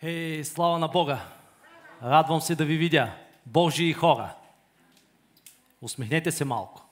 Хей, 0.00 0.44
слава 0.44 0.78
на 0.78 0.88
Бога! 0.88 1.20
Радвам 2.02 2.40
се 2.40 2.54
да 2.54 2.64
ви 2.64 2.76
видя. 2.76 3.12
Божии 3.46 3.92
хора. 3.92 4.34
Усмихнете 5.82 6.32
се 6.32 6.44
малко. 6.44 6.84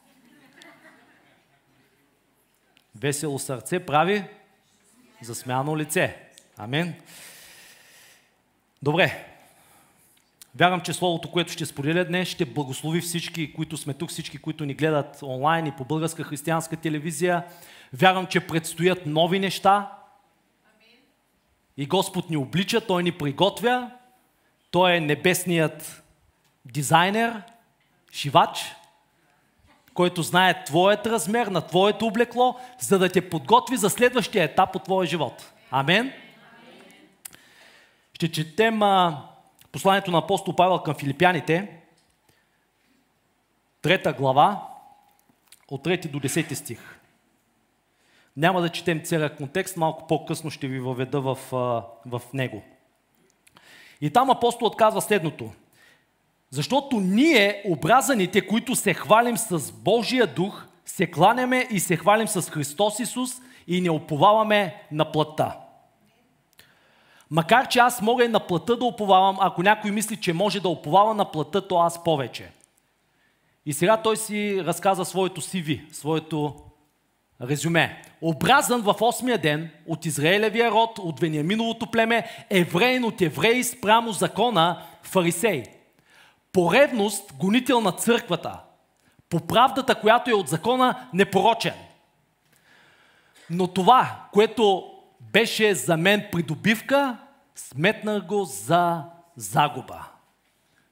Весело 2.95 3.39
сърце 3.39 3.87
прави 3.87 4.25
засмяно 5.23 5.77
лице. 5.77 6.17
Амин. 6.57 6.95
Добре. 8.83 9.27
Вярвам, 10.55 10.81
че 10.81 10.93
Словото, 10.93 11.31
което 11.31 11.53
ще 11.53 11.67
споделя 11.67 12.05
днес, 12.05 12.29
ще 12.29 12.45
благослови 12.45 13.01
всички, 13.01 13.53
които 13.53 13.77
сме 13.77 13.95
тук, 13.95 14.11
всички, 14.11 14.39
които 14.39 14.65
ни 14.65 14.75
гледат 14.75 15.23
онлайн 15.23 15.67
и 15.67 15.77
по 15.77 15.85
българска 15.85 16.25
християнска 16.25 16.77
телевизия. 16.77 17.45
Вярвам, 17.93 18.27
че 18.27 18.47
предстоят 18.47 19.07
нови 19.07 19.39
неща. 19.39 19.98
И 21.79 21.87
Господ 21.87 22.31
ни 22.31 22.37
облича, 22.37 22.81
Той 22.81 23.03
ни 23.03 23.13
приготвя. 23.13 23.91
Той 24.71 24.93
е 24.93 25.01
небесният 25.01 26.03
дизайнер, 26.65 27.43
шивач, 28.13 28.75
който 29.95 30.23
знае 30.23 30.65
твоят 30.65 31.07
размер 31.07 31.47
на 31.47 31.61
твоето 31.67 32.07
облекло, 32.07 32.57
за 32.81 32.99
да 32.99 33.13
те 33.13 33.31
подготви 33.31 33.77
за 33.77 33.91
следващия 33.91 34.45
етап 34.45 34.77
от 34.77 34.85
твоя 34.85 35.07
живот. 35.07 35.53
Амен. 35.71 36.13
Ще 38.15 38.33
четем 38.33 38.83
а, 38.83 39.23
посланието 39.73 40.11
на 40.11 40.19
апостол 40.19 40.57
Павел 40.57 40.79
към 40.79 40.95
филипяните, 40.95 41.81
трета 43.83 44.13
глава, 44.13 44.69
от 45.69 45.85
3 45.85 46.09
до 46.09 46.21
10 46.21 46.55
стих. 46.55 46.98
Няма 48.39 48.61
да 48.61 48.69
четем 48.69 49.01
целият 49.05 49.37
контекст, 49.37 49.77
малко 49.77 50.07
по-късно 50.07 50.51
ще 50.51 50.69
ви 50.69 50.81
въведа 50.81 51.21
в, 51.21 51.39
в 52.07 52.23
него. 52.35 52.63
И 54.01 54.11
там 54.11 54.31
апостолът 54.31 54.77
казва 54.77 55.01
следното. 55.01 55.53
Защото 56.51 57.01
ние, 57.01 57.63
образаните, 57.67 58.47
които 58.47 58.77
се 58.77 58.95
хвалим 58.95 59.37
с 59.37 59.73
Божия 59.73 60.27
дух, 60.27 60.67
се 60.85 61.11
кланяме 61.11 61.67
и 61.71 61.81
се 61.81 61.97
хвалим 61.97 62.29
с 62.29 62.51
Христос 62.51 63.01
Исус 63.01 63.31
и 63.67 63.81
не 63.81 63.91
оповаваме 63.91 64.83
на 64.93 65.13
плътта. 65.13 65.59
Макар, 67.31 67.69
че 67.69 67.79
аз 67.79 68.03
мога 68.03 68.25
и 68.25 68.29
на 68.29 68.41
плътта 68.41 68.77
да 68.77 68.85
оповавам, 68.85 69.37
ако 69.41 69.63
някой 69.63 69.91
мисли, 69.91 70.17
че 70.17 70.33
може 70.33 70.61
да 70.61 70.69
оповава 70.69 71.15
на 71.15 71.31
плътта, 71.31 71.69
то 71.69 71.79
аз 71.79 72.05
повече. 72.05 72.51
И 73.67 73.73
сега 73.73 73.97
той 73.97 74.17
си 74.17 74.65
разказа 74.65 75.05
своето 75.05 75.41
CV, 75.41 75.93
своето 75.93 76.68
резюме. 77.43 78.03
Образан 78.21 78.83
в 78.83 78.95
8-я 78.95 79.39
ден 79.39 79.71
от 79.87 80.07
Израелевия 80.07 80.71
род, 80.71 80.99
от 80.99 81.21
Вениаминовото 81.21 81.91
племе, 81.91 82.27
евреин 82.51 83.05
от 83.05 83.21
евреи 83.21 83.65
спрямо 83.65 84.13
закона, 84.13 84.83
фарисей. 85.03 85.65
По 86.53 86.73
ревност 86.73 87.33
гонител 87.39 87.81
на 87.81 87.93
църквата. 87.93 88.61
По 89.29 89.41
правдата, 89.41 89.95
която 89.95 90.31
е 90.31 90.35
от 90.35 90.49
закона, 90.49 91.07
непорочен. 91.15 91.75
Но 93.51 93.67
това, 93.67 94.23
което 94.33 94.85
беше 95.21 95.75
за 95.75 95.97
мен 95.97 96.25
придобивка, 96.33 97.17
сметнах 97.55 98.27
го 98.27 98.45
за 98.45 99.03
загуба. 99.37 100.05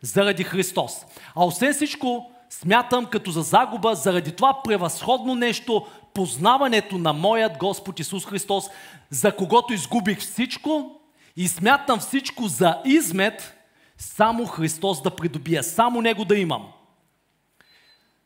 Заради 0.02 0.44
Христос. 0.44 1.06
А 1.34 1.44
освен 1.44 1.72
всичко, 1.72 2.30
смятам 2.50 3.06
като 3.06 3.30
за 3.30 3.42
загуба 3.42 3.94
заради 3.94 4.32
това 4.32 4.62
превъзходно 4.62 5.34
нещо, 5.34 5.86
познаването 6.16 6.98
на 6.98 7.12
моят 7.12 7.58
Господ 7.58 8.00
Исус 8.00 8.26
Христос, 8.26 8.70
за 9.10 9.36
когото 9.36 9.72
изгубих 9.72 10.18
всичко 10.18 11.00
и 11.36 11.48
смятам 11.48 11.98
всичко 11.98 12.48
за 12.48 12.80
измет, 12.84 13.56
само 13.96 14.46
Христос 14.46 15.02
да 15.02 15.10
придобия, 15.10 15.64
само 15.64 16.00
Него 16.00 16.24
да 16.24 16.36
имам. 16.36 16.68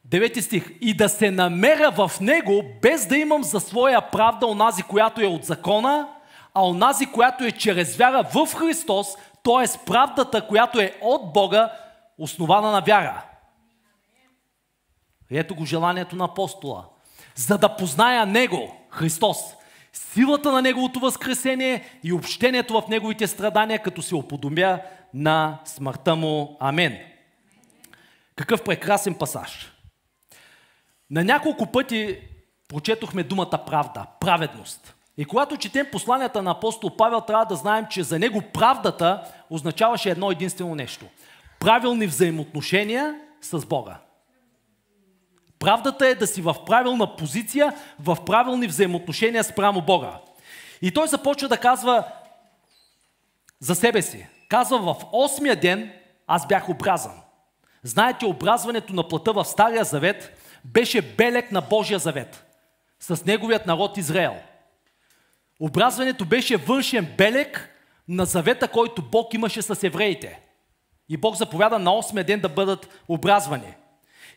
Девети 0.05 0.43
стих. 0.43 0.71
И 0.81 0.97
да 0.97 1.09
се 1.09 1.31
намеря 1.31 1.91
в 1.91 2.21
Него, 2.21 2.65
без 2.83 3.07
да 3.07 3.17
имам 3.17 3.45
за 3.45 3.61
своя 3.61 4.11
правда 4.11 4.47
онази, 4.47 4.83
която 4.83 5.21
е 5.21 5.27
от 5.27 5.45
закона, 5.45 6.09
а 6.55 6.69
онази, 6.69 7.07
която 7.07 7.45
е 7.45 7.53
чрез 7.53 7.97
вяра 7.97 8.23
в 8.23 8.55
Христос, 8.55 9.17
т.е. 9.43 9.85
правдата, 9.87 10.47
която 10.47 10.81
е 10.81 10.99
от 11.01 11.33
Бога, 11.33 11.73
основана 12.19 12.71
на 12.71 12.81
вяра. 12.81 13.25
Ето 15.31 15.55
го 15.55 15.65
желанието 15.65 16.17
на 16.17 16.25
апостола. 16.25 16.85
За 17.41 17.59
да 17.59 17.77
позная 17.77 18.27
Него, 18.27 18.77
Христос, 18.91 19.37
силата 19.93 20.53
на 20.53 20.63
Неговото 20.63 21.01
възкресение 21.01 21.85
и 22.05 22.13
общението 22.13 22.81
в 22.81 22.89
Неговите 22.89 23.27
страдания, 23.27 23.83
като 23.83 24.03
се 24.03 24.15
оподобя 24.15 24.79
на 25.15 25.59
смъртта 25.65 26.17
Му. 26.17 26.57
Амен. 26.61 26.99
Какъв 28.37 28.65
прекрасен 28.65 29.15
пасаж. 29.15 29.73
На 31.11 31.25
няколко 31.25 31.67
пъти 31.67 32.19
прочетохме 32.69 33.23
думата 33.23 33.65
правда, 33.67 34.07
праведност. 34.21 34.95
И 35.17 35.25
когато 35.25 35.57
четем 35.57 35.87
посланията 35.93 36.43
на 36.43 36.51
апостол 36.51 36.97
Павел, 36.97 37.21
трябва 37.21 37.45
да 37.45 37.57
знаем, 37.57 37.87
че 37.91 38.03
за 38.03 38.19
него 38.19 38.43
правдата 38.55 39.25
означаваше 39.51 40.11
едно 40.11 40.31
единствено 40.31 40.75
нещо. 40.75 41.07
Правилни 41.61 42.07
взаимоотношения 42.07 43.21
с 43.41 43.67
Бога. 43.67 44.10
Правдата 45.61 46.07
е 46.07 46.15
да 46.15 46.27
си 46.27 46.43
в 46.43 46.57
правилна 46.67 47.17
позиция, 47.17 47.75
в 47.99 48.17
правилни 48.27 48.67
взаимоотношения 48.67 49.45
спрямо 49.45 49.83
Бога. 49.83 50.19
И 50.83 50.91
той 50.91 51.09
започва 51.09 51.49
да 51.49 51.57
казва 51.57 52.05
за 53.61 53.75
себе 53.75 54.03
си. 54.03 54.27
Казва 54.49 54.79
в 54.79 54.97
осмия 55.13 55.57
ден 55.57 55.93
аз 56.27 56.47
бях 56.47 56.69
образан. 56.69 57.21
Знаете, 57.83 58.27
образването 58.27 58.93
на 58.93 59.09
плътта 59.09 59.33
в 59.33 59.45
Стария 59.45 59.85
Завет 59.85 60.39
беше 60.65 61.03
белек 61.03 61.53
на 61.53 61.61
Божия 61.61 61.99
Завет. 61.99 62.47
С 63.01 63.25
неговият 63.25 63.67
народ 63.67 63.97
Израел. 63.97 64.37
Образването 65.61 66.25
беше 66.25 66.57
външен 66.57 67.15
белек 67.19 67.71
на 68.09 68.25
завета, 68.25 68.69
който 68.69 69.03
Бог 69.03 69.35
имаше 69.35 69.63
с 69.63 69.83
евреите. 69.87 70.41
И 71.09 71.17
Бог 71.17 71.37
заповяда 71.37 71.79
на 71.79 71.91
8 71.91 72.25
ден 72.25 72.41
да 72.41 72.49
бъдат 72.49 73.03
образвани. 73.09 73.75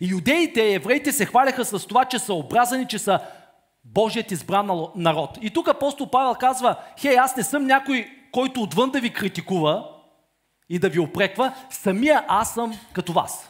И 0.02 0.08
юдеите 0.08 0.62
и 0.62 0.74
евреите 0.74 1.12
се 1.12 1.26
хваляха 1.26 1.66
с 1.66 1.88
това, 1.88 2.06
че 2.06 2.20
са 2.20 2.34
образани, 2.34 2.88
че 2.88 3.00
са 3.00 3.20
Божият 3.84 4.32
избран 4.32 4.88
народ. 4.96 5.38
И 5.42 5.50
тук 5.50 5.68
апостол 5.68 6.10
Павел 6.10 6.36
казва, 6.36 6.76
хей, 7.00 7.18
аз 7.18 7.36
не 7.36 7.44
съм 7.44 7.66
някой, 7.66 8.08
който 8.32 8.62
отвън 8.62 8.92
да 8.92 9.00
ви 9.00 9.14
критикува 9.14 9.90
и 10.70 10.80
да 10.80 10.90
ви 10.90 11.00
опреква, 11.00 11.54
самия 11.70 12.26
аз 12.28 12.54
съм 12.54 12.80
като 12.94 13.14
вас. 13.14 13.50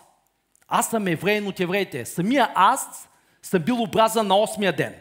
Аз 0.67 0.89
съм 0.89 1.07
евреин 1.07 1.47
от 1.47 1.59
евреите. 1.59 2.05
Самия 2.05 2.51
аз 2.55 3.09
съм 3.41 3.61
бил 3.61 3.81
образан 3.81 4.27
на 4.27 4.33
8 4.33 4.75
ден. 4.75 4.95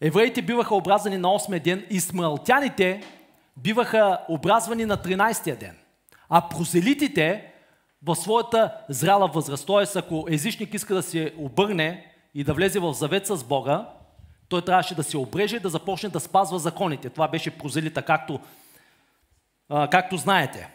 Евреите 0.00 0.42
биваха 0.42 0.74
образани 0.74 1.18
на 1.18 1.28
8 1.28 1.62
ден, 1.62 1.86
измаелтяните 1.90 3.02
биваха 3.56 4.18
образвани 4.28 4.84
на 4.84 4.96
13 4.96 5.58
ден. 5.58 5.76
А 6.28 6.48
прозелитите 6.48 7.52
в 8.02 8.16
своята 8.16 8.74
зряла 8.88 9.28
възраст, 9.28 9.66
т.е. 9.66 9.98
ако 9.98 10.26
езичник 10.28 10.74
иска 10.74 10.94
да 10.94 11.02
се 11.02 11.34
обърне 11.38 12.12
и 12.34 12.44
да 12.44 12.54
влезе 12.54 12.78
в 12.78 12.92
завет 12.92 13.26
с 13.26 13.44
Бога, 13.44 13.88
той 14.48 14.62
трябваше 14.62 14.94
да 14.94 15.02
се 15.02 15.18
обреже 15.18 15.56
и 15.56 15.60
да 15.60 15.68
започне 15.68 16.08
да 16.08 16.20
спазва 16.20 16.58
законите. 16.58 17.10
Това 17.10 17.28
беше 17.28 17.58
прозелита, 17.58 18.02
както, 18.02 18.40
а, 19.68 19.90
както 19.90 20.16
знаете. 20.16 20.70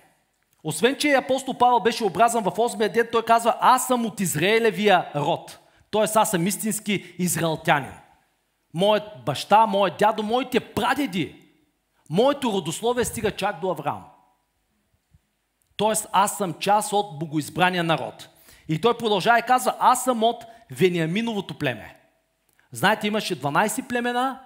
Освен, 0.64 0.96
че 0.98 1.14
апостол 1.14 1.58
Павел 1.58 1.80
беше 1.80 2.04
образан 2.04 2.44
в 2.44 2.52
8 2.52 2.94
ден, 2.94 3.08
той 3.12 3.26
казва, 3.26 3.58
аз 3.60 3.88
съм 3.88 4.06
от 4.06 4.20
Израелевия 4.20 5.12
род. 5.16 5.60
Т.е. 5.92 6.02
аз 6.16 6.32
съм 6.32 6.48
истински 6.48 7.16
израелтянин. 7.20 7.94
Моят 8.74 9.04
баща, 9.26 9.66
моят 9.66 9.98
дядо, 9.98 10.24
моите 10.24 10.60
прадеди, 10.60 11.36
моето 12.10 12.52
родословие 12.52 13.06
стига 13.06 13.32
чак 13.32 13.62
до 13.62 13.72
Авраам. 13.72 14.11
Тоест 15.82 16.08
аз 16.12 16.38
съм 16.38 16.54
част 16.54 16.94
от 16.94 17.20
богоизбрания 17.20 17.84
народ. 17.84 18.30
И 18.70 18.82
той 18.82 18.98
продължава 18.98 19.40
и 19.40 19.44
казва, 19.48 19.76
аз 19.80 20.04
съм 20.04 20.24
от 20.24 20.44
Вениаминовото 20.72 21.58
племе. 21.58 21.96
Знаете, 22.72 23.08
имаше 23.08 23.42
12 23.42 23.88
племена, 23.88 24.40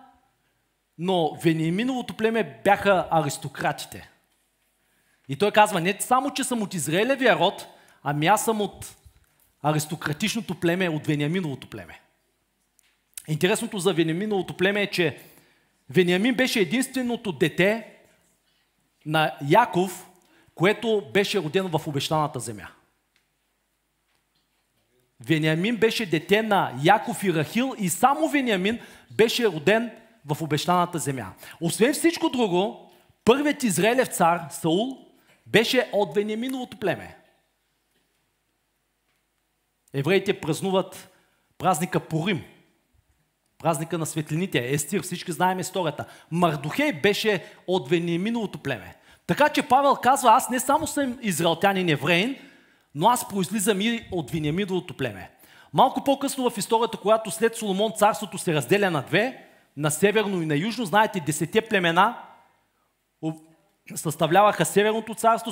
но 0.98 1.38
Вениаминовото 1.44 2.14
племе 2.14 2.62
бяха 2.64 3.08
аристократите. 3.12 4.10
И 5.30 5.36
той 5.36 5.52
казва, 5.52 5.82
не 5.82 5.98
само, 6.00 6.32
че 6.32 6.44
съм 6.44 6.62
от 6.62 6.74
Израелевия 6.74 7.36
род, 7.40 7.68
ами 8.04 8.28
аз 8.28 8.46
съм 8.46 8.62
от 8.62 8.96
аристократичното 9.64 10.60
племе, 10.60 10.90
от 10.90 11.08
Вениаминовото 11.08 11.70
племе. 11.70 12.00
Интересното 13.28 13.80
за 13.80 13.94
Вениаминовото 13.94 14.58
племе 14.58 14.82
е, 14.82 14.92
че 14.92 15.18
Вениамин 15.90 16.36
беше 16.36 16.60
единственото 16.60 17.32
дете 17.32 17.88
на 19.06 19.36
Яков, 19.48 20.10
което 20.56 21.04
беше 21.14 21.40
родено 21.40 21.78
в 21.78 21.88
обещаната 21.88 22.40
земя. 22.40 22.68
Вениамин 25.20 25.78
беше 25.78 26.06
дете 26.06 26.42
на 26.42 26.74
Яков 26.84 27.24
и 27.24 27.34
Рахил 27.34 27.74
и 27.80 27.90
само 27.90 28.30
Вениамин 28.30 28.80
беше 29.12 29.48
роден 29.48 29.92
в 30.26 30.42
обещаната 30.42 31.00
земя. 31.00 31.34
Освен 31.62 31.94
всичко 31.94 32.30
друго, 32.30 32.86
Първият 33.26 33.64
израелев 33.64 34.08
цар, 34.08 34.48
Саул, 34.52 34.98
беше 35.46 35.90
от 35.94 36.16
Вениаминовото 36.16 36.78
племе. 36.78 37.18
Евреите 39.94 40.42
празнуват 40.42 41.10
празника 41.58 42.00
Порим, 42.00 42.44
празника 43.58 43.98
на 43.98 44.06
светлините, 44.06 44.74
Естир, 44.74 45.02
всички 45.02 45.32
знаем 45.32 45.60
историята. 45.60 46.06
Мардухей 46.32 46.94
беше 46.94 47.46
от 47.68 47.90
Вениаминовото 47.90 48.58
племе. 48.60 48.96
Така 49.28 49.50
че 49.50 49.68
Павел 49.68 49.96
казва, 49.96 50.32
аз 50.32 50.50
не 50.50 50.60
само 50.60 50.88
съм 50.88 51.18
израелтянин 51.22 51.90
евреин, 51.90 52.36
но 52.96 53.08
аз 53.08 53.28
произлизам 53.28 53.82
и 53.82 54.08
от 54.12 54.32
Вениаминовото 54.32 54.98
племе. 54.98 55.32
Малко 55.74 56.04
по-късно 56.04 56.50
в 56.50 56.58
историята, 56.58 56.98
когато 56.98 57.32
след 57.32 57.56
Соломон 57.56 57.92
царството 57.96 58.38
се 58.38 58.54
разделя 58.54 58.92
на 58.92 59.02
две, 59.02 59.46
на 59.78 59.92
северно 59.92 60.42
и 60.42 60.46
на 60.46 60.56
южно, 60.56 60.86
знаете, 60.86 61.20
десете 61.20 61.62
племена 61.62 62.18
съставляваха 63.96 64.66
Северното 64.66 65.16
царство 65.16 65.52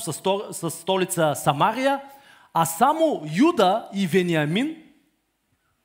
с 0.51 0.71
столица 0.71 1.33
Самария, 1.35 2.01
а 2.53 2.65
само 2.65 3.23
Юда 3.35 3.89
и 3.93 4.07
Вениамин 4.07 4.83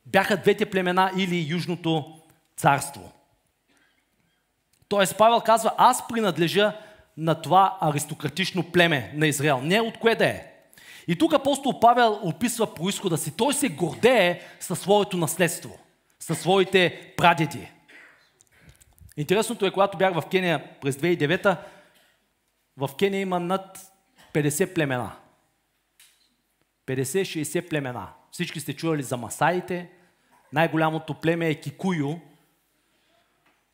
бяха 0.05 0.37
двете 0.37 0.65
племена 0.65 1.11
или 1.17 1.47
Южното 1.49 2.21
царство. 2.57 3.11
Тоест 4.87 5.17
Павел 5.17 5.41
казва, 5.41 5.71
аз 5.77 6.07
принадлежа 6.07 6.73
на 7.19 7.41
това 7.41 7.77
аристократично 7.81 8.71
племе 8.71 9.11
на 9.15 9.27
Израел. 9.27 9.61
Не 9.61 9.81
от 9.81 9.97
кое 9.97 10.15
да 10.15 10.25
е. 10.25 10.45
И 11.07 11.15
тук 11.15 11.33
апостол 11.33 11.79
Павел 11.79 12.19
описва 12.23 12.73
происхода 12.73 13.17
си. 13.17 13.37
Той 13.37 13.53
се 13.53 13.69
гордее 13.69 14.41
със 14.59 14.79
своето 14.79 15.17
наследство, 15.17 15.79
със 16.19 16.39
своите 16.39 17.13
прадеди. 17.17 17.71
Интересното 19.17 19.65
е, 19.65 19.71
когато 19.71 19.97
бях 19.97 20.13
в 20.13 20.23
Кения 20.31 20.79
през 20.81 20.95
2009 20.95 21.57
в 22.77 22.89
Кения 22.99 23.21
има 23.21 23.39
над 23.39 23.91
50 24.33 24.73
племена. 24.73 25.11
50-60 26.87 27.69
племена. 27.69 28.07
Всички 28.31 28.59
сте 28.59 28.73
чували 28.73 29.03
за 29.03 29.17
масаите. 29.17 29.89
Най-голямото 30.53 31.13
племе 31.13 31.49
е 31.49 31.55
Кикую. 31.55 32.19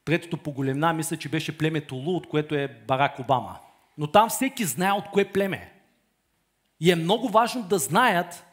Третото 0.06 0.38
по 0.38 0.52
големина 0.52 0.94
мисля, 0.94 1.18
че 1.18 1.30
беше 1.30 1.58
племето 1.58 1.96
Лу, 1.96 2.16
от 2.16 2.28
което 2.28 2.56
е 2.56 2.68
Барак 2.88 3.20
Обама. 3.20 3.58
Но 3.98 4.08
там 4.08 4.30
всеки 4.30 4.66
знае 4.66 4.92
от 4.92 5.06
кое 5.14 5.26
племе. 5.26 5.72
И 6.80 6.92
е 6.92 6.96
много 6.96 7.30
важно 7.30 7.64
да 7.64 7.80
знаят 7.80 8.46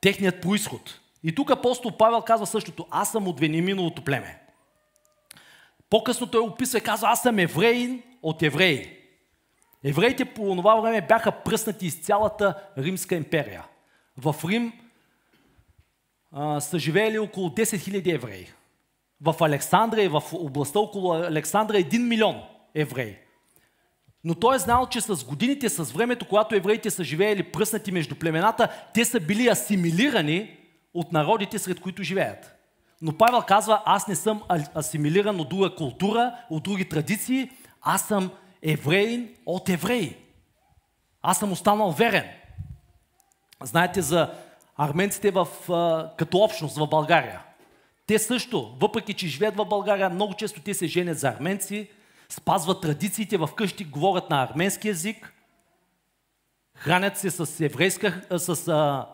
техният 0.00 0.40
происход. 0.40 1.00
И 1.24 1.34
тук 1.34 1.50
апостол 1.50 1.96
Павел 1.96 2.22
казва 2.22 2.46
същото. 2.46 2.86
Аз 2.90 3.12
съм 3.12 3.28
от 3.28 3.40
Вениминовото 3.40 4.04
племе. 4.04 4.42
По-късно 5.90 6.26
той 6.26 6.40
описва 6.40 6.78
и 6.78 6.82
казва, 6.82 7.08
аз 7.08 7.22
съм 7.22 7.38
евреин 7.38 8.02
от 8.22 8.42
евреи. 8.42 8.98
Евреите 9.84 10.24
по 10.24 10.56
това 10.56 10.80
време 10.80 11.00
бяха 11.00 11.32
пръснати 11.32 11.86
из 11.86 12.00
цялата 12.00 12.54
Римска 12.78 13.14
империя. 13.14 13.64
В 14.16 14.36
Рим 14.48 14.72
а, 16.32 16.60
са 16.60 16.78
живеели 16.78 17.18
около 17.18 17.48
10 17.48 17.62
000 17.62 18.14
евреи. 18.14 18.48
В 19.22 19.34
Александрия 19.40 20.04
и 20.04 20.08
в 20.08 20.22
областта 20.32 20.78
около 20.78 21.12
Александра 21.14 21.74
1 21.74 21.98
милион 22.08 22.42
евреи. 22.74 23.16
Но 24.24 24.34
той 24.34 24.56
е 24.56 24.58
знал, 24.58 24.86
че 24.86 25.00
с 25.00 25.24
годините, 25.24 25.68
с 25.68 25.92
времето, 25.92 26.28
когато 26.28 26.54
евреите 26.54 26.90
са 26.90 27.04
живеели 27.04 27.42
пръснати 27.42 27.92
между 27.92 28.14
племената, 28.14 28.68
те 28.94 29.04
са 29.04 29.20
били 29.20 29.48
асимилирани 29.48 30.56
от 30.94 31.12
народите, 31.12 31.58
сред 31.58 31.80
които 31.80 32.02
живеят. 32.02 32.54
Но 33.02 33.18
Павел 33.18 33.42
казва, 33.42 33.82
аз 33.84 34.08
не 34.08 34.14
съм 34.14 34.42
асимилиран 34.76 35.40
от 35.40 35.48
друга 35.48 35.74
култура, 35.74 36.36
от 36.50 36.62
други 36.62 36.88
традиции, 36.88 37.50
аз 37.82 38.08
съм 38.08 38.30
евреин 38.62 39.28
от 39.46 39.68
евреи. 39.68 40.16
Аз 41.22 41.38
съм 41.38 41.52
останал 41.52 41.90
верен. 41.90 42.24
Знаете 43.62 44.02
за 44.02 44.30
арменците 44.76 45.30
в, 45.30 45.48
като 46.16 46.38
общност 46.38 46.76
в 46.76 46.86
България. 46.86 47.40
Те 48.06 48.18
също, 48.18 48.76
въпреки 48.80 49.14
че 49.14 49.28
живеят 49.28 49.56
в 49.56 49.64
България, 49.64 50.10
много 50.10 50.34
често 50.34 50.60
те 50.60 50.74
се 50.74 50.86
женят 50.86 51.18
за 51.18 51.28
арменци, 51.28 51.90
спазват 52.28 52.80
традициите 52.80 53.36
в 53.36 53.48
къщи, 53.56 53.84
говорят 53.84 54.30
на 54.30 54.42
арменски 54.42 54.88
язик, 54.88 55.34
хранят 56.74 57.18
се 57.18 57.30
с 57.30 57.64
еврейска, 57.64 58.38
с 58.38 58.68
а, 58.68 59.06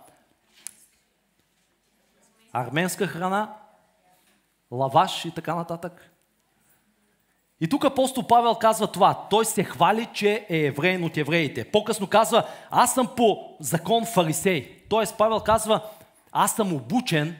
арменска 2.52 3.06
храна, 3.06 3.54
лаваш 4.70 5.24
и 5.24 5.30
така 5.30 5.54
нататък. 5.54 6.10
И 7.60 7.68
тук 7.68 7.84
апостол 7.84 8.26
Павел 8.26 8.54
казва 8.54 8.92
това. 8.92 9.26
Той 9.30 9.44
се 9.44 9.64
хвали, 9.64 10.08
че 10.14 10.46
е 10.48 10.58
евреин 10.58 11.04
от 11.04 11.16
евреите. 11.16 11.64
По-късно 11.64 12.06
казва, 12.06 12.48
аз 12.70 12.94
съм 12.94 13.08
по 13.16 13.56
закон 13.60 14.04
фарисей. 14.06 14.84
Тоест 14.88 15.18
Павел 15.18 15.40
казва, 15.40 15.80
аз 16.32 16.56
съм 16.56 16.72
обучен, 16.72 17.36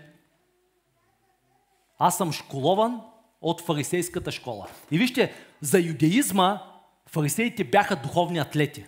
аз 1.98 2.16
съм 2.16 2.32
школован 2.32 3.00
от 3.40 3.60
фарисейската 3.60 4.32
школа. 4.32 4.66
И 4.90 4.98
вижте, 4.98 5.34
за 5.60 5.80
юдеизма 5.80 6.62
фарисеите 7.06 7.64
бяха 7.64 7.96
духовни 7.96 8.38
атлети. 8.38 8.84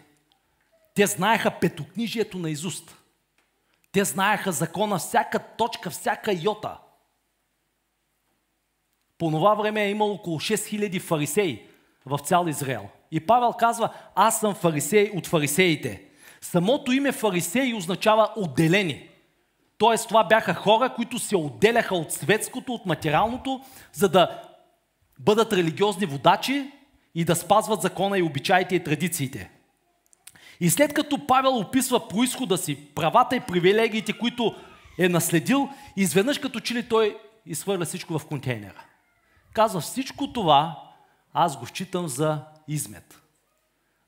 Те 0.95 1.07
знаеха 1.07 1.51
петокнижието 1.61 2.39
на 2.39 2.51
изуст. 2.51 2.97
Те 3.93 4.05
знаеха 4.05 4.53
закона, 4.53 4.99
всяка 4.99 5.39
точка, 5.39 5.91
всяка 5.91 6.33
йота– 6.33 6.79
по 9.21 9.31
това 9.31 9.55
време 9.55 9.85
е 9.85 9.91
имало 9.91 10.13
около 10.13 10.41
6000 10.41 11.01
фарисеи 11.01 11.63
в 12.07 12.19
цял 12.19 12.47
Израел. 12.49 12.89
И 13.11 13.21
Павел 13.21 13.53
казва, 13.53 13.93
аз 14.15 14.41
съм 14.41 14.55
фарисей 14.55 15.11
от 15.17 15.27
фарисеите. 15.27 16.03
Самото 16.41 16.93
име 16.93 17.13
фарисеи 17.13 17.75
означава 17.75 18.31
отделени. 18.37 19.10
Тоест 19.81 20.09
това 20.09 20.25
бяха 20.25 20.55
хора, 20.55 20.95
които 20.95 21.19
се 21.19 21.37
отделяха 21.37 21.95
от 21.95 22.13
светското, 22.13 22.75
от 22.75 22.87
материалното, 22.87 23.61
за 23.93 24.09
да 24.09 24.43
бъдат 25.19 25.53
религиозни 25.53 26.07
водачи 26.07 26.71
и 27.15 27.25
да 27.25 27.37
спазват 27.37 27.83
закона 27.83 28.19
и 28.19 28.23
обичаите 28.23 28.75
и 28.75 28.85
традициите. 28.85 29.51
И 30.61 30.71
след 30.71 30.95
като 30.95 31.27
Павел 31.27 31.57
описва 31.57 32.09
происхода 32.09 32.59
си, 32.59 32.95
правата 32.95 33.37
и 33.37 33.41
привилегиите, 33.41 34.13
които 34.13 34.55
е 34.99 35.09
наследил, 35.09 35.69
изведнъж 35.97 36.39
като 36.39 36.61
че 36.61 36.89
той 36.89 37.19
изхвърля 37.47 37.85
всичко 37.85 38.19
в 38.19 38.27
контейнера. 38.27 38.85
Казва, 39.53 39.81
всичко 39.81 40.33
това 40.33 40.83
аз 41.33 41.59
го 41.59 41.67
считам 41.67 42.09
за 42.09 42.45
измет, 42.69 43.23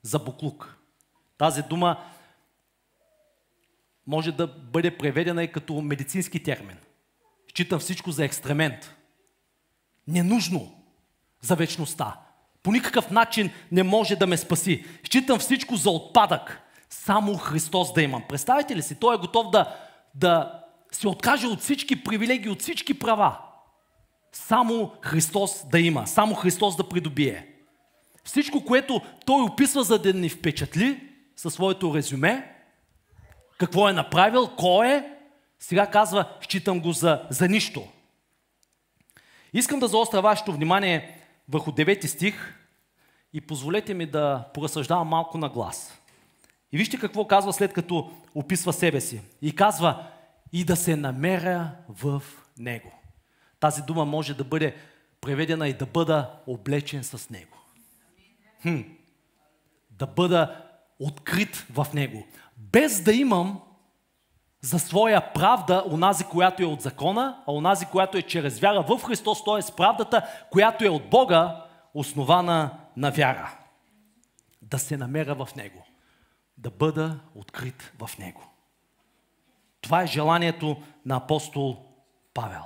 за 0.01 0.19
буклук. 0.19 0.77
Тази 1.37 1.61
дума 1.61 1.97
може 4.07 4.31
да 4.31 4.47
бъде 4.47 4.97
преведена 4.97 5.43
и 5.43 5.51
като 5.51 5.81
медицински 5.81 6.43
термин. 6.43 6.77
Считам 7.55 7.79
всичко 7.79 8.11
за 8.11 8.25
екстремент. 8.25 8.95
Ненужно 10.07 10.83
за 11.41 11.55
вечността. 11.55 12.19
По 12.63 12.71
никакъв 12.71 13.11
начин 13.11 13.51
не 13.71 13.83
може 13.83 14.15
да 14.15 14.27
ме 14.27 14.37
спаси. 14.37 14.85
Считам 15.03 15.39
всичко 15.39 15.75
за 15.75 15.89
отпадък. 15.89 16.61
Само 16.89 17.37
Христос 17.37 17.93
да 17.93 18.01
имам. 18.01 18.23
Представете 18.29 18.75
ли 18.75 18.81
си, 18.81 18.99
Той 18.99 19.15
е 19.15 19.17
готов 19.17 19.49
да, 19.49 19.75
да 20.15 20.63
се 20.91 21.07
откаже 21.07 21.47
от 21.47 21.59
всички 21.59 22.03
привилегии, 22.03 22.49
от 22.49 22.61
всички 22.61 22.99
права 22.99 23.37
само 24.33 24.91
Христос 25.01 25.65
да 25.71 25.79
има, 25.79 26.07
само 26.07 26.35
Христос 26.35 26.75
да 26.75 26.89
придобие. 26.89 27.47
Всичко, 28.23 28.65
което 28.65 29.01
той 29.25 29.41
описва, 29.41 29.83
за 29.83 29.99
да 29.99 30.13
ни 30.13 30.29
впечатли 30.29 31.09
със 31.35 31.53
своето 31.53 31.95
резюме, 31.95 32.52
какво 33.57 33.89
е 33.89 33.93
направил, 33.93 34.51
кой 34.57 34.87
е, 34.87 35.03
сега 35.59 35.87
казва, 35.87 36.29
считам 36.41 36.79
го 36.79 36.91
за, 36.91 37.21
за 37.29 37.47
нищо. 37.47 37.87
Искам 39.53 39.79
да 39.79 39.87
заостря 39.87 40.21
вашето 40.21 40.53
внимание 40.53 41.19
върху 41.49 41.71
9 41.71 42.05
стих 42.05 42.55
и 43.33 43.41
позволете 43.41 43.93
ми 43.93 44.05
да 44.05 44.45
поразсъждавам 44.53 45.07
малко 45.07 45.37
на 45.37 45.49
глас. 45.49 45.99
И 46.71 46.77
вижте 46.77 46.99
какво 46.99 47.27
казва 47.27 47.53
след 47.53 47.73
като 47.73 48.11
описва 48.35 48.73
себе 48.73 49.01
си. 49.01 49.21
И 49.41 49.55
казва, 49.55 50.05
и 50.53 50.63
да 50.63 50.75
се 50.75 50.95
намеря 50.95 51.71
в 51.89 52.23
него. 52.57 52.91
Тази 53.59 53.81
дума 53.81 54.05
може 54.05 54.33
да 54.33 54.43
бъде 54.43 54.75
преведена 55.21 55.69
и 55.69 55.73
да 55.73 55.85
бъда 55.85 56.31
облечен 56.47 57.03
с 57.03 57.29
него. 57.29 57.57
Хм. 58.61 58.81
Да 59.89 60.07
бъда 60.07 60.65
открит 60.99 61.55
в 61.55 61.87
него. 61.93 62.27
Без 62.57 63.03
да 63.03 63.13
имам 63.13 63.61
за 64.61 64.79
своя 64.79 65.33
правда 65.33 65.83
онази, 65.91 66.23
която 66.23 66.63
е 66.63 66.65
от 66.65 66.81
закона, 66.81 67.43
а 67.47 67.51
онази, 67.51 67.85
която 67.85 68.17
е 68.17 68.21
чрез 68.21 68.59
вяра 68.59 68.81
в 68.81 69.03
Христос, 69.03 69.43
т.е. 69.43 69.75
правдата, 69.75 70.45
която 70.51 70.85
е 70.85 70.89
от 70.89 71.09
Бога, 71.09 71.65
основана 71.93 72.79
на 72.97 73.11
вяра. 73.11 73.57
Да 74.61 74.79
се 74.79 74.97
намеря 74.97 75.35
в 75.35 75.55
Него. 75.55 75.85
Да 76.57 76.71
бъда 76.71 77.19
открит 77.35 77.93
в 77.99 78.17
Него. 78.17 78.43
Това 79.81 80.03
е 80.03 80.07
желанието 80.07 80.77
на 81.05 81.15
апостол 81.15 81.85
Павел. 82.33 82.63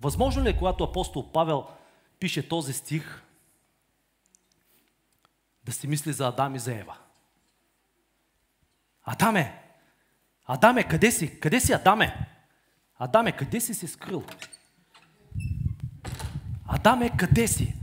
Възможно 0.00 0.42
ли 0.42 0.48
е, 0.48 0.58
когато 0.58 0.84
апостол 0.84 1.32
Павел 1.32 1.66
пише 2.18 2.48
този 2.48 2.72
стих, 2.72 3.22
да 5.64 5.72
си 5.72 5.86
мисли 5.86 6.12
за 6.12 6.28
Адам 6.28 6.54
и 6.54 6.58
за 6.58 6.74
Ева. 6.74 6.96
Адаме! 9.04 9.60
Адаме, 10.46 10.88
къде 10.88 11.10
си? 11.10 11.40
Къде 11.40 11.60
си, 11.60 11.72
Адаме? 11.72 12.28
Адаме, 12.98 13.32
къде 13.32 13.60
си 13.60 13.74
се 13.74 13.88
скрил? 13.88 14.24
Адаме, 16.68 17.16
къде 17.16 17.48
си? 17.48 17.74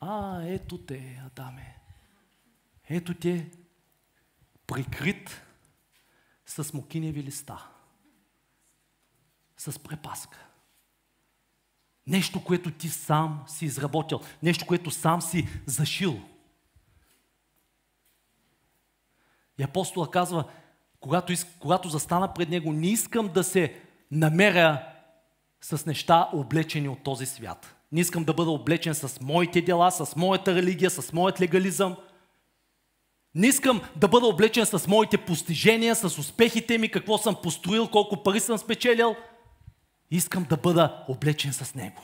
А, 0.00 0.42
ето 0.42 0.78
те, 0.78 1.22
Адаме. 1.26 1.76
Ето 2.88 3.14
те, 3.14 3.50
прикрит 4.66 5.42
с 6.46 6.72
мокиневи 6.72 7.22
листа. 7.22 7.68
С 9.56 9.78
препаска. 9.78 10.38
Нещо, 12.06 12.44
което 12.44 12.70
ти 12.70 12.88
сам 12.88 13.44
си 13.48 13.64
изработил. 13.64 14.20
Нещо, 14.42 14.66
което 14.66 14.90
сам 14.90 15.22
си 15.22 15.48
зашил. 15.66 16.29
И 19.60 19.62
апостола 19.62 20.10
казва, 20.10 20.44
когато, 21.00 21.32
когато 21.58 21.88
застана 21.88 22.34
пред 22.34 22.48
него, 22.48 22.72
не 22.72 22.86
искам 22.86 23.28
да 23.28 23.44
се 23.44 23.74
намеря 24.10 24.82
с 25.60 25.86
неща 25.86 26.28
облечени 26.32 26.88
от 26.88 27.02
този 27.02 27.26
свят. 27.26 27.76
Не 27.92 28.00
искам 28.00 28.24
да 28.24 28.34
бъда 28.34 28.50
облечен 28.50 28.94
с 28.94 29.20
моите 29.20 29.62
дела, 29.62 29.90
с 29.90 30.16
моята 30.16 30.54
религия, 30.54 30.90
с 30.90 31.12
моят 31.12 31.40
легализъм. 31.40 31.96
Не 33.34 33.46
искам 33.46 33.80
да 33.96 34.08
бъда 34.08 34.26
облечен 34.26 34.66
с 34.66 34.88
моите 34.88 35.18
постижения, 35.18 35.94
с 35.94 36.18
успехите 36.18 36.78
ми, 36.78 36.88
какво 36.88 37.18
съм 37.18 37.36
построил, 37.42 37.88
колко 37.88 38.22
пари 38.22 38.40
съм 38.40 38.58
спечелил. 38.58 39.16
Искам 40.10 40.44
да 40.44 40.56
бъда 40.56 41.04
облечен 41.08 41.52
с 41.52 41.74
Него. 41.74 42.02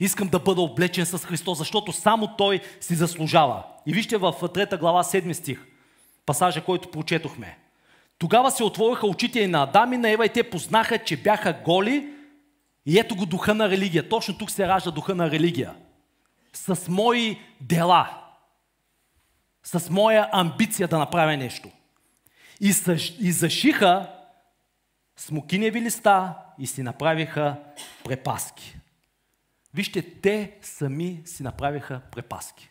Искам 0.00 0.28
да 0.28 0.38
бъда 0.38 0.60
облечен 0.60 1.06
с 1.06 1.18
Христос, 1.18 1.58
защото 1.58 1.92
само 1.92 2.36
Той 2.36 2.60
си 2.80 2.94
заслужава. 2.94 3.64
И 3.86 3.92
вижте 3.92 4.16
в 4.16 4.32
3 4.32 4.78
глава 4.78 5.04
7 5.04 5.32
стих, 5.32 5.75
пасажа, 6.26 6.64
който 6.64 6.90
прочетохме. 6.90 7.58
Тогава 8.18 8.50
се 8.50 8.64
отвориха 8.64 9.06
очите 9.06 9.40
и 9.40 9.46
на 9.46 9.62
Адам 9.62 9.92
и 9.92 9.96
на 9.96 10.10
Ева 10.10 10.26
и 10.26 10.32
те 10.32 10.50
познаха, 10.50 11.04
че 11.04 11.16
бяха 11.16 11.52
голи 11.64 12.12
и 12.86 12.98
ето 12.98 13.16
го 13.16 13.26
духа 13.26 13.54
на 13.54 13.68
религия. 13.68 14.08
Точно 14.08 14.38
тук 14.38 14.50
се 14.50 14.68
ражда 14.68 14.90
духа 14.90 15.14
на 15.14 15.30
религия. 15.30 15.74
С 16.52 16.88
мои 16.88 17.38
дела. 17.60 18.22
С 19.62 19.90
моя 19.90 20.28
амбиция 20.32 20.88
да 20.88 20.98
направя 20.98 21.36
нещо. 21.36 21.70
И, 22.60 22.72
съж, 22.72 23.14
и 23.20 23.32
зашиха 23.32 24.12
смокиневи 25.16 25.80
листа 25.80 26.34
и 26.58 26.66
си 26.66 26.82
направиха 26.82 27.56
препаски. 28.04 28.78
Вижте, 29.74 30.02
те 30.20 30.58
сами 30.62 31.22
си 31.24 31.42
направиха 31.42 32.00
препаски. 32.12 32.70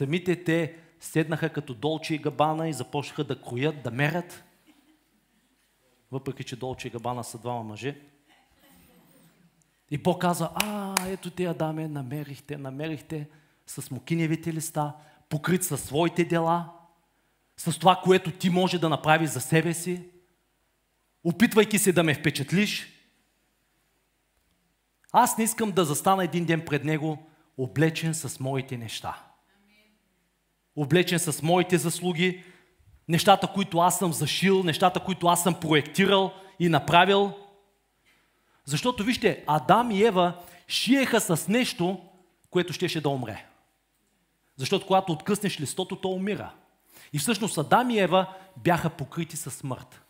Самите 0.00 0.44
те 0.44 0.76
седнаха 1.00 1.52
като 1.52 1.74
Долче 1.74 2.14
и 2.14 2.18
Габана 2.18 2.68
и 2.68 2.72
започнаха 2.72 3.24
да 3.24 3.42
кроят, 3.42 3.82
да 3.82 3.90
мерят. 3.90 4.44
Въпреки, 6.12 6.44
че 6.44 6.56
Долче 6.56 6.88
и 6.88 6.90
Габана 6.90 7.24
са 7.24 7.38
двама 7.38 7.62
мъже. 7.62 8.00
И 9.90 9.98
Бог 9.98 10.20
каза, 10.20 10.50
а, 10.54 10.96
ето 11.08 11.30
те, 11.30 11.44
Адаме, 11.44 11.88
намерихте, 11.88 12.56
намерихте 12.56 13.28
с 13.66 13.90
мукиневите 13.90 14.52
листа, 14.52 14.94
покрит 15.28 15.64
със 15.64 15.84
своите 15.84 16.24
дела, 16.24 16.72
с 17.56 17.78
това, 17.78 18.00
което 18.04 18.30
ти 18.30 18.50
може 18.50 18.78
да 18.78 18.88
направиш 18.88 19.30
за 19.30 19.40
себе 19.40 19.74
си, 19.74 20.08
опитвайки 21.24 21.78
се 21.78 21.92
да 21.92 22.02
ме 22.02 22.14
впечатлиш. 22.14 22.92
Аз 25.12 25.38
не 25.38 25.44
искам 25.44 25.72
да 25.72 25.84
застана 25.84 26.24
един 26.24 26.44
ден 26.44 26.64
пред 26.66 26.84
Него, 26.84 27.18
облечен 27.58 28.14
с 28.14 28.40
моите 28.40 28.76
неща 28.76 29.29
облечен 30.76 31.18
с 31.18 31.42
моите 31.42 31.78
заслуги, 31.78 32.44
нещата, 33.08 33.46
които 33.46 33.78
аз 33.78 33.98
съм 33.98 34.12
зашил, 34.12 34.62
нещата, 34.62 35.00
които 35.00 35.26
аз 35.26 35.42
съм 35.42 35.60
проектирал 35.60 36.32
и 36.58 36.68
направил. 36.68 37.32
Защото 38.64 39.04
вижте, 39.04 39.44
Адам 39.46 39.90
и 39.90 40.02
Ева 40.02 40.32
шиеха 40.68 41.20
с 41.20 41.48
нещо, 41.48 42.00
което 42.50 42.72
щеше 42.72 43.00
да 43.00 43.08
умре. 43.08 43.46
Защото 44.56 44.86
когато 44.86 45.12
откъснеш 45.12 45.60
листото, 45.60 45.96
то 45.96 46.08
умира. 46.08 46.52
И 47.12 47.18
всъщност 47.18 47.58
Адам 47.58 47.90
и 47.90 47.98
Ева 47.98 48.26
бяха 48.56 48.90
покрити 48.90 49.36
със 49.36 49.54
смърт. 49.54 50.02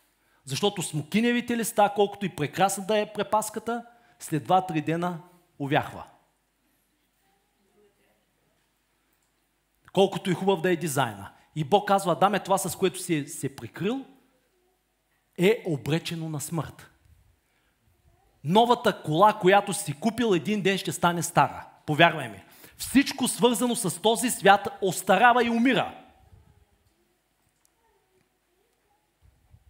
Защото 0.45 0.81
смокиневите 0.81 1.57
листа, 1.57 1.91
колкото 1.95 2.25
и 2.25 2.29
прекрасна 2.29 2.85
да 2.85 2.97
е 2.97 3.13
препаската, 3.13 3.85
след 4.19 4.47
2-3 4.47 4.85
дена 4.85 5.19
увяхва. 5.59 6.03
Колкото 9.93 10.31
и 10.31 10.33
хубав 10.33 10.61
да 10.61 10.71
е 10.71 10.75
дизайна. 10.75 11.29
И 11.55 11.63
Бог 11.63 11.87
казва, 11.87 12.11
Адаме, 12.11 12.39
това 12.39 12.57
с 12.57 12.75
което 12.75 12.99
си 12.99 13.27
се 13.27 13.55
прикрил, 13.55 14.05
е 15.37 15.63
обречено 15.67 16.29
на 16.29 16.41
смърт. 16.41 16.91
Новата 18.43 19.01
кола, 19.03 19.33
която 19.33 19.73
си 19.73 19.93
купил, 19.99 20.35
един 20.35 20.61
ден 20.61 20.77
ще 20.77 20.91
стане 20.91 21.23
стара. 21.23 21.67
Повярвай 21.85 22.29
ми. 22.29 22.43
Всичко 22.77 23.27
свързано 23.27 23.75
с 23.75 24.01
този 24.01 24.29
свят 24.29 24.67
остарава 24.81 25.43
и 25.43 25.49
умира. 25.49 25.95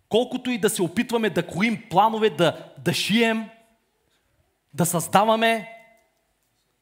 Колкото 0.10 0.50
и 0.51 0.58
да 0.58 0.70
се 0.70 0.82
опитваме 0.82 1.30
да 1.30 1.48
кроим 1.48 1.84
планове, 1.90 2.30
да, 2.30 2.74
да 2.78 2.94
шием, 2.94 3.50
да 4.74 4.86
създаваме 4.86 5.70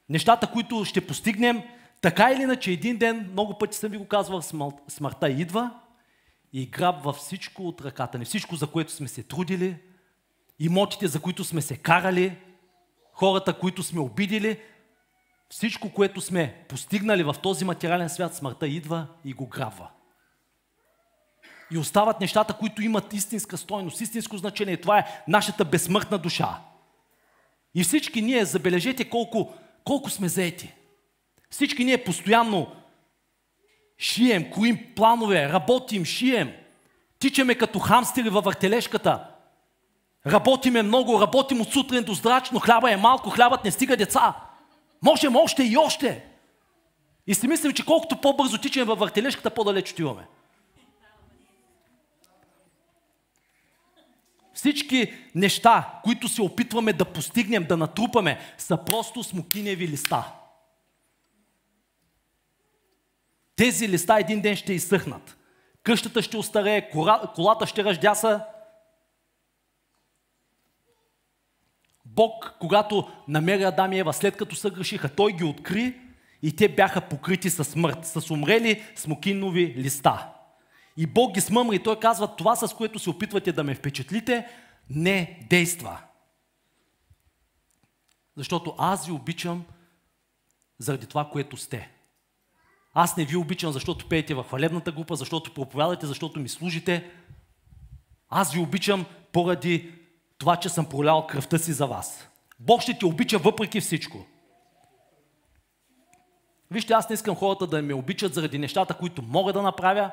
нещата, 0.10 0.52
които 0.52 0.86
ще 0.86 1.08
постигнем, 1.08 1.64
така 2.02 2.32
или 2.32 2.42
иначе, 2.42 2.72
един 2.72 2.98
ден, 2.98 3.30
много 3.32 3.58
пъти 3.58 3.78
съм 3.78 3.92
ви 3.92 3.98
го 3.98 4.08
казвал, 4.08 4.42
смъртта 4.88 5.30
идва 5.30 5.72
и 6.54 6.66
грабва 6.66 7.14
всичко 7.14 7.68
от 7.68 7.82
ръката 7.82 8.18
ни. 8.18 8.26
Всичко, 8.26 8.56
за 8.56 8.68
което 8.68 8.92
сме 8.92 9.08
се 9.08 9.24
трудили, 9.24 9.78
имотите, 10.60 11.08
за 11.08 11.20
които 11.20 11.44
сме 11.44 11.62
се 11.62 11.78
карали, 11.78 12.38
хората, 13.14 13.54
които 13.54 13.84
сме 13.84 14.00
обидили, 14.00 14.60
всичко, 15.50 15.94
което 15.94 16.22
сме 16.22 16.66
постигнали 16.70 17.24
в 17.24 17.36
този 17.44 17.66
материален 17.66 18.10
свят, 18.10 18.36
смъртта 18.36 18.68
идва 18.68 19.08
и 19.26 19.34
го 19.34 19.48
грабва. 19.48 19.90
И 21.72 21.78
остават 21.78 22.20
нещата, 22.20 22.54
които 22.54 22.82
имат 22.82 23.14
истинска 23.14 23.58
стойност, 23.58 24.02
истинско 24.02 24.38
значение. 24.38 24.78
Това 24.78 25.00
е 25.00 25.24
нашата 25.28 25.66
безсмъртна 25.66 26.18
душа. 26.18 26.62
И 27.76 27.84
всички 27.84 28.22
ние, 28.22 28.46
забележете 28.46 29.10
колко, 29.10 29.54
колко 29.84 30.10
сме 30.10 30.30
заети. 30.30 30.74
Всички 31.52 31.86
ние 31.86 32.04
постоянно 32.04 32.68
шием, 33.98 34.52
коим 34.52 34.96
планове, 34.96 35.50
работим, 35.50 36.06
шием. 36.06 36.54
Тичаме 37.20 37.56
като 37.56 37.80
хамстери 37.80 38.30
във 38.30 38.46
въртележката. 38.46 39.28
Работиме 40.28 40.84
много, 40.84 41.22
работим 41.22 41.62
от 41.62 41.74
сутрин 41.74 42.04
до 42.04 42.14
здрачно, 42.14 42.60
хляба 42.60 42.92
е 42.92 42.98
малко, 42.98 43.30
хлябът 43.30 43.64
не 43.64 43.72
стига 43.72 43.98
деца. 43.98 44.36
Можем 45.02 45.36
още 45.36 45.64
и 45.64 45.78
още. 45.78 46.26
И 47.28 47.36
си 47.36 47.48
мислим, 47.48 47.74
че 47.74 47.86
колкото 47.86 48.22
по-бързо 48.22 48.58
тичаме 48.58 48.86
във 48.86 49.00
въртележката, 49.00 49.50
по-далеч 49.50 49.92
отиваме. 49.92 50.28
Всички 54.54 55.14
неща, 55.36 55.90
които 56.04 56.28
се 56.28 56.42
опитваме 56.42 56.94
да 56.94 57.06
постигнем, 57.06 57.64
да 57.64 57.78
натрупаме, 57.78 58.40
са 58.58 58.78
просто 58.78 59.24
смокиневи 59.24 59.88
листа. 59.88 60.24
Тези 63.60 63.90
листа 63.90 64.20
един 64.20 64.42
ден 64.42 64.56
ще 64.56 64.74
изсъхнат. 64.74 65.38
Къщата 65.84 66.22
ще 66.22 66.38
остарее, 66.38 66.90
колата 67.36 67.68
ще 67.68 67.84
ръждяса. 67.84 68.46
Бог, 72.06 72.56
когато 72.60 73.12
намери 73.28 73.64
Адам 73.64 73.94
и 73.94 74.00
Ева, 74.00 74.14
след 74.14 74.38
като 74.38 74.56
се 74.56 74.70
грешиха, 74.70 75.16
той 75.16 75.34
ги 75.34 75.44
откри 75.44 76.00
и 76.42 76.56
те 76.56 76.70
бяха 76.70 77.02
покрити 77.02 77.50
със 77.50 77.68
смърт, 77.68 78.06
с 78.06 78.32
умрели 78.32 78.84
смокинови 78.96 79.74
листа. 79.78 80.30
И 80.98 81.06
Бог 81.06 81.34
ги 81.34 81.42
смъмри 81.42 81.76
и 81.76 81.84
той 81.84 82.00
казва, 82.00 82.36
това 82.36 82.56
с 82.56 82.74
което 82.74 83.00
се 83.00 83.10
опитвате 83.10 83.52
да 83.52 83.64
ме 83.64 83.76
впечатлите, 83.76 84.48
не 84.90 85.48
действа. 85.50 86.02
Защото 88.38 88.76
аз 88.78 89.06
ви 89.06 89.12
обичам 89.12 89.66
заради 90.78 91.08
това, 91.08 91.30
което 91.30 91.58
сте. 91.58 91.99
Аз 92.94 93.18
не 93.18 93.26
ви 93.26 93.36
обичам, 93.36 93.72
защото 93.72 94.10
пеете 94.10 94.34
в 94.34 94.44
хвалебната 94.44 94.92
група, 94.92 95.16
защото 95.16 95.54
проповядате, 95.54 96.06
защото 96.06 96.40
ми 96.40 96.50
служите. 96.50 97.12
Аз 98.30 98.54
ви 98.54 98.60
обичам 98.60 99.06
поради 99.32 99.94
това, 100.38 100.56
че 100.56 100.70
съм 100.70 100.90
пролял 100.90 101.28
кръвта 101.28 101.58
си 101.58 101.74
за 101.74 101.88
вас. 101.88 102.30
Бог 102.60 102.82
ще 102.82 102.98
те 102.98 103.06
обича 103.06 103.38
въпреки 103.38 103.82
всичко. 103.82 104.26
Вижте, 106.72 106.94
аз 106.94 107.10
не 107.10 107.14
искам 107.14 107.36
хората 107.36 107.68
да 107.68 107.82
ме 107.82 107.94
обичат 107.94 108.34
заради 108.34 108.58
нещата, 108.58 108.94
които 108.94 109.22
мога 109.22 109.54
да 109.54 109.62
направя, 109.62 110.12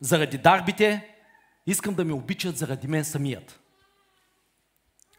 заради 0.00 0.38
дарбите, 0.38 1.14
искам 1.66 1.94
да 1.94 2.04
ме 2.04 2.12
обичат 2.12 2.56
заради 2.56 2.88
мен 2.88 3.04
самият. 3.04 3.60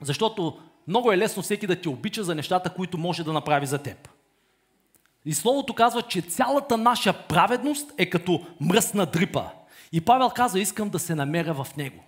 Защото 0.01 0.61
много 0.87 1.11
е 1.11 1.17
лесно 1.17 1.43
всеки 1.43 1.67
да 1.67 1.81
те 1.81 1.89
обича 1.89 2.23
за 2.23 2.35
нещата, 2.35 2.73
които 2.73 2.97
може 2.97 3.23
да 3.23 3.33
направи 3.33 3.65
за 3.65 3.83
теб. 3.83 4.10
И 5.25 5.33
Словото 5.33 5.73
казва, 5.73 6.01
че 6.01 6.21
цялата 6.21 6.77
наша 6.77 7.13
праведност 7.13 7.91
е 7.97 8.09
като 8.09 8.45
мръсна 8.61 9.05
дрипа. 9.05 9.43
И 9.91 10.01
Павел 10.01 10.29
казва, 10.29 10.59
искам 10.59 10.89
да 10.89 10.99
се 10.99 11.15
намеря 11.15 11.53
в 11.53 11.67
него. 11.77 12.03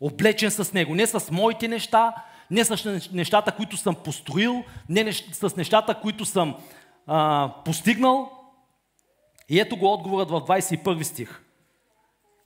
Облечен 0.00 0.50
с 0.50 0.72
него. 0.72 0.94
Не 0.94 1.06
с 1.06 1.30
моите 1.30 1.68
неща, 1.68 2.14
не 2.50 2.64
с 2.64 3.10
нещата, 3.12 3.52
които 3.52 3.76
съм 3.76 3.94
построил, 3.94 4.64
не 4.88 5.12
с 5.12 5.56
нещата, 5.56 6.00
които 6.00 6.24
съм 6.24 6.56
а, 7.06 7.52
постигнал. 7.64 8.30
И 9.48 9.60
ето 9.60 9.76
го 9.76 9.92
отговорът 9.92 10.30
в 10.30 10.40
21 10.40 11.02
стих. 11.02 11.42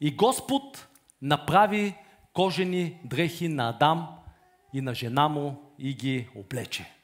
И 0.00 0.16
Господ 0.16 0.88
направи 1.23 1.94
кожени 2.32 3.00
дрехи 3.04 3.49
на 3.49 3.68
Адам 3.68 4.09
и 4.75 4.80
на 4.80 4.94
жена 4.94 5.28
му 5.28 5.75
и 5.78 5.94
ги 5.94 6.28
облече. 6.37 7.00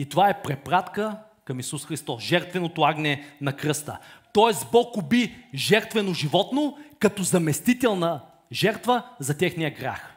И 0.00 0.08
това 0.08 0.28
е 0.28 0.42
препратка 0.42 1.16
към 1.44 1.60
Исус 1.60 1.86
Христос, 1.86 2.22
жертвеното 2.22 2.82
агне 2.82 3.36
на 3.40 3.56
кръста. 3.56 3.98
Тоест 4.32 4.70
Бог 4.72 4.96
уби 4.96 5.36
жертвено 5.54 6.12
животно 6.12 6.78
като 6.98 7.22
заместителна 7.22 8.24
жертва 8.52 9.02
за 9.18 9.38
техния 9.38 9.70
грях. 9.74 10.16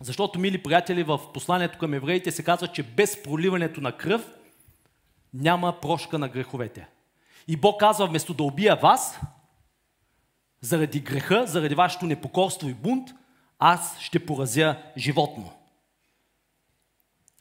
Защото, 0.00 0.38
мили 0.38 0.62
приятели, 0.62 1.02
в 1.02 1.20
посланието 1.34 1.78
към 1.78 1.94
евреите 1.94 2.30
се 2.30 2.44
казва, 2.44 2.68
че 2.68 2.82
без 2.82 3.22
проливането 3.22 3.80
на 3.80 3.96
кръв 3.96 4.30
няма 5.34 5.80
прошка 5.80 6.18
на 6.18 6.28
греховете. 6.28 6.88
И 7.48 7.56
Бог 7.56 7.80
казва, 7.80 8.06
вместо 8.06 8.34
да 8.34 8.42
убия 8.42 8.76
вас, 8.76 9.20
заради 10.60 11.00
греха, 11.00 11.46
заради 11.46 11.74
вашето 11.74 12.06
непокорство 12.06 12.68
и 12.68 12.74
бунт, 12.74 13.10
аз 13.58 13.98
ще 14.00 14.26
поразя 14.26 14.76
животно. 14.96 15.52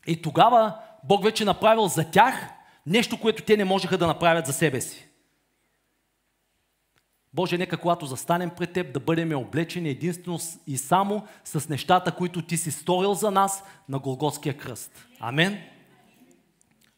И 0.07 0.21
тогава 0.21 0.77
Бог 1.03 1.23
вече 1.23 1.45
направил 1.45 1.87
за 1.87 2.11
тях 2.11 2.49
нещо, 2.85 3.19
което 3.19 3.43
те 3.43 3.57
не 3.57 3.65
можеха 3.65 3.97
да 3.97 4.07
направят 4.07 4.45
за 4.45 4.53
себе 4.53 4.81
си. 4.81 5.07
Боже, 7.33 7.57
нека 7.57 7.77
когато 7.77 8.05
застанем 8.05 8.49
пред 8.49 8.73
Теб, 8.73 8.93
да 8.93 8.99
бъдем 8.99 9.37
облечени 9.37 9.89
единствено 9.89 10.39
и 10.67 10.77
само 10.77 11.27
с 11.43 11.69
нещата, 11.69 12.11
които 12.11 12.41
Ти 12.41 12.57
си 12.57 12.71
сторил 12.71 13.13
за 13.13 13.31
нас 13.31 13.63
на 13.89 13.99
Голготския 13.99 14.57
кръст. 14.57 15.07
Амин. 15.19 15.57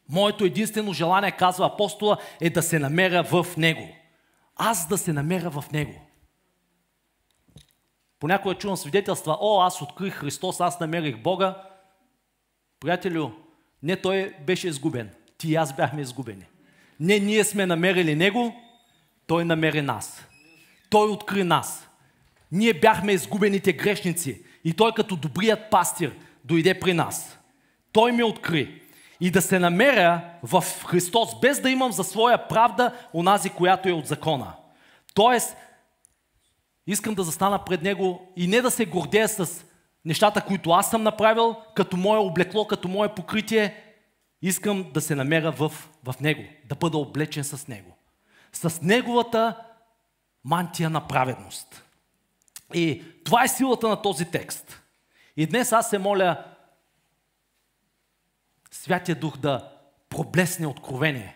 Моето 0.08 0.44
единствено 0.44 0.92
желание, 0.92 1.30
казва 1.30 1.66
апостола, 1.66 2.16
е 2.40 2.50
да 2.50 2.62
се 2.62 2.78
намеря 2.78 3.22
в 3.22 3.46
Него. 3.56 3.88
Аз 4.56 4.88
да 4.88 4.98
се 4.98 5.12
намеря 5.12 5.50
в 5.50 5.64
Него. 5.72 6.06
Понякога 8.20 8.54
чувам 8.54 8.76
свидетелства, 8.76 9.38
о, 9.40 9.60
аз 9.60 9.82
открих 9.82 10.14
Христос, 10.14 10.60
аз 10.60 10.80
намерих 10.80 11.22
Бога. 11.22 11.62
Приятелю, 12.80 13.30
не 13.82 13.96
той 13.96 14.34
беше 14.46 14.68
изгубен. 14.68 15.10
Ти 15.38 15.48
и 15.48 15.54
аз 15.54 15.76
бяхме 15.76 16.02
изгубени. 16.02 16.46
Не 17.00 17.18
ние 17.18 17.44
сме 17.44 17.66
намерили 17.66 18.14
Него, 18.14 18.54
Той 19.26 19.44
намери 19.44 19.82
нас. 19.82 20.26
Той 20.90 21.08
откри 21.08 21.44
нас. 21.44 21.88
Ние 22.52 22.74
бяхме 22.74 23.12
изгубените 23.12 23.72
грешници. 23.72 24.42
И 24.64 24.72
Той 24.72 24.92
като 24.92 25.16
добрият 25.16 25.70
пастир 25.70 26.12
дойде 26.44 26.80
при 26.80 26.92
нас. 26.92 27.38
Той 27.92 28.12
ме 28.12 28.24
откри. 28.24 28.82
И 29.20 29.30
да 29.30 29.42
се 29.42 29.58
намеря 29.58 30.20
в 30.42 30.64
Христос, 30.86 31.40
без 31.40 31.60
да 31.60 31.70
имам 31.70 31.92
за 31.92 32.04
своя 32.04 32.48
правда 32.48 32.92
онази, 33.14 33.50
която 33.50 33.88
е 33.88 33.92
от 33.92 34.06
закона. 34.06 34.52
Тоест, 35.14 35.56
искам 36.86 37.14
да 37.14 37.22
застана 37.22 37.64
пред 37.64 37.82
Него 37.82 38.32
и 38.36 38.46
не 38.46 38.62
да 38.62 38.70
се 38.70 38.86
гордея 38.86 39.28
с 39.28 39.64
нещата, 40.04 40.44
които 40.44 40.70
аз 40.70 40.90
съм 40.90 41.02
направил, 41.02 41.56
като 41.74 41.96
мое 41.96 42.18
облекло, 42.18 42.66
като 42.66 42.88
мое 42.88 43.14
покритие, 43.14 43.82
искам 44.42 44.90
да 44.94 45.00
се 45.00 45.14
намеря 45.14 45.52
в, 45.52 45.72
в 46.04 46.14
Него, 46.20 46.42
да 46.68 46.74
бъда 46.74 46.98
облечен 46.98 47.44
с 47.44 47.68
Него. 47.68 47.96
С 48.52 48.82
Неговата 48.82 49.56
мантия 50.44 50.90
на 50.90 51.06
праведност. 51.06 51.84
И 52.74 53.02
това 53.24 53.44
е 53.44 53.48
силата 53.48 53.88
на 53.88 54.02
този 54.02 54.30
текст. 54.30 54.82
И 55.36 55.46
днес 55.46 55.72
аз 55.72 55.90
се 55.90 55.98
моля 55.98 56.44
Святия 58.70 59.16
Дух 59.16 59.36
да 59.36 59.72
проблесне 60.08 60.66
откровение 60.66 61.34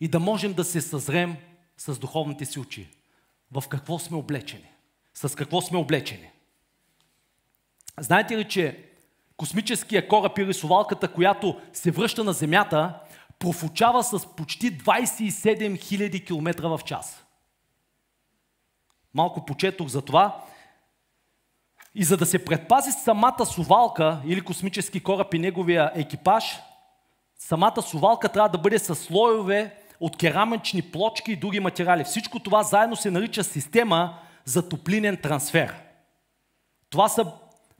и 0.00 0.08
да 0.08 0.20
можем 0.20 0.52
да 0.52 0.64
се 0.64 0.80
съзрем 0.80 1.36
с 1.76 1.98
духовните 1.98 2.44
си 2.44 2.60
очи. 2.60 2.88
В 3.52 3.68
какво 3.68 3.98
сме 3.98 4.16
облечени? 4.16 4.70
С 5.14 5.36
какво 5.36 5.60
сме 5.60 5.78
облечени? 5.78 6.30
Знаете 8.00 8.38
ли, 8.38 8.48
че 8.48 8.84
космическия 9.36 10.08
кораб 10.08 10.38
и 10.38 10.46
рисовалката, 10.46 11.12
която 11.12 11.60
се 11.72 11.90
връща 11.90 12.24
на 12.24 12.32
Земята, 12.32 13.00
профучава 13.38 14.04
с 14.04 14.26
почти 14.36 14.78
27 14.78 15.78
000 15.78 16.26
км 16.26 16.68
в 16.68 16.80
час. 16.84 17.24
Малко 19.14 19.44
почетох 19.44 19.88
за 19.88 20.02
това. 20.02 20.44
И 21.94 22.04
за 22.04 22.16
да 22.16 22.26
се 22.26 22.44
предпази 22.44 22.92
самата 22.92 23.46
сувалка 23.46 24.22
или 24.26 24.40
космически 24.40 25.00
кораб 25.00 25.34
и 25.34 25.38
неговия 25.38 25.92
екипаж, 25.94 26.60
самата 27.38 27.82
сувалка 27.82 28.28
трябва 28.28 28.48
да 28.48 28.58
бъде 28.58 28.78
с 28.78 28.94
слоеве 28.94 29.76
от 30.00 30.16
керамични 30.16 30.82
плочки 30.82 31.32
и 31.32 31.36
други 31.36 31.60
материали. 31.60 32.04
Всичко 32.04 32.38
това 32.38 32.62
заедно 32.62 32.96
се 32.96 33.10
нарича 33.10 33.44
система 33.44 34.18
за 34.44 34.68
топлинен 34.68 35.16
трансфер. 35.16 35.74
Това 36.90 37.08
са 37.08 37.32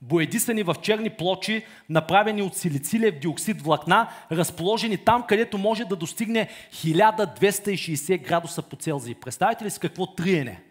боедисани 0.02 0.62
в 0.62 0.74
черни 0.83 1.11
плочи, 1.11 1.66
направени 1.88 2.42
от 2.42 2.57
силицилев 2.57 3.18
диоксид 3.18 3.62
влакна, 3.62 4.09
разположени 4.33 4.96
там, 4.96 5.22
където 5.22 5.59
може 5.59 5.85
да 5.85 5.96
достигне 5.96 6.48
1260 6.72 8.22
градуса 8.29 8.62
по 8.62 8.76
Целзий. 8.76 9.14
Представете 9.14 9.64
ли 9.64 9.70
си 9.70 9.81
какво 9.81 10.14
триене? 10.14 10.62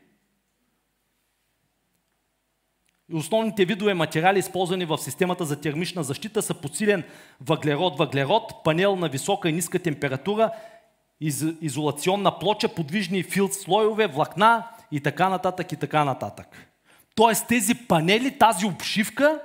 Основните 3.13 3.65
видове 3.65 3.93
материали, 3.93 4.39
използвани 4.39 4.85
в 4.85 4.97
системата 4.97 5.45
за 5.45 5.61
термична 5.61 6.03
защита, 6.03 6.41
са 6.41 6.53
подсилен 6.53 7.03
въглерод-въглерод, 7.43 8.63
панел 8.63 8.95
на 8.95 9.09
висока 9.09 9.49
и 9.49 9.53
ниска 9.53 9.79
температура, 9.79 10.51
из, 11.19 11.45
изолационна 11.61 12.39
плоча, 12.39 12.75
подвижни 12.75 13.23
филд 13.23 13.53
слойове, 13.53 14.07
влакна 14.07 14.67
и 14.91 15.01
така 15.01 15.29
нататък 15.29 15.71
и 15.71 15.75
така 15.75 16.03
нататък. 16.03 16.47
Тоест 17.15 17.47
тези 17.47 17.75
панели, 17.75 18.37
тази 18.37 18.65
обшивка 18.65 19.41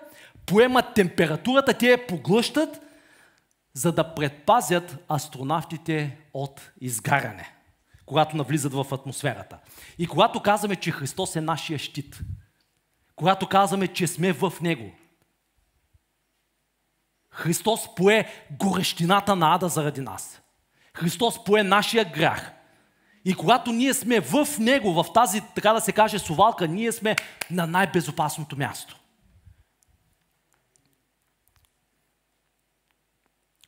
поемат 0.47 0.95
температурата, 0.95 1.79
те 1.79 1.91
я 1.91 2.07
поглъщат, 2.07 2.81
за 3.75 3.93
да 3.93 4.15
предпазят 4.15 4.97
астронавтите 5.09 6.19
от 6.35 6.73
изгаряне, 6.81 7.55
когато 8.07 8.37
навлизат 8.37 8.73
в 8.73 8.87
атмосферата. 8.93 9.59
И 9.99 10.07
когато 10.07 10.43
казваме, 10.43 10.77
че 10.77 10.91
Христос 10.91 11.37
е 11.37 11.41
нашия 11.41 11.79
щит, 11.79 12.21
когато 13.17 13.49
казваме, 13.49 13.89
че 13.89 14.07
сме 14.07 14.33
в 14.33 14.53
Него, 14.61 14.93
Христос 17.31 17.95
пое 17.95 18.47
горещината 18.51 19.37
на 19.37 19.55
ада 19.55 19.69
заради 19.69 20.01
нас. 20.01 20.41
Христос 20.94 21.44
пое 21.44 21.62
нашия 21.62 22.05
грях. 22.05 22.53
И 23.24 23.35
когато 23.35 23.72
ние 23.72 23.94
сме 23.94 24.20
в 24.20 24.46
Него, 24.59 25.03
в 25.03 25.12
тази, 25.14 25.42
така 25.55 25.72
да 25.72 25.81
се 25.81 25.92
каже, 25.92 26.18
сувалка, 26.18 26.68
ние 26.68 26.92
сме 26.92 27.16
на 27.50 27.66
най-безопасното 27.66 28.57
място. 28.57 28.96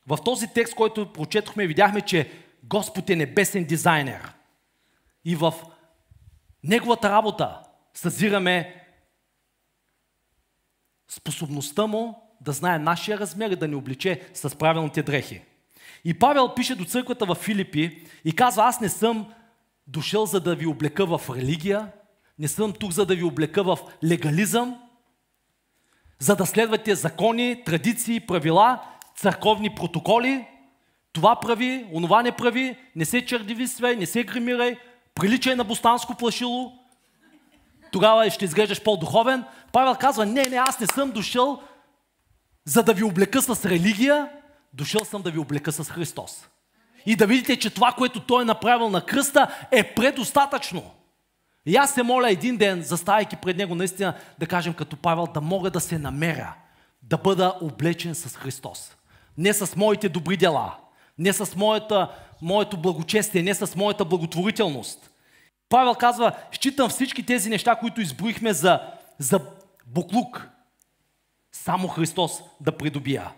В 0.07 0.17
този 0.25 0.47
текст, 0.47 0.75
който 0.75 1.13
прочетохме, 1.13 1.67
видяхме, 1.67 2.01
че 2.01 2.31
Господ 2.63 3.09
е 3.09 3.15
небесен 3.15 3.65
дизайнер. 3.65 4.33
И 5.25 5.35
в 5.35 5.53
Неговата 6.63 7.09
работа 7.09 7.63
съзираме 7.93 8.85
способността 11.09 11.87
му 11.87 12.31
да 12.41 12.51
знае 12.51 12.79
нашия 12.79 13.19
размер 13.19 13.49
и 13.49 13.55
да 13.55 13.67
ни 13.67 13.75
обличе 13.75 14.29
с 14.33 14.57
правилните 14.57 15.03
дрехи. 15.03 15.41
И 16.05 16.19
Павел 16.19 16.53
пише 16.53 16.75
до 16.75 16.85
църквата 16.85 17.25
в 17.25 17.35
Филипи 17.35 18.07
и 18.25 18.35
казва, 18.35 18.63
аз 18.63 18.81
не 18.81 18.89
съм 18.89 19.25
дошъл 19.87 20.25
за 20.25 20.39
да 20.39 20.55
ви 20.55 20.65
облека 20.65 21.05
в 21.05 21.21
религия, 21.35 21.91
не 22.39 22.47
съм 22.47 22.73
тук 22.73 22.91
за 22.91 23.05
да 23.05 23.15
ви 23.15 23.23
облека 23.23 23.63
в 23.63 23.79
легализъм, 24.03 24.79
за 26.19 26.35
да 26.35 26.45
следвате 26.45 26.95
закони, 26.95 27.63
традиции, 27.65 28.19
правила, 28.19 28.81
църковни 29.15 29.75
протоколи. 29.75 30.47
Това 31.13 31.35
прави, 31.35 31.85
онова 31.93 32.23
не 32.23 32.31
прави, 32.31 32.77
не 32.95 33.05
се 33.05 33.25
чердивисвай, 33.25 33.95
не 33.95 34.05
се 34.05 34.23
гримирай, 34.23 34.77
приличай 35.15 35.55
на 35.55 35.63
бостанско 35.63 36.15
плашило, 36.15 36.71
тогава 37.91 38.29
ще 38.29 38.45
изглеждаш 38.45 38.83
по-духовен. 38.83 39.43
Павел 39.71 39.95
казва, 39.99 40.25
не, 40.25 40.49
не, 40.49 40.55
аз 40.55 40.79
не 40.79 40.87
съм 40.87 41.11
дошъл 41.11 41.61
за 42.65 42.83
да 42.83 42.93
ви 42.93 43.03
облека 43.03 43.41
с 43.41 43.65
религия, 43.65 44.29
дошъл 44.73 45.05
съм 45.05 45.21
да 45.21 45.31
ви 45.31 45.39
облека 45.39 45.71
с 45.71 45.83
Христос 45.89 46.47
и 47.05 47.15
да 47.15 47.27
видите, 47.27 47.59
че 47.59 47.69
това, 47.69 47.91
което 47.91 48.19
Той 48.19 48.41
е 48.41 48.45
направил 48.45 48.89
на 48.89 49.05
кръста, 49.05 49.67
е 49.71 49.83
предостатъчно. 49.83 50.91
И 51.65 51.75
аз 51.75 51.93
се 51.93 52.03
моля 52.03 52.31
един 52.31 52.57
ден, 52.57 52.81
заставайки 52.81 53.35
пред 53.35 53.57
него, 53.57 53.75
наистина 53.75 54.13
да 54.39 54.47
кажем 54.47 54.73
като 54.73 54.97
Павел, 54.97 55.27
да 55.33 55.41
мога 55.41 55.71
да 55.71 55.79
се 55.79 55.97
намеря, 55.97 56.53
да 57.01 57.17
бъда 57.17 57.57
облечен 57.61 58.15
с 58.15 58.37
Христос. 58.37 58.95
Не 59.37 59.53
с 59.53 59.75
моите 59.75 60.09
добри 60.09 60.37
дела, 60.37 60.75
не 61.17 61.33
с 61.33 61.55
моята, 61.55 62.11
моето 62.41 62.77
благочестие, 62.77 63.43
не 63.43 63.53
с 63.53 63.75
моята 63.75 64.05
благотворителност. 64.05 65.11
Павел 65.69 65.95
казва, 65.95 66.31
считам 66.51 66.89
всички 66.89 67.25
тези 67.25 67.49
неща, 67.49 67.75
които 67.75 68.01
изброихме 68.01 68.53
за, 68.53 68.81
за 69.19 69.39
буклук. 69.87 70.47
Само 71.51 71.87
Христос 71.87 72.41
да 72.61 72.77
придобия. 72.77 73.31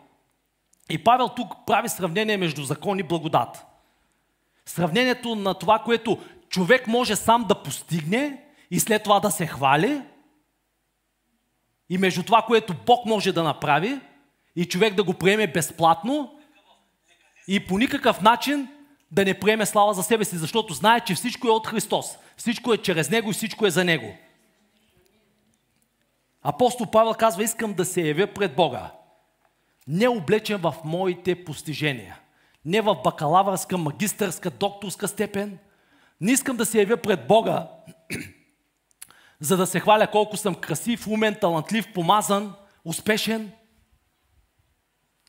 И 0.89 1.03
Павел 1.03 1.29
тук 1.29 1.53
прави 1.65 1.89
сравнение 1.89 2.37
между 2.37 2.63
закон 2.63 2.99
и 2.99 3.03
благодат. 3.03 3.65
Сравнението 4.65 5.35
на 5.35 5.53
това, 5.53 5.79
което 5.79 6.17
човек 6.49 6.87
може 6.87 7.15
сам 7.15 7.43
да 7.43 7.63
постигне 7.63 8.43
и 8.71 8.79
след 8.79 9.03
това 9.03 9.19
да 9.19 9.31
се 9.31 9.47
хвали, 9.47 10.01
и 11.89 11.97
между 11.97 12.23
това, 12.23 12.41
което 12.41 12.75
Бог 12.85 13.05
може 13.05 13.31
да 13.31 13.43
направи, 13.43 13.99
и 14.55 14.65
човек 14.65 14.93
да 14.93 15.03
го 15.03 15.13
приеме 15.13 15.47
безплатно, 15.47 16.39
и 17.47 17.67
по 17.67 17.77
никакъв 17.77 18.21
начин 18.21 18.67
да 19.11 19.25
не 19.25 19.39
приеме 19.39 19.65
слава 19.65 19.93
за 19.93 20.03
себе 20.03 20.25
си, 20.25 20.37
защото 20.37 20.73
знае, 20.73 20.99
че 20.99 21.15
всичко 21.15 21.47
е 21.47 21.51
от 21.51 21.67
Христос. 21.67 22.17
Всичко 22.37 22.73
е 22.73 22.77
чрез 22.77 23.09
Него 23.09 23.29
и 23.29 23.33
всичко 23.33 23.65
е 23.65 23.69
за 23.69 23.83
Него. 23.83 24.15
Апостол 26.41 26.91
Павел 26.91 27.13
казва, 27.13 27.43
искам 27.43 27.73
да 27.73 27.85
се 27.85 28.01
явя 28.01 28.27
пред 28.27 28.55
Бога. 28.55 28.91
Не 29.87 30.07
облечен 30.07 30.57
в 30.57 30.75
моите 30.83 31.45
постижения. 31.45 32.19
Не 32.65 32.81
в 32.81 32.95
бакалавърска, 33.03 33.77
магистърска, 33.77 34.51
докторска 34.51 35.07
степен. 35.07 35.57
Не 36.21 36.31
искам 36.31 36.57
да 36.57 36.65
се 36.65 36.79
явя 36.79 36.97
пред 36.97 37.27
Бога, 37.27 37.69
за 39.39 39.57
да 39.57 39.67
се 39.67 39.79
хваля 39.79 40.11
колко 40.11 40.37
съм 40.37 40.55
красив, 40.55 41.07
умен, 41.07 41.37
талантлив, 41.41 41.93
помазан, 41.93 42.55
успешен. 42.85 43.51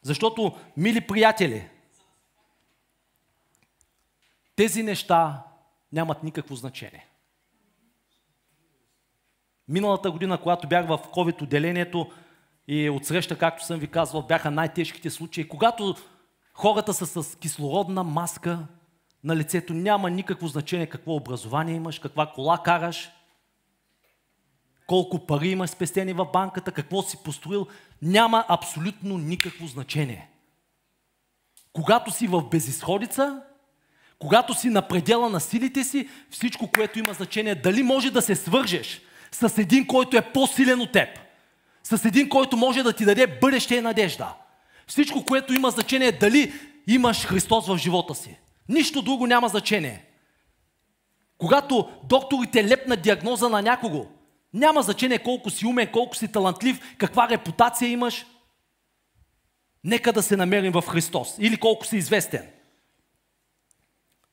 Защото, 0.03 0.59
мили 0.77 1.01
приятели, 1.01 1.69
тези 4.57 4.83
неща 4.83 5.43
нямат 5.93 6.23
никакво 6.23 6.55
значение. 6.55 7.07
Миналата 9.69 10.11
година, 10.11 10.39
когато 10.39 10.69
бях 10.69 10.87
в 10.87 10.99
COVID 10.99 11.43
отделението 11.43 12.13
и 12.69 12.91
отсреща, 12.91 13.39
както 13.39 13.65
съм 13.67 13.79
ви 13.79 13.87
казвал, 13.87 14.23
бяха 14.23 14.51
най-тежките 14.51 15.11
случаи, 15.11 15.49
когато 15.49 15.95
хората 16.55 16.95
са 16.95 17.23
с 17.23 17.37
кислородна 17.37 18.05
маска 18.05 18.67
на 19.25 19.37
лицето, 19.37 19.75
няма 19.75 20.11
никакво 20.11 20.47
значение 20.47 20.87
какво 20.87 21.15
образование 21.15 21.75
имаш, 21.75 21.99
каква 21.99 22.27
кола 22.27 22.63
караш, 22.63 23.11
колко 24.87 25.27
пари 25.27 25.49
имаш 25.49 25.71
спестени 25.71 26.13
в 26.13 26.27
банката, 26.33 26.73
какво 26.73 27.03
си 27.03 27.17
построил, 27.25 27.67
няма 28.03 28.45
абсолютно 28.49 29.19
никакво 29.19 29.67
значение. 29.67 30.31
Когато 31.73 32.11
си 32.11 32.27
в 32.27 32.43
безисходица, 32.43 33.43
когато 34.19 34.55
си 34.55 34.71
на 34.71 34.89
предела 34.89 35.29
на 35.29 35.41
силите 35.41 35.85
си, 35.85 36.09
всичко, 36.31 36.71
което 36.71 36.99
има 36.99 37.13
значение, 37.13 37.55
дали 37.55 37.83
може 37.83 38.11
да 38.11 38.23
се 38.23 38.35
свържеш 38.35 39.01
с 39.33 39.59
един, 39.59 39.87
който 39.87 40.17
е 40.17 40.33
по-силен 40.33 40.81
от 40.81 40.93
теб, 40.93 41.09
с 41.87 42.05
един, 42.05 42.29
който 42.29 42.57
може 42.57 42.83
да 42.83 42.93
ти 42.93 43.05
даде 43.05 43.27
бъдеще 43.27 43.77
и 43.77 43.81
надежда. 43.81 44.35
Всичко, 44.87 45.25
което 45.25 45.55
има 45.55 45.71
значение, 45.71 46.09
е 46.09 46.13
дали 46.13 46.53
имаш 46.87 47.27
Христос 47.27 47.67
в 47.67 47.77
живота 47.77 48.15
си. 48.15 48.39
Нищо 48.69 49.03
друго 49.03 49.27
няма 49.27 49.49
значение. 49.49 50.05
Когато 51.39 51.91
докторите 52.05 52.69
лепнат 52.69 53.03
диагноза 53.03 53.49
на 53.49 53.63
някого, 53.63 54.07
няма 54.55 54.83
значение 54.83 55.19
колко 55.19 55.51
си 55.51 55.67
умен, 55.67 55.93
колко 55.93 56.17
си 56.17 56.33
талантлив, 56.33 56.97
каква 56.99 57.29
репутация 57.29 57.91
имаш. 57.91 58.27
Нека 59.85 60.13
да 60.13 60.23
се 60.23 60.37
намерим 60.37 60.73
в 60.73 60.85
Христос. 60.89 61.35
Или 61.39 61.57
колко 61.57 61.87
си 61.87 61.97
известен. 61.97 62.51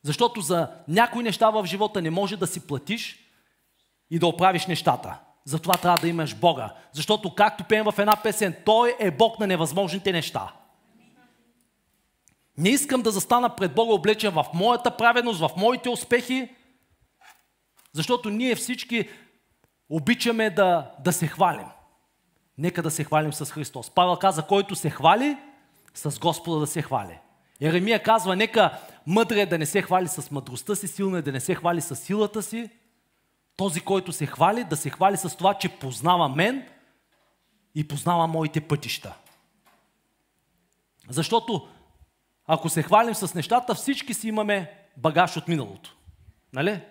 Защото 0.04 0.42
за 0.42 0.72
някои 0.88 1.24
неща 1.24 1.50
в 1.50 1.66
живота 1.66 2.02
не 2.02 2.10
може 2.10 2.38
да 2.38 2.48
си 2.48 2.68
платиш 2.68 3.20
и 4.12 4.20
да 4.20 4.28
оправиш 4.28 4.66
нещата. 4.66 5.20
Затова 5.45 5.73
трябва 5.73 5.97
да 5.97 6.08
имаш 6.08 6.36
Бога. 6.36 6.73
Защото, 6.91 7.36
както 7.36 7.63
пеем 7.63 7.86
в 7.86 7.99
една 7.99 8.15
песен, 8.15 8.56
Той 8.65 8.95
е 8.99 9.12
Бог 9.12 9.39
на 9.39 9.47
невъзможните 9.47 10.12
неща. 10.12 10.53
Не 12.58 12.69
искам 12.69 13.01
да 13.01 13.12
застана 13.12 13.56
пред 13.56 13.75
Бога 13.75 13.93
облечен 13.93 14.32
в 14.32 14.45
моята 14.53 14.97
праведност, 14.97 15.39
в 15.39 15.49
моите 15.58 15.89
успехи, 15.89 16.49
защото 17.93 18.29
ние 18.29 18.56
всички 18.56 19.10
обичаме 19.89 20.49
да, 20.49 20.91
да 20.99 21.13
се 21.13 21.27
хвалим. 21.27 21.67
Нека 22.58 22.84
да 22.84 22.91
се 22.91 23.03
хвалим 23.03 23.34
с 23.34 23.45
Христос. 23.45 23.89
Павел 23.89 24.15
каза, 24.15 24.41
който 24.41 24.75
се 24.75 24.89
хвали, 24.89 25.38
с 25.93 26.19
Господа 26.19 26.60
да 26.60 26.67
се 26.67 26.82
хвали. 26.82 27.19
Еремия 27.62 28.03
казва, 28.03 28.36
нека 28.36 28.79
мъдре 29.08 29.45
да 29.45 29.58
не 29.58 29.65
се 29.65 29.82
хвали 29.82 30.08
с 30.08 30.32
мъдростта 30.32 30.75
си, 30.75 30.88
силно 30.88 31.17
е 31.17 31.21
да 31.21 31.32
не 31.32 31.39
се 31.39 31.56
хвали 31.56 31.82
с 31.82 31.95
силата 31.95 32.43
си. 32.43 32.69
Този, 33.58 33.82
който 33.82 34.12
се 34.12 34.26
хвали, 34.26 34.63
да 34.63 34.78
се 34.78 34.89
хвали 34.89 35.18
с 35.18 35.38
това, 35.38 35.54
че 35.54 35.70
познава 35.70 36.30
мен 36.30 36.68
и 37.76 37.88
познава 37.88 38.28
моите 38.28 38.62
пътища. 38.62 39.16
Защото 41.10 41.68
ако 42.46 42.70
се 42.70 42.84
хвалим 42.84 43.16
с 43.16 43.34
нещата, 43.34 43.76
всички 43.76 44.13
си 44.13 44.28
имаме 44.28 44.72
багаж 44.98 45.38
от 45.38 45.48
миналото. 45.48 45.96
Нали? 46.54 46.82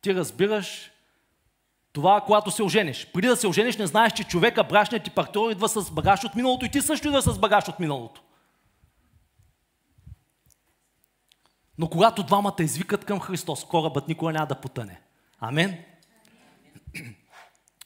Ти 0.00 0.14
разбираш 0.14 0.90
това, 1.92 2.20
когато 2.20 2.50
се 2.50 2.62
ожениш. 2.62 3.06
Преди 3.12 3.28
да 3.28 3.36
се 3.36 3.46
ожениш, 3.46 3.76
не 3.76 3.86
знаеш, 3.86 4.12
че 4.12 4.24
човека, 4.24 4.64
брашният 4.64 5.04
ти 5.04 5.10
партньор 5.10 5.50
идва 5.50 5.68
с 5.68 5.90
багаж 5.90 6.24
от 6.24 6.34
миналото 6.34 6.64
и 6.64 6.70
ти 6.70 6.82
също 6.82 7.08
идва 7.08 7.22
с 7.22 7.38
багаж 7.38 7.68
от 7.68 7.80
миналото. 7.80 8.22
Но 11.80 11.88
когато 11.88 12.22
двамата 12.22 12.56
извикат 12.58 13.04
към 13.04 13.20
Христос, 13.20 13.64
корабът 13.64 14.08
никога 14.08 14.32
няма 14.32 14.46
да 14.46 14.54
потъне. 14.54 15.00
Амен? 15.38 15.84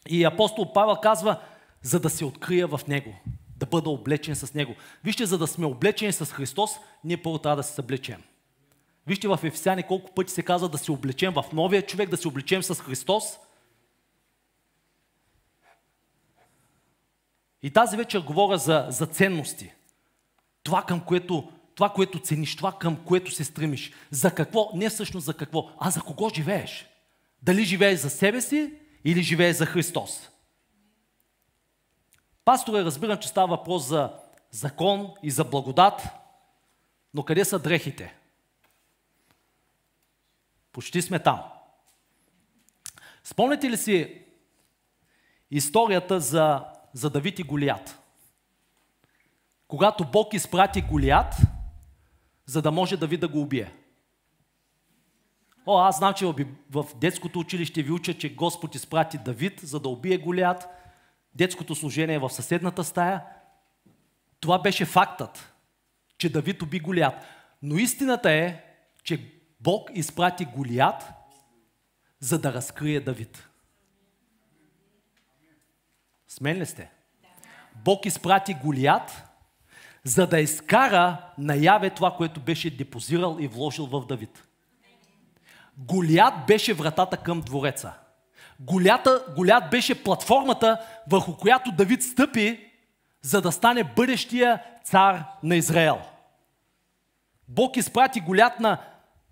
И 0.08 0.24
апостол 0.24 0.72
Павел 0.72 0.96
казва, 0.96 1.40
за 1.82 2.00
да 2.00 2.10
се 2.10 2.24
открия 2.24 2.66
в 2.66 2.80
Него, 2.88 3.14
да 3.56 3.66
бъда 3.66 3.90
облечен 3.90 4.36
с 4.36 4.54
Него. 4.54 4.74
Вижте, 5.04 5.26
за 5.26 5.38
да 5.38 5.46
сме 5.46 5.66
облечени 5.66 6.12
с 6.12 6.26
Христос, 6.26 6.70
ние 7.04 7.22
първо 7.22 7.38
трябва 7.38 7.56
да 7.56 7.62
се 7.62 7.74
съблечем. 7.74 8.22
Вижте 9.06 9.28
в 9.28 9.40
Ефесяни 9.42 9.82
колко 9.82 10.14
пъти 10.14 10.32
се 10.32 10.42
казва 10.42 10.68
да 10.68 10.78
се 10.78 10.92
облечем 10.92 11.32
в 11.32 11.44
новия 11.52 11.86
човек, 11.86 12.10
да 12.10 12.16
се 12.16 12.28
облечем 12.28 12.62
с 12.62 12.74
Христос. 12.74 13.38
И 17.62 17.70
тази 17.70 17.96
вечер 17.96 18.20
говоря 18.20 18.58
за, 18.58 18.86
за 18.88 19.06
ценности. 19.06 19.72
Това, 20.62 20.82
към 20.82 21.00
което, 21.00 21.52
това, 21.74 21.88
което 21.88 22.20
цениш, 22.20 22.56
това, 22.56 22.72
към 22.72 23.04
което 23.04 23.30
се 23.30 23.44
стремиш. 23.44 23.92
За 24.10 24.34
какво? 24.34 24.70
Не 24.74 24.90
всъщност 24.90 25.26
за 25.26 25.34
какво, 25.34 25.70
а 25.78 25.90
за 25.90 26.00
кого 26.00 26.28
живееш. 26.28 26.86
Дали 27.42 27.64
живееш 27.64 28.00
за 28.00 28.10
себе 28.10 28.40
си 28.40 28.72
или 29.04 29.22
живееш 29.22 29.56
за 29.56 29.66
Христос. 29.66 30.28
Пасторе, 32.44 32.84
разбирам, 32.84 33.18
че 33.18 33.28
става 33.28 33.56
въпрос 33.56 33.88
за 33.88 34.12
закон 34.50 35.14
и 35.22 35.30
за 35.30 35.44
благодат, 35.44 36.02
но 37.14 37.22
къде 37.22 37.44
са 37.44 37.58
дрехите? 37.58 38.14
Почти 40.72 41.02
сме 41.02 41.18
там. 41.18 41.42
Спомняте 43.24 43.70
ли 43.70 43.76
си 43.76 44.22
историята 45.50 46.20
за, 46.20 46.64
за 46.92 47.10
Давид 47.10 47.38
и 47.38 47.42
Голият? 47.42 47.98
Когато 49.68 50.04
Бог 50.04 50.34
изпрати 50.34 50.82
Голият, 50.82 51.34
за 52.46 52.62
да 52.62 52.72
може 52.72 52.96
Давид 52.96 53.20
да 53.20 53.28
го 53.28 53.40
убие. 53.40 53.72
О, 55.66 55.78
аз 55.78 55.98
знам, 55.98 56.14
че 56.14 56.26
в 56.70 56.84
детското 56.96 57.38
училище 57.38 57.82
ви 57.82 57.90
учат, 57.90 58.18
че 58.18 58.34
Господ 58.34 58.74
изпрати 58.74 59.18
Давид, 59.18 59.60
за 59.60 59.80
да 59.80 59.88
убие 59.88 60.18
Голият. 60.18 60.68
Детското 61.34 61.74
служение 61.74 62.14
е 62.14 62.18
в 62.18 62.30
съседната 62.30 62.84
стая. 62.84 63.24
Това 64.40 64.58
беше 64.62 64.84
фактът, 64.84 65.54
че 66.18 66.32
Давид 66.32 66.62
уби 66.62 66.80
Голият. 66.80 67.14
Но 67.62 67.78
истината 67.78 68.30
е, 68.30 68.64
че 69.02 69.32
Бог 69.60 69.90
изпрати 69.94 70.44
Голият, 70.44 71.04
за 72.20 72.38
да 72.38 72.52
разкрие 72.52 73.00
Давид. 73.00 73.48
Смен 76.28 76.58
ли 76.58 76.66
сте? 76.66 76.90
Бог 77.74 78.06
изпрати 78.06 78.54
Голият, 78.54 79.24
за 80.04 80.26
да 80.26 80.40
изкара 80.40 81.16
наяве 81.38 81.90
това, 81.90 82.10
което 82.10 82.40
беше 82.40 82.76
депозирал 82.76 83.36
и 83.40 83.48
вложил 83.48 83.86
в 83.86 84.06
Давид. 84.06 84.44
Голият 85.78 86.34
беше 86.46 86.74
вратата 86.74 87.16
към 87.16 87.40
двореца. 87.40 87.92
Голята, 88.60 89.24
Голят 89.36 89.70
беше 89.70 90.02
платформата, 90.04 90.80
върху 91.10 91.36
която 91.36 91.72
Давид 91.72 92.02
стъпи, 92.02 92.70
за 93.22 93.40
да 93.40 93.52
стане 93.52 93.84
бъдещия 93.84 94.62
цар 94.84 95.24
на 95.42 95.56
Израел. 95.56 96.00
Бог 97.48 97.76
изпрати 97.76 98.20
Голят 98.20 98.60
на 98.60 98.78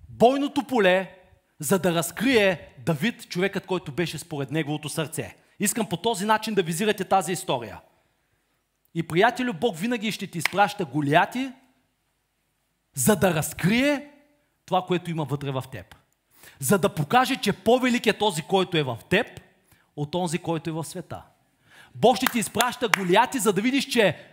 бойното 0.09 0.65
поле, 0.65 1.11
за 1.59 1.79
да 1.79 1.95
разкрие 1.95 2.69
Давид, 2.79 3.29
човекът, 3.29 3.67
който 3.67 3.93
беше 3.93 4.19
според 4.19 4.51
неговото 4.51 4.89
сърце. 4.89 5.37
Искам 5.61 5.89
по 5.89 5.97
този 5.97 6.27
начин 6.27 6.55
да 6.55 6.63
визирате 6.63 7.05
тази 7.05 7.33
история. 7.33 7.81
И 8.95 9.03
приятелю, 9.03 9.53
Бог 9.53 9.77
винаги 9.77 10.13
ще 10.13 10.27
ти 10.27 10.39
изпраща 10.39 10.85
голияти, 10.85 11.53
за 12.95 13.17
да 13.17 13.35
разкрие 13.35 14.11
това, 14.67 14.87
което 14.87 15.11
има 15.11 15.25
вътре 15.25 15.51
в 15.51 15.65
теб. 15.73 15.95
За 16.59 16.79
да 16.79 16.95
покаже, 16.95 17.37
че 17.37 17.53
по-велик 17.53 18.07
е 18.07 18.19
този, 18.19 18.43
който 18.43 18.77
е 18.77 18.83
в 18.83 18.99
теб, 19.11 19.41
от 19.97 20.11
този, 20.11 20.39
който 20.39 20.71
е 20.71 20.73
в 20.73 20.85
света. 20.85 21.23
Бог 21.95 22.17
ще 22.17 22.27
ти 22.27 22.39
изпраща 22.39 22.89
голияти, 22.89 23.39
за 23.39 23.53
да 23.53 23.63
видиш, 23.63 23.87
че 23.87 24.29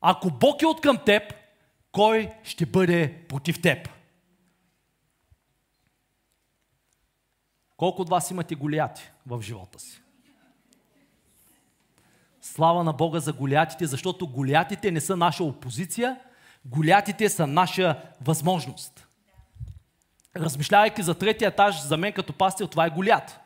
ако 0.00 0.30
Бог 0.30 0.62
е 0.62 0.66
от 0.66 0.80
към 0.80 0.98
теб, 1.06 1.22
кой 1.92 2.32
ще 2.44 2.66
бъде 2.66 3.24
против 3.28 3.62
теб? 3.62 3.88
Колко 7.76 8.02
от 8.02 8.08
вас 8.08 8.30
имате 8.30 8.54
голияти 8.54 9.10
в 9.26 9.42
живота 9.42 9.78
си? 9.78 10.02
Слава 12.54 12.84
на 12.84 12.92
Бога 12.92 13.20
за 13.20 13.32
голятите, 13.32 13.86
защото 13.86 14.28
голятите 14.28 14.90
не 14.90 15.00
са 15.00 15.16
наша 15.16 15.44
опозиция, 15.44 16.20
голятите 16.64 17.28
са 17.28 17.46
наша 17.46 18.02
възможност. 18.20 19.08
Размишлявайки 20.36 21.02
за 21.02 21.14
третия 21.14 21.48
етаж, 21.48 21.82
за 21.82 21.96
мен 21.96 22.12
като 22.12 22.32
пастир, 22.32 22.66
това 22.66 22.86
е 22.86 22.90
голят. 22.90 23.40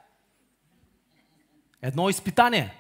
Едно 1.83 2.09
изпитание. 2.09 2.75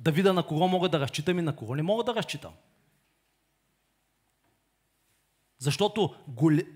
Да 0.00 0.12
видя 0.12 0.32
на 0.32 0.42
кого 0.42 0.68
мога 0.68 0.88
да 0.88 1.00
разчитам 1.00 1.38
и 1.38 1.42
на 1.42 1.56
кого 1.56 1.74
не 1.74 1.82
мога 1.82 2.04
да 2.04 2.14
разчитам. 2.14 2.52
Защото 5.58 6.14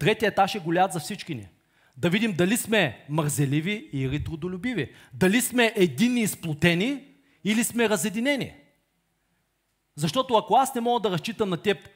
третия 0.00 0.28
етаж 0.28 0.54
е 0.54 0.58
голят 0.58 0.92
за 0.92 1.00
всички 1.00 1.34
ни. 1.34 1.48
Да 1.96 2.10
видим 2.10 2.32
дали 2.32 2.56
сме 2.56 3.06
мързеливи 3.08 3.90
и 3.92 4.24
трудолюбиви. 4.24 4.94
Дали 5.12 5.40
сме 5.40 5.72
единни 5.76 6.20
и 6.20 6.26
сплотени 6.26 7.04
или 7.44 7.64
сме 7.64 7.88
разединени. 7.88 8.54
Защото 9.98 10.36
ако 10.36 10.56
аз 10.56 10.74
не 10.74 10.80
мога 10.80 11.00
да 11.00 11.10
разчитам 11.10 11.48
на 11.48 11.56
теб 11.56 11.88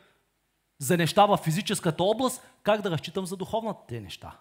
за 0.79 0.97
неща 0.97 1.27
в 1.27 1.37
физическата 1.37 2.05
област, 2.05 2.43
как 2.63 2.81
да 2.81 2.91
разчитам 2.91 3.27
за 3.27 3.37
духовните 3.37 4.01
неща? 4.01 4.39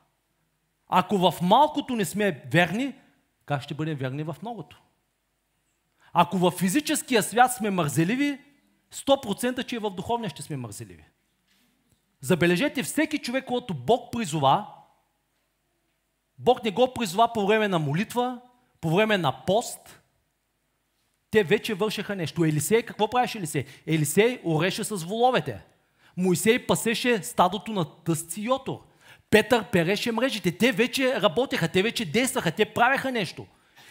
Ако 0.87 1.17
в 1.17 1.41
малкото 1.41 1.95
не 1.95 2.05
сме 2.05 2.43
верни, 2.51 2.95
как 3.45 3.61
ще 3.61 3.73
бъдем 3.73 3.97
верни 3.97 4.23
в 4.23 4.35
многото? 4.41 4.81
Ако 6.13 6.37
в 6.37 6.51
физическия 6.51 7.23
свят 7.23 7.53
сме 7.53 7.69
мързеливи, 7.69 8.41
100% 8.93 9.65
че 9.65 9.75
и 9.75 9.79
в 9.79 9.89
духовния 9.89 10.29
ще 10.29 10.41
сме 10.41 10.57
мързеливи. 10.57 11.05
Забележете, 12.21 12.83
всеки 12.83 13.17
човек, 13.17 13.45
който 13.45 13.73
Бог 13.73 14.11
призова, 14.11 14.67
Бог 16.37 16.63
не 16.63 16.71
го 16.71 16.93
призова 16.93 17.33
по 17.33 17.47
време 17.47 17.67
на 17.67 17.79
молитва, 17.79 18.41
по 18.81 18.89
време 18.89 19.17
на 19.17 19.45
пост, 19.45 20.00
те 21.31 21.43
вече 21.43 21.73
вършеха 21.73 22.15
нещо. 22.15 22.45
Елисей, 22.45 22.83
какво 22.83 23.09
правеше 23.09 23.37
Елисей? 23.37 23.65
Елисей 23.87 24.41
ореше 24.45 24.83
с 24.83 24.95
воловете. 24.95 25.61
Моисей 26.17 26.67
пасеше 26.67 27.23
стадото 27.23 27.71
на 27.71 27.85
тъсци 28.03 28.41
Йотор. 28.41 28.79
Петър 29.29 29.71
переше 29.71 30.11
мрежите. 30.11 30.57
Те 30.57 30.71
вече 30.71 31.21
работеха, 31.21 31.67
те 31.67 31.83
вече 31.83 32.05
действаха, 32.05 32.51
те 32.51 32.65
правеха 32.65 33.11
нещо. 33.11 33.47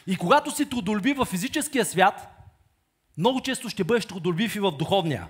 И 0.06 0.16
когато 0.16 0.50
си 0.50 0.68
трудолюбив 0.68 1.16
в 1.16 1.24
физическия 1.24 1.84
свят, 1.84 2.28
много 3.18 3.40
често 3.40 3.68
ще 3.68 3.84
бъдеш 3.84 4.06
трудолюбив 4.06 4.56
и 4.56 4.60
в 4.60 4.72
духовния. 4.72 5.28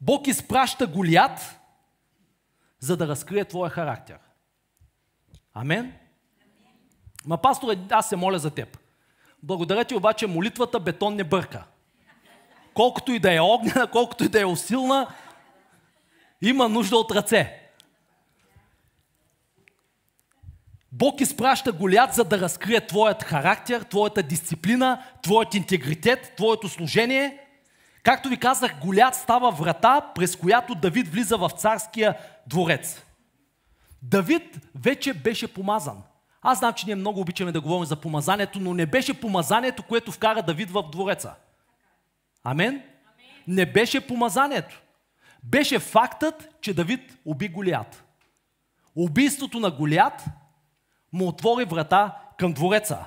Бог 0.00 0.26
изпраща 0.26 0.86
Голият, 0.86 1.56
за 2.80 2.96
да 2.96 3.08
разкрие 3.08 3.44
твоя 3.44 3.70
характер. 3.70 4.18
Амен? 5.54 5.92
Ма, 7.26 7.38
пастор, 7.38 7.76
аз 7.90 8.08
се 8.08 8.16
моля 8.16 8.38
за 8.38 8.50
теб. 8.50 8.79
Благодаря 9.42 9.84
ти 9.84 9.94
обаче, 9.94 10.26
молитвата 10.26 10.80
бетон 10.80 11.14
не 11.14 11.24
бърка. 11.24 11.64
Колкото 12.74 13.12
и 13.12 13.18
да 13.18 13.34
е 13.34 13.40
огнена, 13.40 13.90
колкото 13.90 14.24
и 14.24 14.28
да 14.28 14.40
е 14.40 14.44
усилна, 14.44 15.14
има 16.42 16.68
нужда 16.68 16.96
от 16.96 17.10
ръце. 17.10 17.60
Бог 20.92 21.20
изпраща 21.20 21.72
Голят, 21.72 22.14
за 22.14 22.24
да 22.24 22.40
разкрие 22.40 22.86
твоят 22.86 23.22
характер, 23.22 23.82
твоята 23.82 24.22
дисциплина, 24.22 25.04
твоят 25.22 25.54
интегритет, 25.54 26.32
твоето 26.36 26.68
служение. 26.68 27.38
Както 28.02 28.28
ви 28.28 28.36
казах, 28.36 28.80
Голят 28.80 29.14
става 29.14 29.50
врата, 29.50 30.12
през 30.14 30.36
която 30.36 30.74
Давид 30.74 31.08
влиза 31.08 31.36
в 31.36 31.50
царския 31.50 32.18
дворец. 32.46 33.02
Давид 34.02 34.58
вече 34.74 35.14
беше 35.14 35.54
помазан. 35.54 36.02
Аз 36.42 36.58
знам, 36.58 36.74
че 36.74 36.86
ние 36.86 36.94
много 36.94 37.20
обичаме 37.20 37.52
да 37.52 37.60
говорим 37.60 37.84
за 37.84 37.96
помазанието, 37.96 38.60
но 38.60 38.74
не 38.74 38.86
беше 38.86 39.20
помазанието, 39.20 39.82
което 39.82 40.12
вкара 40.12 40.42
Давид 40.42 40.70
в 40.70 40.90
двореца. 40.92 41.34
Амен? 42.44 42.68
Амен. 42.68 42.82
Не 43.46 43.72
беше 43.72 44.06
помазанието. 44.06 44.82
Беше 45.44 45.78
фактът, 45.78 46.48
че 46.60 46.74
Давид 46.74 47.18
уби 47.24 47.48
Голият. 47.48 48.04
Убийството 48.96 49.60
на 49.60 49.70
Голият 49.70 50.24
му 51.12 51.28
отвори 51.28 51.64
врата 51.64 52.16
към 52.38 52.52
двореца. 52.52 53.06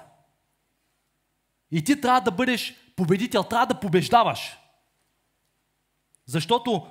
И 1.71 1.83
ти 1.83 2.01
трябва 2.01 2.21
да 2.21 2.31
бъдеш 2.31 2.75
победител, 2.95 3.43
трябва 3.43 3.65
да 3.65 3.79
побеждаваш. 3.79 4.57
Защото 6.25 6.87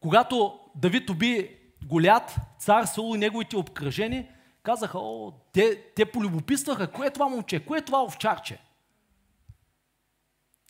когато 0.00 0.60
Давид 0.74 1.10
уби 1.10 1.58
Голят, 1.84 2.36
цар 2.58 2.84
Саул 2.84 3.14
и 3.14 3.18
неговите 3.18 3.56
обкръжени, 3.56 4.28
казаха, 4.62 4.98
о, 4.98 5.32
те, 5.52 5.82
те 5.96 6.04
полюбопитстваха, 6.04 6.92
кое 6.92 7.06
е 7.06 7.10
това 7.10 7.28
момче, 7.28 7.64
кое 7.64 7.78
е 7.78 7.84
това 7.84 8.04
овчарче. 8.04 8.58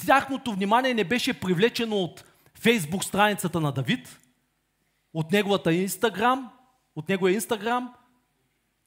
Тяхното 0.06 0.52
внимание 0.52 0.94
не 0.94 1.04
беше 1.04 1.40
привлечено 1.40 1.96
от 1.96 2.24
фейсбук 2.54 3.04
страницата 3.04 3.60
на 3.60 3.72
Давид, 3.72 4.18
от 5.14 5.32
неговата 5.32 5.74
инстаграм, 5.74 6.52
от 6.96 7.08
неговия 7.08 7.34
инстаграм. 7.34 7.94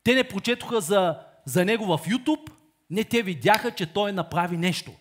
Те 0.04 0.16
не 0.16 0.28
прочетоха 0.28 0.82
за, 0.82 1.20
за 1.46 1.66
него 1.66 1.86
в 1.86 1.98
YouTube, 1.98 2.52
не 2.90 3.04
те 3.04 3.22
видяха, 3.24 3.72
че 3.72 3.94
той 3.94 4.12
направи 4.12 4.58
нещо. 4.58 4.92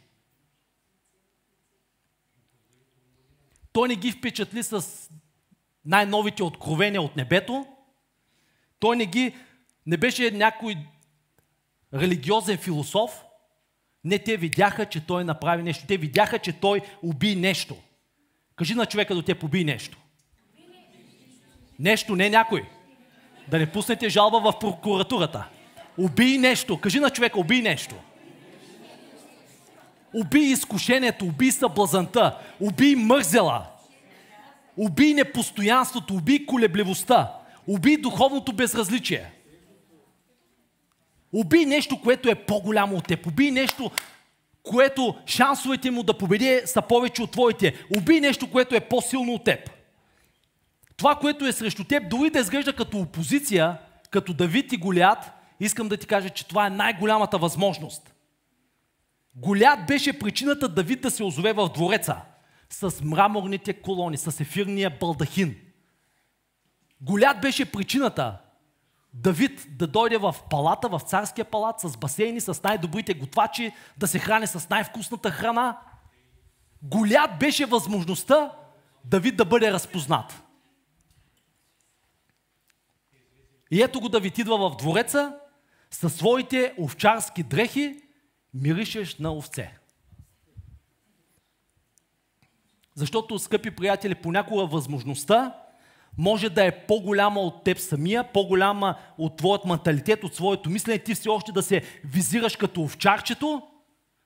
Той 3.73 3.89
не 3.89 3.97
ги 3.97 4.13
впечатли 4.13 4.63
с 4.63 5.11
най-новите 5.85 6.43
откровения 6.43 7.03
от 7.03 7.17
небето. 7.17 7.67
Той 8.79 8.97
не 8.97 9.07
ги 9.07 9.37
не 9.87 9.97
беше 9.97 10.31
някой 10.31 10.77
религиозен 11.95 12.59
философ. 12.59 13.25
Не, 14.05 14.19
те 14.19 14.37
видяха, 14.37 14.87
че 14.87 15.07
той 15.07 15.25
направи 15.25 15.63
нещо. 15.63 15.85
Те 15.89 15.97
видяха, 15.97 16.39
че 16.39 16.53
той 16.53 16.81
уби 17.03 17.37
нещо. 17.37 17.77
Кажи 18.57 18.75
на 18.75 18.87
човека 18.87 19.15
до 19.15 19.23
те 19.23 19.37
уби 19.45 19.65
нещо. 19.65 19.99
Нещо, 21.79 22.17
не 22.17 22.31
някой. 22.31 22.65
Да 23.49 23.59
не 23.59 23.73
пуснете 23.73 24.09
жалба 24.09 24.41
в 24.41 24.59
прокуратурата. 24.59 25.45
Убий 25.99 26.39
нещо. 26.39 26.81
Кажи 26.81 27.01
на 27.01 27.11
човека, 27.11 27.41
убий 27.41 27.63
нещо. 27.63 27.95
Убий 30.15 30.43
изкушението, 30.43 31.25
убий 31.25 31.51
съблазанта, 31.51 32.39
убий 32.61 32.97
мързела, 32.97 33.67
убий 34.77 35.15
непостоянството, 35.15 36.15
убий 36.15 36.47
колебливостта, 36.47 37.33
убий 37.67 37.97
духовното 37.97 38.53
безразличие. 38.53 39.34
Убий 41.35 41.67
нещо, 41.67 42.01
което 42.01 42.31
е 42.31 42.35
по-голямо 42.35 42.97
от 42.97 43.07
теб. 43.07 43.27
Убий 43.27 43.51
нещо, 43.51 43.91
което 44.63 45.17
шансовете 45.27 45.91
му 45.91 46.03
да 46.03 46.19
победи 46.19 46.61
са 46.65 46.83
повече 46.83 47.23
от 47.23 47.31
твоите. 47.31 47.87
Убий 47.97 48.21
нещо, 48.21 48.51
което 48.51 48.75
е 48.75 48.81
по-силно 48.81 49.33
от 49.33 49.45
теб. 49.45 49.71
Това, 50.97 51.17
което 51.17 51.47
е 51.47 51.53
срещу 51.53 51.85
теб, 51.85 52.09
дори 52.11 52.31
да 52.31 52.39
изглежда 52.39 52.73
като 52.73 52.99
опозиция, 52.99 53.79
като 54.11 54.35
Давид 54.35 54.73
и 54.73 54.77
Голят, 54.77 55.19
искам 55.61 55.89
да 55.89 55.97
ти 55.97 56.07
кажа, 56.07 56.31
че 56.31 56.49
това 56.49 56.67
е 56.67 56.71
най-голямата 56.71 57.39
възможност. 57.39 58.15
Голят 59.37 59.87
беше 59.87 60.19
причината 60.19 60.69
Давид 60.69 61.01
да 61.01 61.11
се 61.11 61.25
озове 61.25 61.53
в 61.53 61.71
двореца 61.75 62.17
с 62.71 63.03
мраморните 63.05 63.73
колони, 63.73 64.17
с 64.17 64.41
ефирния 64.41 64.91
балдахин. 65.01 65.57
Голят 67.01 67.41
беше 67.41 67.65
причината 67.65 68.39
Давид 69.15 69.67
да 69.71 69.87
дойде 69.87 70.19
в 70.19 70.37
палата, 70.51 70.89
в 70.89 71.01
царския 71.01 71.45
палат, 71.45 71.81
с 71.81 71.97
басейни, 71.97 72.41
с 72.41 72.63
най-добрите 72.63 73.15
готвачи, 73.15 73.73
да 73.99 74.09
се 74.09 74.19
храни 74.19 74.47
с 74.47 74.71
най-вкусната 74.71 75.31
храна. 75.31 75.81
Голят 76.83 77.39
беше 77.41 77.67
възможността 77.67 78.53
Давид 79.05 79.37
да 79.37 79.45
бъде 79.45 79.73
разпознат. 79.73 80.43
И 83.71 83.83
ето 83.83 84.01
го 84.01 84.09
Давид 84.09 84.39
идва 84.39 84.71
в 84.71 84.77
двореца 84.77 85.39
със 85.91 86.15
своите 86.15 86.75
овчарски 86.81 87.43
дрехи, 87.43 88.03
миришеш 88.55 89.19
на 89.19 89.33
овце. 89.33 89.79
Защото, 92.95 93.39
скъпи 93.39 93.71
приятели, 93.71 94.15
понякога 94.15 94.67
възможността 94.67 95.64
може 96.19 96.51
да 96.51 96.65
е 96.65 96.87
по-голяма 96.87 97.41
от 97.41 97.65
теб 97.65 97.79
самия, 97.79 98.33
по-голяма 98.33 98.99
от 99.19 99.37
твоят 99.37 99.65
менталитет, 99.65 100.25
от 100.25 100.35
своето 100.35 100.71
мислене, 100.71 100.99
ти 100.99 101.15
все 101.15 101.29
още 101.29 101.53
да 101.53 101.63
се 101.63 101.83
визираш 102.05 102.57
като 102.57 102.83
овчарчето, 102.83 103.63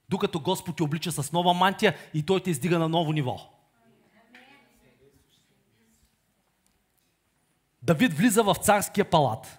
докато 0.08 0.40
Господ 0.40 0.76
те 0.76 0.82
облича 0.82 1.12
с 1.12 1.32
нова 1.32 1.54
мантия 1.54 1.96
и 2.14 2.22
Той 2.22 2.40
те 2.40 2.50
издига 2.50 2.78
на 2.78 2.88
ново 2.88 3.12
ниво. 3.12 3.38
Давид 7.82 8.12
влиза 8.12 8.42
в 8.42 8.54
царския 8.54 9.04
палат. 9.04 9.58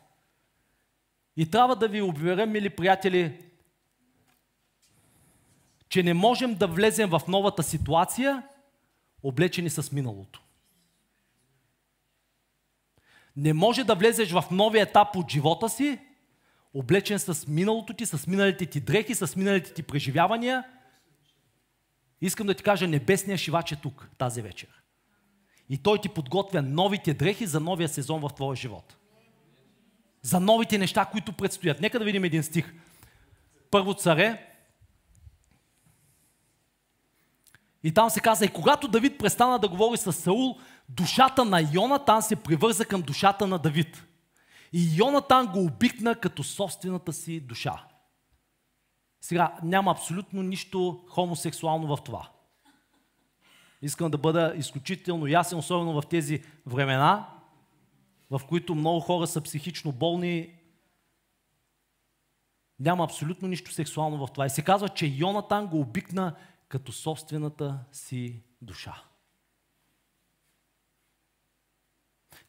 И 1.38 1.52
трябва 1.52 1.76
да 1.76 1.88
ви 1.88 2.02
обявя, 2.02 2.46
мили 2.46 2.70
приятели, 2.70 3.46
че 5.90 6.04
не 6.04 6.14
можем 6.14 6.56
да 6.56 6.68
влезем 6.68 7.10
в 7.10 7.22
новата 7.28 7.64
ситуация, 7.64 8.44
облечени 9.24 9.70
с 9.70 9.92
миналото. 9.92 10.42
Не 13.36 13.54
може 13.54 13.84
да 13.84 13.96
влезеш 13.96 14.32
в 14.32 14.44
новия 14.52 14.84
етап 14.84 15.16
от 15.16 15.32
живота 15.32 15.70
си, 15.70 16.00
облечен 16.74 17.20
с 17.20 17.48
миналото 17.48 17.94
ти, 17.94 18.06
с 18.06 18.28
миналите 18.28 18.66
ти 18.66 18.80
дрехи, 18.80 19.16
с 19.16 19.36
миналите 19.36 19.74
ти 19.74 19.84
преживявания. 19.84 20.64
Искам 22.22 22.48
да 22.48 22.54
ти 22.54 22.64
кажа, 22.64 22.88
небесния 22.88 23.38
шивач 23.38 23.72
е 23.72 23.76
тук 23.76 24.10
тази 24.18 24.42
вечер. 24.42 24.70
И 25.70 25.78
той 25.78 26.02
ти 26.02 26.10
подготвя 26.10 26.62
новите 26.62 27.14
дрехи 27.14 27.46
за 27.46 27.60
новия 27.60 27.90
сезон 27.90 28.22
в 28.22 28.30
твоя 28.36 28.56
живот. 28.56 28.98
За 30.22 30.40
новите 30.40 30.78
неща, 30.78 31.06
които 31.06 31.34
предстоят. 31.34 31.82
Нека 31.82 32.00
да 32.00 32.06
видим 32.06 32.24
един 32.24 32.44
стих. 32.44 32.74
Първо 33.72 33.94
царе. 33.94 34.46
И 37.84 37.94
там 37.94 38.10
се 38.10 38.20
каза, 38.20 38.46
и 38.46 38.50
когато 38.50 38.88
Давид 38.88 39.18
престана 39.20 39.60
да 39.60 39.68
говори 39.68 39.98
с 39.98 40.14
Саул, 40.14 40.58
душата 40.90 41.46
на 41.46 41.70
Йонатан 41.74 42.22
се 42.22 42.36
привърза 42.36 42.86
към 42.86 43.02
душата 43.02 43.48
на 43.48 43.60
Давид. 43.60 44.06
И 44.74 44.98
Йонатан 44.98 45.48
го 45.48 45.64
обикна 45.64 46.16
като 46.16 46.44
собствената 46.44 47.14
си 47.14 47.40
душа. 47.40 47.86
Сега, 49.22 49.58
няма 49.64 49.92
абсолютно 49.92 50.44
нищо 50.44 51.06
хомосексуално 51.10 51.96
в 51.96 52.04
това. 52.04 52.30
Искам 53.82 54.12
да 54.12 54.18
бъда 54.18 54.54
изключително 54.56 55.28
ясен, 55.28 55.58
особено 55.58 56.02
в 56.02 56.08
тези 56.08 56.44
времена, 56.66 57.30
в 58.32 58.42
които 58.50 58.76
много 58.76 59.00
хора 59.00 59.28
са 59.28 59.42
психично 59.42 59.92
болни. 59.92 60.56
Няма 62.80 63.04
абсолютно 63.04 63.48
нищо 63.48 63.72
сексуално 63.72 64.28
в 64.28 64.32
това. 64.32 64.46
И 64.46 64.50
се 64.50 64.62
казва, 64.62 64.90
че 64.90 65.14
Йонатан 65.16 65.68
го 65.68 65.80
обикна 65.80 66.36
като 66.68 66.92
собствената 66.92 67.80
си 67.92 68.44
душа. 68.62 69.04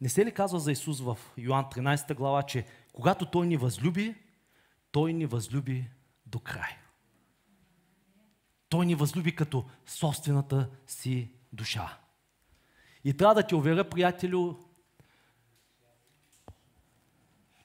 Не 0.00 0.08
се 0.08 0.24
ли 0.24 0.32
казва 0.32 0.60
за 0.60 0.72
Исус 0.72 1.00
в 1.00 1.18
Йоан 1.36 1.64
13 1.64 2.14
глава, 2.14 2.42
че 2.42 2.66
когато 2.92 3.26
Той 3.26 3.46
ни 3.46 3.56
възлюби, 3.56 4.14
Той 4.92 5.12
ни 5.12 5.26
възлюби 5.26 5.84
до 6.26 6.40
край. 6.40 6.76
Той 8.68 8.86
ни 8.86 8.94
възлюби 8.94 9.36
като 9.36 9.64
собствената 9.86 10.68
си 10.86 11.30
душа. 11.52 11.98
И 13.04 13.16
трябва 13.16 13.34
да 13.34 13.42
ти 13.42 13.54
уверя, 13.54 13.90
приятелю, 13.90 14.56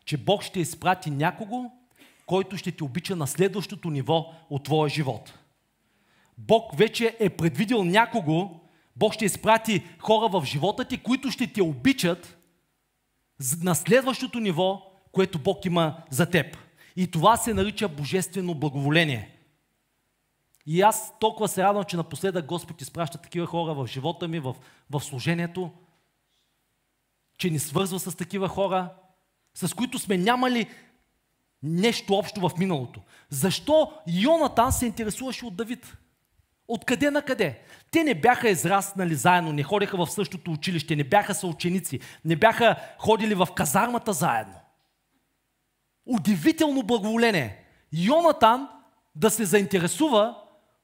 че 0.05 0.17
Бог 0.17 0.43
ще 0.43 0.59
изпрати 0.59 1.11
някого, 1.11 1.71
който 2.25 2.57
ще 2.57 2.71
ти 2.71 2.83
обича 2.83 3.15
на 3.15 3.27
следващото 3.27 3.89
ниво 3.89 4.33
от 4.49 4.63
твоя 4.63 4.89
живот. 4.89 5.33
Бог 6.37 6.77
вече 6.77 7.17
е 7.19 7.29
предвидил 7.29 7.83
някого, 7.83 8.59
Бог 8.95 9.13
ще 9.13 9.25
изпрати 9.25 9.83
хора 9.99 10.39
в 10.39 10.45
живота 10.45 10.85
ти, 10.85 11.03
които 11.03 11.31
ще 11.31 11.53
те 11.53 11.61
обичат 11.61 12.37
на 13.61 13.75
следващото 13.75 14.39
ниво, 14.39 14.91
което 15.11 15.39
Бог 15.39 15.65
има 15.65 16.03
за 16.09 16.29
теб. 16.29 16.57
И 16.95 17.11
това 17.11 17.37
се 17.37 17.53
нарича 17.53 17.87
божествено 17.87 18.55
благоволение. 18.55 19.31
И 20.65 20.81
аз 20.81 21.13
толкова 21.19 21.47
се 21.47 21.63
радвам, 21.63 21.83
че 21.83 21.97
напоследък 21.97 22.45
Господ 22.45 22.81
изпраща 22.81 23.17
такива 23.17 23.45
хора 23.45 23.73
в 23.73 23.87
живота 23.87 24.27
ми, 24.27 24.39
в, 24.39 24.55
в 24.89 25.01
служението, 25.01 25.71
че 27.37 27.49
ни 27.49 27.59
свързва 27.59 27.99
с 27.99 28.15
такива 28.15 28.47
хора, 28.47 28.93
с 29.53 29.73
които 29.73 29.99
сме 29.99 30.17
нямали 30.17 30.69
нещо 31.63 32.13
общо 32.13 32.49
в 32.49 32.57
миналото. 32.57 33.01
Защо 33.29 33.93
Йонатан 34.07 34.71
се 34.71 34.85
интересуваше 34.85 35.45
от 35.45 35.55
Давид? 35.55 35.97
Откъде 36.67 37.11
на 37.11 37.21
къде? 37.21 37.59
Те 37.91 38.03
не 38.03 38.15
бяха 38.15 38.49
израснали 38.49 39.15
заедно, 39.15 39.53
не 39.53 39.63
ходеха 39.63 39.97
в 39.97 40.11
същото 40.11 40.51
училище, 40.51 40.95
не 40.95 41.03
бяха 41.03 41.33
съученици, 41.33 41.99
не 42.25 42.35
бяха 42.35 42.75
ходили 42.97 43.35
в 43.35 43.47
казармата 43.55 44.13
заедно. 44.13 44.55
Удивително 46.05 46.83
благоволение. 46.83 47.65
Йонатан 47.93 48.69
да 49.15 49.31
се 49.31 49.45
заинтересува 49.45 50.37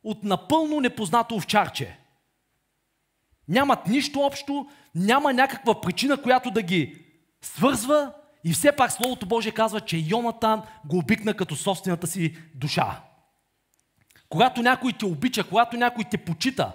от 0.04 0.24
напълно 0.24 0.80
непознато 0.80 1.36
овчарче. 1.36 1.98
Нямат 3.48 3.88
нищо 3.88 4.20
общо, 4.20 4.70
няма 4.96 5.34
някаква 5.34 5.82
причина, 5.82 6.22
която 6.22 6.52
да 6.52 6.62
ги 6.62 7.06
свързва 7.42 8.14
и 8.44 8.54
все 8.54 8.72
пак 8.72 8.92
Словото 8.92 9.26
Божие 9.26 9.52
казва, 9.52 9.82
че 9.82 10.04
Йонатан 10.08 10.64
го 10.86 10.98
обикна 10.98 11.34
като 11.34 11.56
собствената 11.56 12.08
си 12.08 12.38
душа. 12.56 13.02
Когато 14.32 14.62
някой 14.62 14.94
те 14.94 15.06
обича, 15.06 15.44
когато 15.44 15.78
някой 15.78 16.04
те 16.04 16.18
почита, 16.18 16.72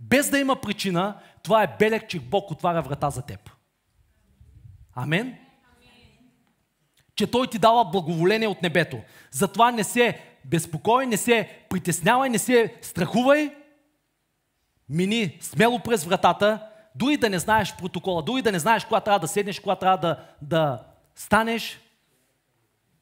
без 0.00 0.30
да 0.30 0.38
има 0.38 0.56
причина, 0.56 1.16
това 1.42 1.62
е 1.62 1.76
белег, 1.78 2.08
че 2.08 2.20
Бог 2.20 2.50
отваря 2.50 2.82
врата 2.82 3.10
за 3.10 3.22
теб. 3.22 3.50
Амен? 4.94 5.38
Че 7.14 7.30
Той 7.30 7.46
ти 7.46 7.58
дава 7.58 7.84
благоволение 7.84 8.48
от 8.48 8.62
небето. 8.62 9.00
Затова 9.30 9.70
не 9.70 9.84
се 9.84 10.20
безпокой, 10.44 11.06
не 11.06 11.16
се 11.16 11.48
притеснявай, 11.68 12.30
не 12.30 12.38
се 12.38 12.74
страхувай. 12.82 13.54
Мини 14.88 15.38
смело 15.40 15.78
през 15.78 16.04
вратата, 16.04 16.66
дори 16.94 17.16
да 17.16 17.30
не 17.30 17.38
знаеш 17.38 17.76
протокола, 17.76 18.22
дори 18.22 18.42
да 18.42 18.52
не 18.52 18.58
знаеш 18.58 18.84
кога 18.84 19.00
трябва 19.00 19.18
да 19.18 19.28
седнеш, 19.28 19.60
кога 19.60 19.76
трябва 19.76 19.96
да, 19.96 20.24
да 20.42 20.82
станеш. 21.14 21.80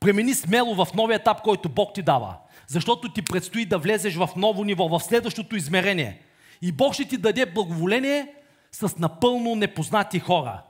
Премини 0.01 0.35
смело 0.35 0.85
в 0.85 0.95
новия 0.95 1.17
етап, 1.17 1.43
който 1.43 1.69
Бог 1.69 1.95
ти 1.95 2.03
дава. 2.03 2.37
Защото 2.69 3.13
ти 3.13 3.23
предстои 3.23 3.67
да 3.67 3.79
влезеш 3.79 4.15
в 4.17 4.29
ново 4.37 4.65
ниво, 4.65 4.89
в 4.89 5.01
следващото 5.01 5.57
измерение. 5.57 6.23
И 6.63 6.73
Бог 6.73 6.95
ще 6.95 7.05
ти 7.05 7.17
даде 7.17 7.47
благоволение 7.47 8.35
с 8.73 8.99
напълно 8.99 9.55
непознати 9.55 10.19
хора. 10.21 10.63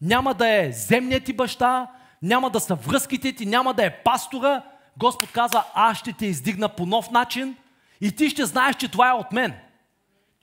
Няма 0.00 0.34
да 0.34 0.64
е 0.64 0.72
земният 0.72 1.24
ти 1.24 1.32
баща, 1.32 1.90
няма 2.22 2.50
да 2.50 2.60
са 2.60 2.74
връзките 2.74 3.32
ти, 3.32 3.46
няма 3.46 3.74
да 3.74 3.84
е 3.84 4.02
пастора. 4.02 4.62
Господ 4.96 5.32
казва, 5.32 5.64
аз 5.74 5.98
ще 5.98 6.12
те 6.12 6.26
издигна 6.26 6.68
по 6.68 6.86
нов 6.86 7.10
начин 7.10 7.56
и 8.00 8.12
ти 8.12 8.30
ще 8.30 8.46
знаеш, 8.46 8.76
че 8.76 8.88
това 8.88 9.10
е 9.10 9.14
от 9.14 9.32
мен. 9.32 9.54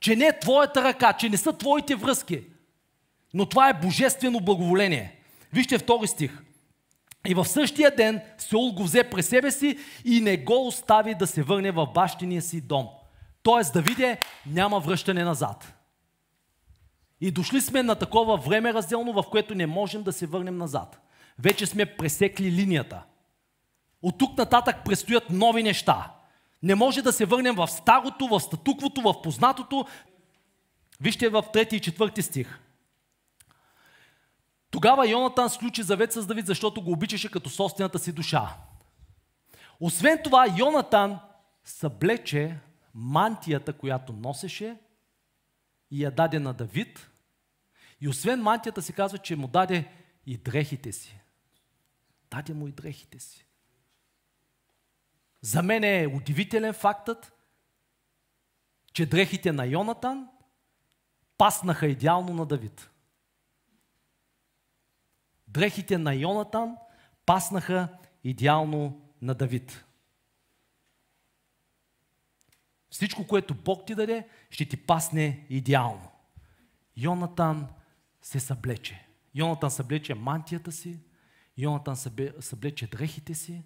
Че 0.00 0.16
не 0.16 0.26
е 0.26 0.38
твоята 0.38 0.84
ръка, 0.84 1.12
че 1.12 1.28
не 1.28 1.36
са 1.36 1.52
твоите 1.52 1.94
връзки. 1.94 2.42
Но 3.34 3.46
това 3.46 3.68
е 3.68 3.80
божествено 3.80 4.40
благоволение. 4.40 5.20
Вижте 5.52 5.78
втори 5.78 6.06
стих. 6.06 6.42
И 7.26 7.34
в 7.34 7.44
същия 7.44 7.96
ден 7.96 8.20
Сеул 8.38 8.72
го 8.72 8.84
взе 8.84 9.04
през 9.04 9.28
себе 9.28 9.50
си 9.50 9.78
и 10.04 10.20
не 10.20 10.36
го 10.36 10.66
остави 10.66 11.14
да 11.14 11.26
се 11.26 11.42
върне 11.42 11.70
в 11.70 11.86
бащиния 11.94 12.42
си 12.42 12.60
дом. 12.60 12.88
Тоест 13.42 13.72
Давиде 13.72 14.18
няма 14.46 14.80
връщане 14.80 15.24
назад. 15.24 15.74
И 17.20 17.30
дошли 17.30 17.60
сме 17.60 17.82
на 17.82 17.94
такова 17.94 18.36
време 18.36 18.74
разделно, 18.74 19.12
в 19.12 19.24
което 19.30 19.54
не 19.54 19.66
можем 19.66 20.02
да 20.02 20.12
се 20.12 20.26
върнем 20.26 20.56
назад. 20.56 21.00
Вече 21.38 21.66
сме 21.66 21.86
пресекли 21.86 22.52
линията. 22.52 23.02
От 24.02 24.18
тук 24.18 24.38
нататък 24.38 24.76
предстоят 24.84 25.30
нови 25.30 25.62
неща. 25.62 26.12
Не 26.62 26.74
може 26.74 27.02
да 27.02 27.12
се 27.12 27.24
върнем 27.24 27.54
в 27.54 27.68
старото, 27.68 28.26
в 28.26 28.40
статуквото, 28.40 29.00
в 29.00 29.22
познатото. 29.22 29.86
Вижте 31.00 31.28
в 31.28 31.42
3 31.42 31.74
и 31.74 31.80
4 31.80 32.20
стих. 32.20 32.60
Тогава 34.78 35.08
Йонатан 35.08 35.50
сключи 35.50 35.82
завет 35.82 36.12
с 36.12 36.26
Давид, 36.26 36.46
защото 36.46 36.82
го 36.82 36.92
обичаше 36.92 37.30
като 37.30 37.50
собствената 37.50 37.98
си 37.98 38.12
душа. 38.12 38.56
Освен 39.80 40.20
това, 40.24 40.46
Йонатан 40.58 41.18
съблече 41.64 42.58
мантията, 42.94 43.72
която 43.72 44.12
носеше 44.12 44.76
и 45.90 46.04
я 46.04 46.10
даде 46.10 46.38
на 46.38 46.52
Давид. 46.52 47.10
И 48.00 48.08
освен 48.08 48.42
мантията 48.42 48.82
си 48.82 48.92
казва, 48.92 49.18
че 49.18 49.36
му 49.36 49.48
даде 49.48 49.92
и 50.26 50.36
дрехите 50.36 50.92
си. 50.92 51.20
Даде 52.30 52.54
му 52.54 52.68
и 52.68 52.72
дрехите 52.72 53.18
си. 53.18 53.46
За 55.40 55.62
мен 55.62 55.84
е 55.84 56.12
удивителен 56.14 56.72
фактът, 56.72 57.32
че 58.92 59.06
дрехите 59.06 59.52
на 59.52 59.66
Йонатан 59.66 60.28
паснаха 61.38 61.86
идеално 61.86 62.34
на 62.34 62.46
Давид. 62.46 62.90
Дрехите 65.48 65.98
на 65.98 66.14
Йонатан 66.14 66.76
паснаха 67.26 67.88
идеално 68.24 69.00
на 69.22 69.34
Давид. 69.34 69.84
Всичко, 72.90 73.26
което 73.26 73.54
Бог 73.54 73.86
ти 73.86 73.94
даде, 73.94 74.28
ще 74.50 74.68
ти 74.68 74.76
пасне 74.76 75.46
идеално. 75.50 76.10
Йонатан 76.96 77.68
се 78.22 78.40
съблече. 78.40 79.06
Йонатан 79.34 79.70
съблече 79.70 80.14
мантията 80.14 80.72
си, 80.72 81.00
Йонатан 81.56 81.96
съблече 82.40 82.86
дрехите 82.86 83.34
си. 83.34 83.62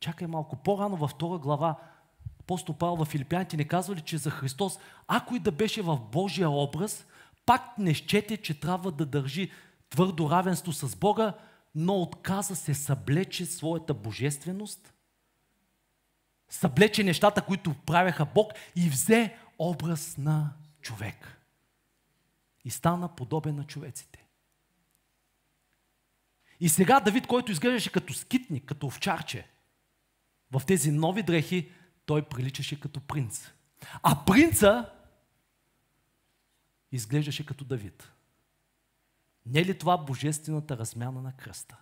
Чакай 0.00 0.26
малко, 0.26 0.56
по-рано 0.56 0.96
във 0.96 1.10
втора 1.10 1.38
глава 1.38 1.78
апостол 2.40 2.76
Павел 2.76 2.96
в 2.96 3.08
Филипяните 3.08 3.56
не 3.56 3.68
казва 3.68 3.94
ли, 3.94 4.00
че 4.00 4.18
за 4.18 4.30
Христос, 4.30 4.78
ако 5.06 5.34
и 5.34 5.38
да 5.38 5.52
беше 5.52 5.82
в 5.82 6.00
Божия 6.12 6.50
образ, 6.50 7.06
пак 7.46 7.78
не 7.78 7.94
щете, 7.94 8.36
че 8.36 8.60
трябва 8.60 8.92
да 8.92 9.06
държи 9.06 9.50
твърдо 9.90 10.30
равенство 10.30 10.72
с 10.72 10.96
Бога, 10.96 11.34
но 11.74 12.02
отказа 12.02 12.56
се 12.56 12.74
съблече 12.74 13.46
своята 13.46 13.94
божественост, 13.94 14.94
съблече 16.48 17.04
нещата, 17.04 17.42
които 17.42 17.74
правяха 17.86 18.24
Бог 18.24 18.52
и 18.76 18.88
взе 18.88 19.36
образ 19.58 20.16
на 20.18 20.52
човек. 20.80 21.40
И 22.64 22.70
стана 22.70 23.14
подобен 23.16 23.56
на 23.56 23.64
човеците. 23.64 24.26
И 26.60 26.68
сега 26.68 27.00
Давид, 27.00 27.26
който 27.26 27.52
изглеждаше 27.52 27.92
като 27.92 28.14
скитник, 28.14 28.64
като 28.64 28.86
овчарче, 28.86 29.46
в 30.52 30.62
тези 30.66 30.92
нови 30.92 31.22
дрехи, 31.22 31.70
той 32.06 32.22
приличаше 32.22 32.80
като 32.80 33.00
принц. 33.00 33.50
А 34.02 34.24
принца 34.24 34.90
изглеждаше 36.94 37.46
като 37.46 37.64
Давид. 37.64 38.12
Не 39.46 39.60
е 39.60 39.64
ли 39.64 39.78
това 39.78 39.96
божествената 39.96 40.76
размяна 40.76 41.22
на 41.22 41.32
кръста? 41.32 41.76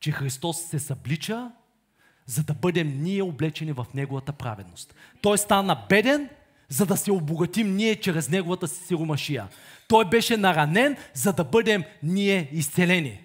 Че 0.00 0.12
Христос 0.12 0.62
се 0.62 0.78
съблича, 0.78 1.52
за 2.26 2.42
да 2.42 2.54
бъдем 2.54 3.02
ние 3.02 3.22
облечени 3.22 3.72
в 3.72 3.86
Неговата 3.94 4.32
праведност. 4.32 4.94
Той 5.22 5.38
стана 5.38 5.86
беден, 5.88 6.30
за 6.68 6.86
да 6.86 6.96
се 6.96 7.12
обогатим 7.12 7.76
ние 7.76 8.00
чрез 8.00 8.28
Неговата 8.28 8.68
си 8.68 8.86
сиромашия. 8.86 9.48
Той 9.88 10.08
беше 10.08 10.36
наранен, 10.36 10.96
за 11.14 11.32
да 11.32 11.44
бъдем 11.44 11.84
ние 12.02 12.48
изцелени. 12.52 13.24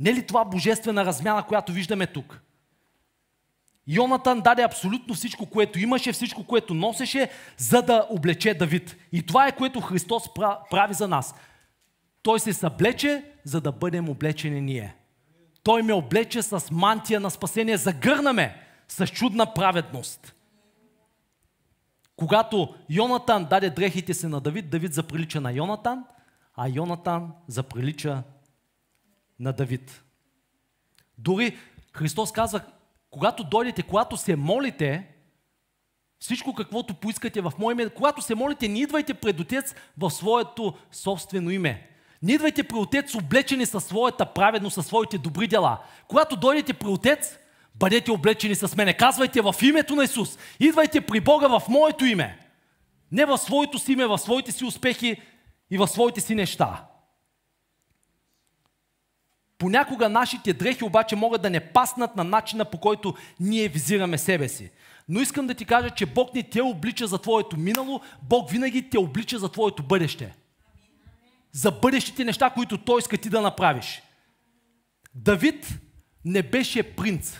Не 0.00 0.10
е 0.10 0.14
ли 0.14 0.26
това 0.26 0.44
божествена 0.44 1.04
размяна, 1.04 1.46
която 1.46 1.72
виждаме 1.72 2.06
тук? 2.06 2.40
Йонатан 3.88 4.40
даде 4.40 4.62
абсолютно 4.62 5.14
всичко, 5.14 5.46
което 5.46 5.78
имаше, 5.78 6.12
всичко, 6.12 6.44
което 6.44 6.74
носеше, 6.74 7.30
за 7.56 7.82
да 7.82 8.06
облече 8.10 8.54
Давид. 8.54 8.96
И 9.12 9.26
това 9.26 9.48
е 9.48 9.56
което 9.56 9.80
Христос 9.80 10.34
прави 10.70 10.94
за 10.94 11.08
нас. 11.08 11.34
Той 12.22 12.40
се 12.40 12.52
съблече, 12.52 13.24
за 13.44 13.60
да 13.60 13.72
бъдем 13.72 14.08
облечени 14.08 14.60
ние. 14.60 14.94
Той 15.62 15.82
ме 15.82 15.92
облече 15.92 16.42
с 16.42 16.70
мантия 16.70 17.20
на 17.20 17.30
спасение, 17.30 17.76
загърнаме 17.76 18.56
с 18.88 19.06
чудна 19.06 19.54
праведност. 19.54 20.34
Когато 22.16 22.74
Йонатан 22.90 23.44
даде 23.44 23.70
дрехите 23.70 24.14
си 24.14 24.26
на 24.26 24.40
Давид, 24.40 24.70
Давид 24.70 24.94
заприлича 24.94 25.40
на 25.40 25.52
Йонатан, 25.52 26.04
а 26.54 26.68
Йонатан 26.68 27.32
заприлича 27.48 28.22
на 29.40 29.52
Давид. 29.52 30.02
Дори 31.18 31.56
Христос 31.92 32.32
казва, 32.32 32.60
когато 33.10 33.44
дойдете, 33.44 33.82
когато 33.82 34.16
се 34.16 34.36
молите, 34.36 35.06
всичко 36.18 36.54
каквото 36.54 36.94
поискате 36.94 37.40
в 37.40 37.52
мое 37.58 37.72
име, 37.72 37.88
когато 37.88 38.22
се 38.22 38.34
молите, 38.34 38.68
не 38.68 38.78
идвайте 38.78 39.14
пред 39.14 39.40
Отец 39.40 39.74
в 39.98 40.10
своето 40.10 40.74
собствено 40.92 41.50
име. 41.50 41.90
Не 42.22 42.32
идвайте 42.32 42.62
при 42.62 42.76
Отец 42.76 43.14
облечени 43.14 43.66
със 43.66 43.84
своята 43.84 44.26
праведност, 44.26 44.74
със 44.74 44.86
своите 44.86 45.18
добри 45.18 45.46
дела. 45.46 45.78
Когато 46.08 46.36
дойдете 46.36 46.72
при 46.72 46.88
Отец, 46.88 47.38
бъдете 47.74 48.10
облечени 48.10 48.54
с 48.54 48.76
мене. 48.76 48.94
Казвайте 48.94 49.40
в 49.40 49.54
името 49.62 49.94
на 49.94 50.04
Исус. 50.04 50.38
Идвайте 50.60 51.00
при 51.00 51.20
Бога 51.20 51.58
в 51.58 51.62
моето 51.68 52.04
име. 52.04 52.38
Не 53.12 53.24
в 53.24 53.38
своето 53.38 53.78
си 53.78 53.92
име, 53.92 54.06
в 54.06 54.18
своите 54.18 54.52
си 54.52 54.64
успехи 54.64 55.22
и 55.70 55.78
в 55.78 55.88
своите 55.88 56.20
си 56.20 56.34
неща. 56.34 56.84
Понякога 59.58 60.08
нашите 60.08 60.52
дрехи 60.52 60.84
обаче 60.84 61.16
могат 61.16 61.42
да 61.42 61.50
не 61.50 61.60
паснат 61.72 62.16
на 62.16 62.24
начина 62.24 62.64
по 62.64 62.78
който 62.78 63.14
ние 63.40 63.68
визираме 63.68 64.18
себе 64.18 64.48
си. 64.48 64.70
Но 65.08 65.20
искам 65.20 65.46
да 65.46 65.54
ти 65.54 65.64
кажа, 65.64 65.90
че 65.90 66.06
Бог 66.06 66.34
не 66.34 66.42
те 66.42 66.60
облича 66.60 67.06
за 67.06 67.18
твоето 67.18 67.56
минало, 67.56 68.00
Бог 68.22 68.50
винаги 68.50 68.90
те 68.90 68.98
облича 68.98 69.38
за 69.38 69.48
твоето 69.48 69.82
бъдеще. 69.82 70.34
За 71.52 71.70
бъдещите 71.70 72.24
неща, 72.24 72.50
които 72.50 72.78
Той 72.78 72.98
иска 72.98 73.16
ти 73.18 73.28
да 73.30 73.40
направиш. 73.40 74.02
Давид 75.14 75.78
не 76.24 76.42
беше 76.42 76.96
принц. 76.96 77.38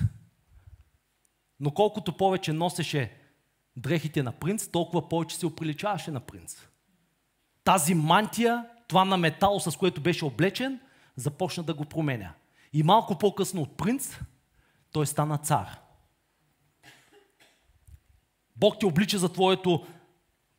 Но 1.60 1.70
колкото 1.70 2.16
повече 2.16 2.52
носеше 2.52 3.12
дрехите 3.76 4.22
на 4.22 4.32
принц, 4.32 4.68
толкова 4.68 5.08
повече 5.08 5.36
се 5.36 5.46
оприличаваше 5.46 6.10
на 6.10 6.20
принц. 6.20 6.56
Тази 7.64 7.94
мантия, 7.94 8.64
това 8.88 9.04
на 9.04 9.16
метал, 9.16 9.60
с 9.60 9.76
което 9.76 10.00
беше 10.00 10.24
облечен, 10.24 10.80
започна 11.16 11.62
да 11.62 11.74
го 11.74 11.84
променя. 11.84 12.32
И 12.72 12.82
малко 12.82 13.18
по-късно 13.18 13.62
от 13.62 13.76
принц, 13.76 14.18
той 14.92 15.06
стана 15.06 15.38
цар. 15.38 15.80
Бог 18.56 18.78
те 18.80 18.86
облича 18.86 19.18
за 19.18 19.32
твоето 19.32 19.86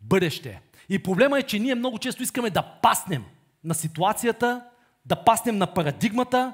бъдеще. 0.02 0.62
И 0.90 1.04
проблема 1.04 1.40
е, 1.40 1.44
че 1.44 1.60
ние 1.60 1.76
много 1.76 1.98
често 1.98 2.24
искаме 2.24 2.50
да 2.50 2.64
паснем 2.82 3.26
на 3.64 3.74
ситуацията, 3.74 4.66
да 5.06 5.24
паснем 5.24 5.58
на 5.58 5.74
парадигмата. 5.74 6.54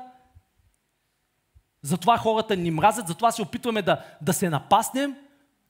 Затова 1.82 2.18
хората 2.18 2.56
ни 2.56 2.72
мразят, 2.72 3.08
затова 3.08 3.32
се 3.32 3.42
опитваме 3.42 3.82
да, 3.82 4.06
да 4.22 4.34
се 4.34 4.50
напаснем, 4.50 5.16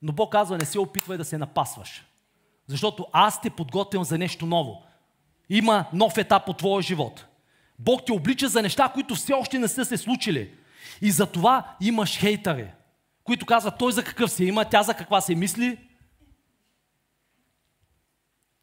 но 0.02 0.12
Бог 0.12 0.32
казва, 0.32 0.58
не 0.58 0.64
се 0.64 0.78
опитвай 0.78 1.18
да 1.18 1.24
се 1.24 1.38
напасваш. 1.38 2.04
Защото 2.66 3.06
аз 3.12 3.40
те 3.40 3.50
подготвям 3.50 4.04
за 4.04 4.18
нещо 4.18 4.46
ново. 4.46 4.82
Има 5.48 5.84
нов 5.92 6.18
етап 6.18 6.48
от 6.48 6.56
твоя 6.56 6.82
живот. 6.82 7.26
Бог 7.78 8.06
те 8.06 8.12
облича 8.12 8.48
за 8.48 8.62
неща, 8.62 8.90
които 8.94 9.14
все 9.14 9.32
още 9.32 9.58
не 9.58 9.68
са 9.68 9.84
се 9.84 9.96
случили. 9.96 10.54
И 11.00 11.10
за 11.10 11.32
това 11.32 11.76
имаш 11.80 12.18
хейтъри, 12.18 12.70
които 13.24 13.46
казват 13.46 13.78
той 13.78 13.92
за 13.92 14.04
какъв 14.04 14.30
се 14.30 14.44
има, 14.44 14.64
тя 14.64 14.82
за 14.82 14.94
каква 14.94 15.20
се 15.20 15.34
мисли. 15.34 15.88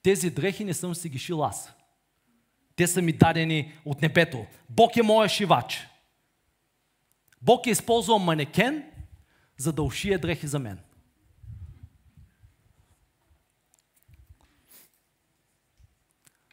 Тези 0.04 0.30
дрехи 0.30 0.66
не 0.66 0.74
съм 0.74 0.96
си 0.96 1.10
ги 1.10 1.20
шил 1.20 1.44
аз. 1.44 1.74
Те 2.76 2.88
са 2.88 3.02
ми 3.02 3.14
дадени 3.14 3.74
от 3.86 4.02
небето. 4.02 4.46
Бог 4.70 4.98
е 4.98 5.04
моя 5.04 5.30
шивач. 5.30 5.88
Бог 7.42 7.68
е 7.68 7.70
използвал 7.70 8.20
манекен, 8.20 8.92
за 9.58 9.74
да 9.74 9.84
ушие 9.84 10.18
дрехи 10.18 10.48
за 10.48 10.60
мен. 10.60 10.80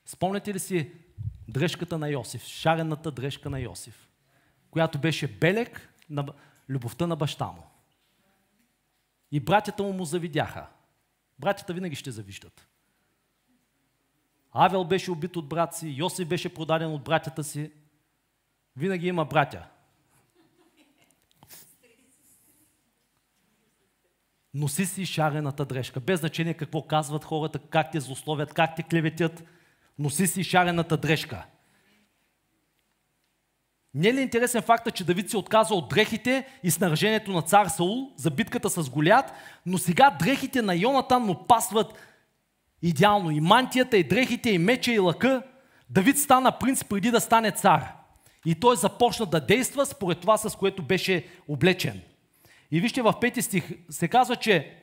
Спомняте 0.06 0.54
ли 0.54 0.58
си 0.58 0.92
дрежката 1.48 1.98
на 1.98 2.08
Йосиф, 2.08 2.44
шарената 2.44 3.10
дрежка 3.10 3.50
на 3.50 3.60
Йосиф, 3.60 4.08
която 4.70 4.98
беше 4.98 5.38
белек 5.38 5.94
на 6.10 6.26
любовта 6.68 7.06
на 7.06 7.16
баща 7.16 7.46
му. 7.46 7.62
И 9.32 9.40
братята 9.40 9.82
му 9.82 9.92
му 9.92 10.04
завидяха. 10.04 10.66
Братята 11.38 11.74
винаги 11.74 11.96
ще 11.96 12.10
завиждат. 12.10 12.68
Авел 14.52 14.84
беше 14.84 15.10
убит 15.10 15.36
от 15.36 15.48
брат 15.48 15.74
си, 15.74 15.88
Йосиф 15.88 16.28
беше 16.28 16.54
продаден 16.54 16.92
от 16.92 17.04
братята 17.04 17.44
си. 17.44 17.72
Винаги 18.76 19.06
има 19.06 19.24
братя. 19.24 19.68
Носи 24.54 24.86
си 24.86 25.06
шарената 25.06 25.64
дрежка. 25.64 26.00
Без 26.00 26.20
значение 26.20 26.54
какво 26.54 26.86
казват 26.86 27.24
хората, 27.24 27.58
как 27.58 27.92
те 27.92 28.00
злословят, 28.00 28.54
как 28.54 28.76
те 28.76 28.82
клеветят– 28.82 29.44
носи 29.98 30.26
си 30.26 30.44
шарената 30.44 30.96
дрежка. 30.96 31.46
Не 33.94 34.08
е 34.08 34.14
ли 34.14 34.20
интересен 34.20 34.62
факта, 34.62 34.90
че 34.90 35.04
Давид 35.04 35.30
се 35.30 35.36
отказва 35.36 35.76
от 35.76 35.88
дрехите 35.88 36.46
и 36.62 36.70
снаряжението 36.70 37.32
на 37.32 37.42
цар 37.42 37.66
Саул 37.66 38.12
за 38.16 38.30
битката 38.30 38.70
с 38.70 38.90
Голят, 38.90 39.32
но 39.66 39.78
сега 39.78 40.16
дрехите 40.18 40.62
на 40.62 40.74
Йонатан 40.74 41.22
му 41.22 41.46
пасват 41.46 41.94
идеално. 42.82 43.30
И 43.30 43.40
мантията, 43.40 43.96
и 43.96 44.04
дрехите, 44.04 44.50
и 44.50 44.58
меча, 44.58 44.92
и 44.92 44.98
лъка. 44.98 45.42
Давид 45.90 46.18
стана 46.18 46.58
принц 46.58 46.84
преди 46.84 47.10
да 47.10 47.20
стане 47.20 47.50
цар. 47.50 47.92
И 48.46 48.54
той 48.54 48.76
започна 48.76 49.26
да 49.26 49.40
действа 49.40 49.86
според 49.86 50.20
това, 50.20 50.36
с 50.36 50.56
което 50.56 50.82
беше 50.82 51.26
облечен. 51.48 52.00
И 52.70 52.80
вижте 52.80 53.02
в 53.02 53.20
пети 53.20 53.42
стих 53.42 53.70
се 53.90 54.08
казва, 54.08 54.36
че 54.36 54.74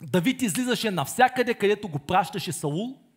Давид 0.00 0.42
излизаше 0.42 0.90
навсякъде, 0.90 1.54
където 1.54 1.88
го 1.88 1.98
пращаше 1.98 2.52
Саул– 2.52 2.98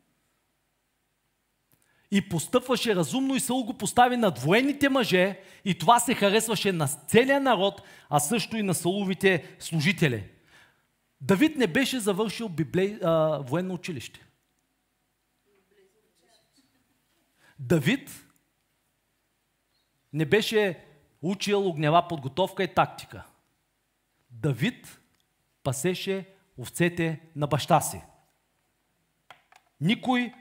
и 2.11 2.29
постъпваше 2.29 2.95
разумно 2.95 3.35
и 3.35 3.39
Саул 3.39 3.63
го 3.63 3.73
постави 3.73 4.17
над 4.17 4.39
военните 4.39 4.89
мъже 4.89 5.39
и 5.65 5.77
това 5.77 5.99
се 5.99 6.13
харесваше 6.13 6.71
на 6.71 6.87
целия 6.87 7.41
народ, 7.41 7.81
а 8.09 8.19
също 8.19 8.57
и 8.57 8.63
на 8.63 8.73
Сауловите 8.73 9.55
служители. 9.59 10.29
Давид 11.21 11.57
не 11.57 11.67
беше 11.67 11.99
завършил 11.99 12.49
библей, 12.49 12.99
а, 13.03 13.39
военно 13.47 13.73
училище. 13.73 14.25
Давид 17.59 18.25
не 20.13 20.25
беше 20.25 20.85
учил 21.21 21.67
огнева 21.67 22.07
подготовка 22.07 22.63
и 22.63 22.73
тактика. 22.73 23.23
Давид 24.31 24.99
пасеше 25.63 26.29
овцете 26.57 27.21
на 27.35 27.47
баща 27.47 27.81
си. 27.81 28.01
Никой 29.81 30.33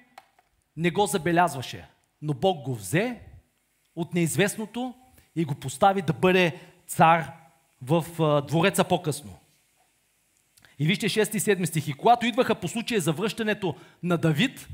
не 0.77 0.91
го 0.91 1.07
забелязваше, 1.07 1.89
но 2.23 2.35
Бог 2.35 2.65
го 2.65 2.75
взе 2.75 3.21
от 3.97 4.15
неизвестното 4.15 4.95
и 5.37 5.45
го 5.45 5.55
постави 5.55 6.03
да 6.03 6.13
бъде 6.13 6.61
цар 6.87 7.33
в 7.83 8.05
двореца 8.49 8.85
по-късно. 8.85 9.39
И 10.79 10.87
вижте 10.87 11.09
6 11.09 11.37
и 11.37 11.41
7 11.41 11.65
стихи. 11.65 11.93
Когато 11.93 12.27
идваха 12.27 12.55
по 12.55 12.69
случая 12.69 13.01
за 13.01 13.13
връщането 13.13 13.75
на 14.03 14.19
Давид, 14.19 14.69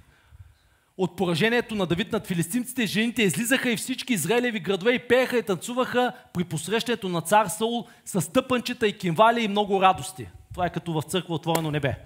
от 0.97 1.17
поражението 1.17 1.75
на 1.75 1.87
Давид 1.87 2.13
над 2.13 2.27
филистимците, 2.27 2.87
жените 2.87 3.23
излизаха 3.23 3.71
и 3.71 3.77
всички 3.77 4.13
израелеви 4.13 4.61
градове 4.61 4.93
и 4.93 5.09
пееха 5.09 5.39
и 5.39 5.43
танцуваха 5.43 6.13
при 6.35 6.45
посрещането 6.45 7.09
на 7.09 7.21
цар 7.21 7.47
Саул 7.47 7.87
с 8.05 8.33
тъпанчета 8.33 8.87
и 8.89 8.99
кимвали 8.99 9.45
и 9.45 9.49
много 9.49 9.83
радости. 9.83 10.29
Това 10.53 10.67
е 10.67 10.73
като 10.73 10.93
в 10.93 11.03
църква 11.03 11.35
отворено 11.35 11.71
небе. 11.71 11.97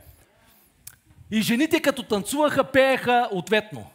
И 1.31 1.43
жените 1.43 1.83
като 1.83 2.03
танцуваха, 2.03 2.65
пееха 2.65 3.29
ответно. 3.33 3.91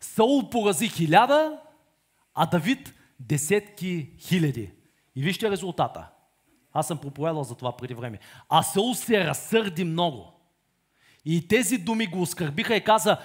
Саул 0.00 0.50
порази 0.50 0.88
хиляда, 0.88 1.58
а 2.34 2.46
Давид 2.46 2.94
десетки 3.20 4.10
хиляди. 4.18 4.70
И 5.16 5.22
вижте 5.22 5.50
резултата. 5.50 6.08
Аз 6.72 6.86
съм 6.86 6.98
проповядал 6.98 7.44
за 7.44 7.54
това 7.54 7.76
преди 7.76 7.94
време. 7.94 8.18
А 8.48 8.62
Саул 8.62 8.94
се 8.94 9.26
разсърди 9.26 9.84
много. 9.84 10.32
И 11.24 11.48
тези 11.48 11.78
думи 11.78 12.06
го 12.06 12.22
оскърбиха 12.22 12.76
и 12.76 12.84
каза, 12.84 13.18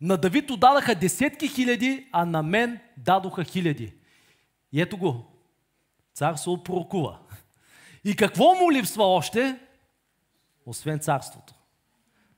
на 0.00 0.16
Давид 0.16 0.50
отдадаха 0.50 0.94
десетки 0.94 1.48
хиляди, 1.48 2.08
а 2.12 2.24
на 2.24 2.42
мен 2.42 2.80
дадоха 2.96 3.44
хиляди. 3.44 3.92
И 4.72 4.80
ето 4.80 4.96
го. 4.96 5.24
Цар 6.14 6.34
Саул 6.34 6.62
пророкува. 6.62 7.18
И 8.04 8.16
какво 8.16 8.54
му 8.54 8.72
липсва 8.72 9.04
още? 9.04 9.58
Освен 10.66 10.98
царството. 10.98 11.54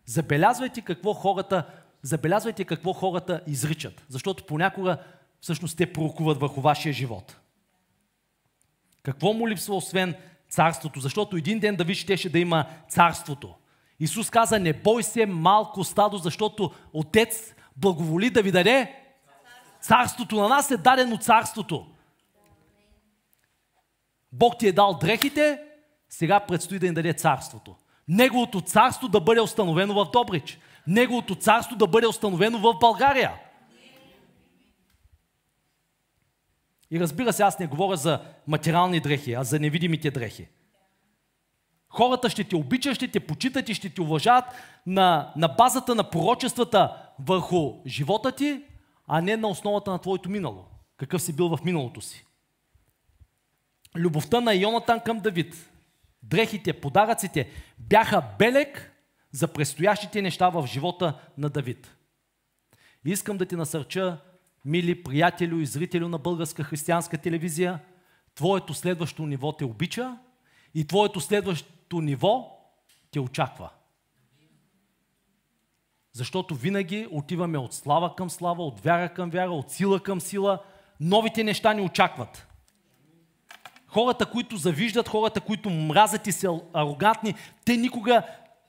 Забелязвайте 0.06 0.80
какво 0.80 1.12
хората, 1.14 1.66
забелязвайте 2.02 2.64
какво 2.64 2.92
хората 2.92 3.40
изричат. 3.46 4.04
Защото 4.08 4.46
понякога 4.46 4.98
всъщност 5.40 5.76
те 5.76 5.92
пророкуват 5.92 6.40
върху 6.40 6.60
вашия 6.60 6.92
живот. 6.92 7.40
Какво 9.02 9.32
му 9.32 9.48
липсва 9.48 9.76
освен 9.76 10.14
царството? 10.48 11.00
Защото 11.00 11.36
един 11.36 11.58
ден 11.58 11.76
Давид 11.76 11.96
щеше 11.96 12.30
да 12.30 12.38
има 12.38 12.66
царството. 12.88 13.54
Исус 14.00 14.30
каза, 14.30 14.58
не 14.58 14.72
бой 14.72 15.02
се 15.02 15.26
малко 15.26 15.84
стадо, 15.84 16.18
защото 16.18 16.72
Отец 16.92 17.54
благоволи 17.76 18.30
да 18.30 18.42
ви 18.42 18.52
даде 18.52 18.94
царството. 19.80 20.36
На 20.36 20.48
нас 20.48 20.70
е 20.70 20.76
дадено 20.76 21.16
царството. 21.16 21.86
Бог 24.32 24.58
ти 24.58 24.68
е 24.68 24.72
дал 24.72 24.94
дрехите, 24.94 25.62
сега 26.08 26.40
предстои 26.40 26.78
да 26.78 26.86
ни 26.86 26.94
даде 26.94 27.12
царството. 27.12 27.76
Неговото 28.08 28.60
царство 28.60 29.08
да 29.08 29.20
бъде 29.20 29.40
установено 29.40 29.94
в 29.94 30.10
Добрич. 30.10 30.58
Неговото 30.86 31.34
царство 31.34 31.76
да 31.76 31.86
бъде 31.86 32.06
установено 32.06 32.58
в 32.58 32.78
България. 32.80 33.32
И 36.90 37.00
разбира 37.00 37.32
се, 37.32 37.42
аз 37.42 37.58
не 37.58 37.66
говоря 37.66 37.96
за 37.96 38.20
материални 38.46 39.00
дрехи, 39.00 39.32
а 39.32 39.44
за 39.44 39.60
невидимите 39.60 40.10
дрехи. 40.10 40.48
Хората 41.88 42.30
ще 42.30 42.44
те 42.44 42.56
обичат, 42.56 42.94
ще 42.94 43.08
те 43.08 43.20
почитат 43.20 43.68
и 43.68 43.74
ще 43.74 43.90
те 43.90 44.00
уважават 44.00 44.44
на, 44.86 45.32
на 45.36 45.48
базата 45.48 45.94
на 45.94 46.10
пророчествата 46.10 46.96
върху 47.18 47.74
живота 47.86 48.32
ти, 48.32 48.62
а 49.06 49.20
не 49.20 49.36
на 49.36 49.48
основата 49.48 49.90
на 49.90 49.98
твоето 49.98 50.30
минало. 50.30 50.64
Какъв 50.96 51.22
си 51.22 51.36
бил 51.36 51.48
в 51.48 51.64
миналото 51.64 52.00
си. 52.00 52.26
Любовта 53.96 54.40
на 54.40 54.54
Йонатан 54.54 55.00
към 55.00 55.20
Давид, 55.20 55.70
дрехите, 56.28 56.80
подаръците 56.80 57.50
бяха 57.78 58.22
белег 58.38 58.92
за 59.32 59.48
предстоящите 59.48 60.22
неща 60.22 60.48
в 60.48 60.66
живота 60.66 61.20
на 61.38 61.48
Давид. 61.50 61.96
Искам 63.04 63.36
да 63.36 63.46
ти 63.46 63.56
насърча, 63.56 64.20
мили 64.64 65.02
приятелю 65.02 65.58
и 65.58 65.66
зрителю 65.66 66.08
на 66.08 66.18
българска 66.18 66.64
християнска 66.64 67.18
телевизия, 67.18 67.80
твоето 68.34 68.74
следващо 68.74 69.26
ниво 69.26 69.52
те 69.52 69.64
обича 69.64 70.18
и 70.74 70.86
твоето 70.86 71.20
следващо 71.20 72.00
ниво 72.00 72.58
те 73.10 73.20
очаква. 73.20 73.70
Защото 76.12 76.54
винаги 76.54 77.08
отиваме 77.10 77.58
от 77.58 77.74
слава 77.74 78.16
към 78.16 78.30
слава, 78.30 78.64
от 78.64 78.80
вяра 78.80 79.14
към 79.14 79.30
вяра, 79.30 79.50
от 79.50 79.70
сила 79.70 80.02
към 80.02 80.20
сила. 80.20 80.62
Новите 81.00 81.44
неща 81.44 81.72
ни 81.72 81.80
очакват. 81.80 82.48
Хората, 83.96 84.26
които 84.26 84.56
завиждат, 84.56 85.08
хората, 85.08 85.40
които 85.40 85.70
мразят 85.70 86.26
и 86.26 86.32
са 86.32 86.60
арогантни, 86.72 87.34
те 87.64 87.76
никога 87.76 88.22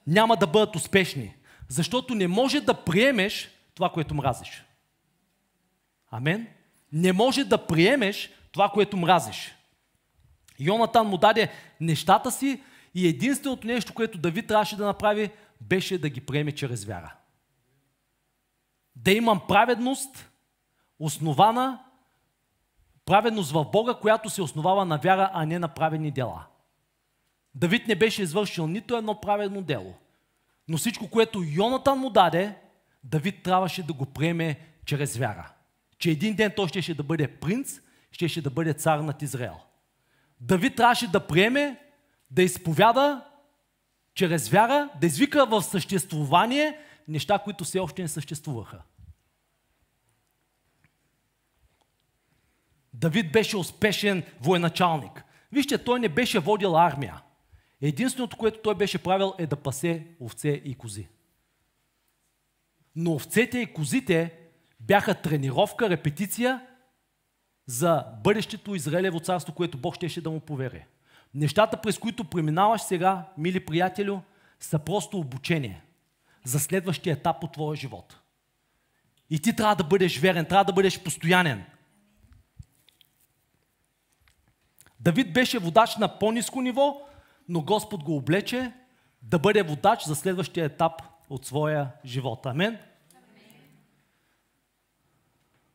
няма 0.07 0.37
да 0.37 0.47
бъдат 0.47 0.75
успешни. 0.75 1.35
Защото 1.69 2.15
не 2.15 2.27
може 2.27 2.61
да 2.61 2.73
приемеш 2.73 3.49
това, 3.75 3.89
което 3.89 4.15
мразиш. 4.15 4.65
Амен? 6.11 6.47
Не 6.91 7.13
може 7.13 7.43
да 7.43 7.67
приемеш 7.67 8.29
това, 8.51 8.69
което 8.69 8.97
мразиш. 8.97 9.55
Йонатан 10.59 11.07
му 11.07 11.17
даде 11.17 11.51
нещата 11.81 12.31
си 12.31 12.61
и 12.95 13.07
единственото 13.07 13.67
нещо, 13.67 13.93
което 13.93 14.17
Давид 14.17 14.47
трябваше 14.47 14.77
да 14.77 14.85
направи, 14.85 15.29
беше 15.61 15.97
да 15.97 16.09
ги 16.09 16.21
приеме 16.21 16.51
чрез 16.51 16.85
вяра. 16.85 17.15
Да 18.95 19.11
имам 19.11 19.41
праведност, 19.47 20.29
основана, 20.99 21.79
праведност 23.07 23.51
в 23.51 23.65
Бога, 23.71 23.93
която 23.93 24.29
се 24.29 24.41
основава 24.41 24.85
на 24.85 24.97
вяра, 24.97 25.29
а 25.33 25.45
не 25.45 25.59
на 25.59 25.67
праведни 25.67 26.11
дела. 26.11 26.45
Давид 27.55 27.87
не 27.87 27.95
беше 27.95 28.21
извършил 28.21 28.67
нито 28.67 28.97
едно 28.97 29.21
праведно 29.21 29.61
дело. 29.61 29.93
Но 30.67 30.77
всичко, 30.77 31.09
което 31.09 31.43
Йонатан 31.47 31.99
му 31.99 32.09
даде, 32.09 32.55
Давид 33.03 33.43
трябваше 33.43 33.83
да 33.83 33.93
го 33.93 34.05
приеме 34.05 34.59
чрез 34.85 35.17
вяра. 35.17 35.51
Че 35.99 36.09
един 36.09 36.35
ден 36.35 36.51
той 36.55 36.67
ще, 36.67 36.81
ще 36.81 36.93
да 36.93 37.03
бъде 37.03 37.27
принц, 37.27 37.79
ще, 38.11 38.27
ще 38.27 38.41
да 38.41 38.49
бъде 38.49 38.73
цар 38.73 38.99
над 38.99 39.21
Израел. 39.21 39.55
Давид 40.41 40.75
трябваше 40.75 41.11
да 41.11 41.27
приеме, 41.27 41.79
да 42.31 42.43
изповяда 42.43 43.25
чрез 44.13 44.49
вяра, 44.49 44.89
да 45.01 45.07
извика 45.07 45.45
в 45.45 45.61
съществувание 45.61 46.77
неща, 47.07 47.39
които 47.39 47.63
все 47.63 47.79
още 47.79 48.01
не 48.01 48.07
съществуваха. 48.07 48.81
Давид 52.99 53.31
беше 53.31 53.57
успешен 53.57 54.23
военачалник. 54.41 55.23
Вижте, 55.51 55.83
той 55.83 55.99
не 55.99 56.09
беше 56.09 56.39
водил 56.39 56.77
армия. 56.77 57.21
Единственото, 57.81 58.37
което 58.37 58.59
той 58.59 58.75
беше 58.75 59.03
правил 59.03 59.33
е 59.37 59.47
да 59.47 59.55
пасе 59.55 60.07
овце 60.21 60.49
и 60.49 60.75
кози. 60.75 61.07
Но 62.95 63.13
овцете 63.13 63.59
и 63.59 63.73
козите 63.73 64.33
бяха 64.79 65.21
тренировка, 65.21 65.89
репетиция 65.89 66.61
за 67.65 68.05
бъдещето 68.23 68.75
Израелево 68.75 69.19
царство, 69.19 69.53
което 69.53 69.77
Бог 69.77 69.95
щеше 69.95 70.21
да 70.21 70.29
му 70.29 70.39
повери. 70.39 70.85
Нещата, 71.33 71.81
през 71.81 71.97
които 71.97 72.23
преминаваш 72.23 72.81
сега, 72.81 73.25
мили 73.37 73.65
приятелю, 73.65 74.19
са 74.59 74.79
просто 74.79 75.19
обучение 75.19 75.81
за 76.43 76.59
следващия 76.59 77.13
етап 77.13 77.43
от 77.43 77.53
твоя 77.53 77.75
живот. 77.75 78.19
И 79.29 79.39
ти 79.39 79.55
трябва 79.55 79.75
да 79.75 79.83
бъдеш 79.83 80.19
верен, 80.19 80.45
трябва 80.45 80.65
да 80.65 80.73
бъдеш 80.73 81.03
постоянен. 81.03 81.65
Давид 85.07 85.33
беше 85.33 85.59
водач 85.59 85.97
на 85.97 86.19
по-низко 86.19 86.61
ниво, 86.61 87.01
но 87.49 87.61
Господ 87.61 88.03
го 88.03 88.15
облече 88.15 88.73
да 89.21 89.39
бъде 89.39 89.63
водач 89.63 90.03
за 90.03 90.15
следващия 90.15 90.65
етап 90.65 90.91
от 91.29 91.45
своя 91.45 91.91
живот. 92.05 92.45
Амен? 92.45 92.77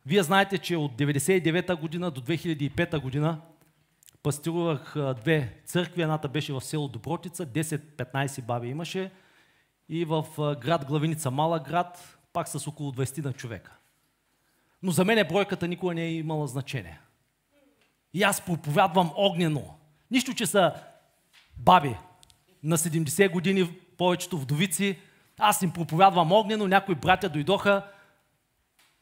Вие 0.06 0.22
знаете, 0.22 0.58
че 0.58 0.76
от 0.76 0.92
1999 0.92 1.80
година 1.80 2.10
до 2.10 2.20
2005 2.20 3.00
година 3.00 3.40
пастирувах 4.22 4.96
две 5.20 5.60
църкви. 5.64 6.02
Едната 6.02 6.28
беше 6.28 6.52
в 6.52 6.60
село 6.60 6.88
Добротица, 6.88 7.46
10-15 7.46 8.42
баби 8.42 8.68
имаше. 8.68 9.10
И 9.88 10.04
в 10.04 10.26
град 10.60 10.84
Главиница, 10.84 11.30
малък 11.30 11.68
град, 11.68 12.18
пак 12.32 12.48
с 12.48 12.66
около 12.66 12.92
20 12.92 13.24
на 13.24 13.32
човека. 13.32 13.72
Но 14.82 14.90
за 14.90 15.04
мен 15.04 15.28
бройката 15.28 15.68
никога 15.68 15.94
не 15.94 16.02
е 16.02 16.12
имала 16.12 16.46
значение. 16.46 17.00
И 18.14 18.22
аз 18.22 18.40
проповядвам 18.40 19.10
огнено. 19.16 19.62
Нищо, 20.10 20.34
че 20.34 20.46
са 20.46 20.74
баби 21.56 21.96
на 22.62 22.78
70 22.78 23.30
години, 23.30 23.76
повечето 23.98 24.38
вдовици. 24.38 24.98
Аз 25.38 25.62
им 25.62 25.70
проповядвам 25.70 26.32
огнено, 26.32 26.66
някои 26.66 26.94
братя 26.94 27.28
дойдоха, 27.28 27.86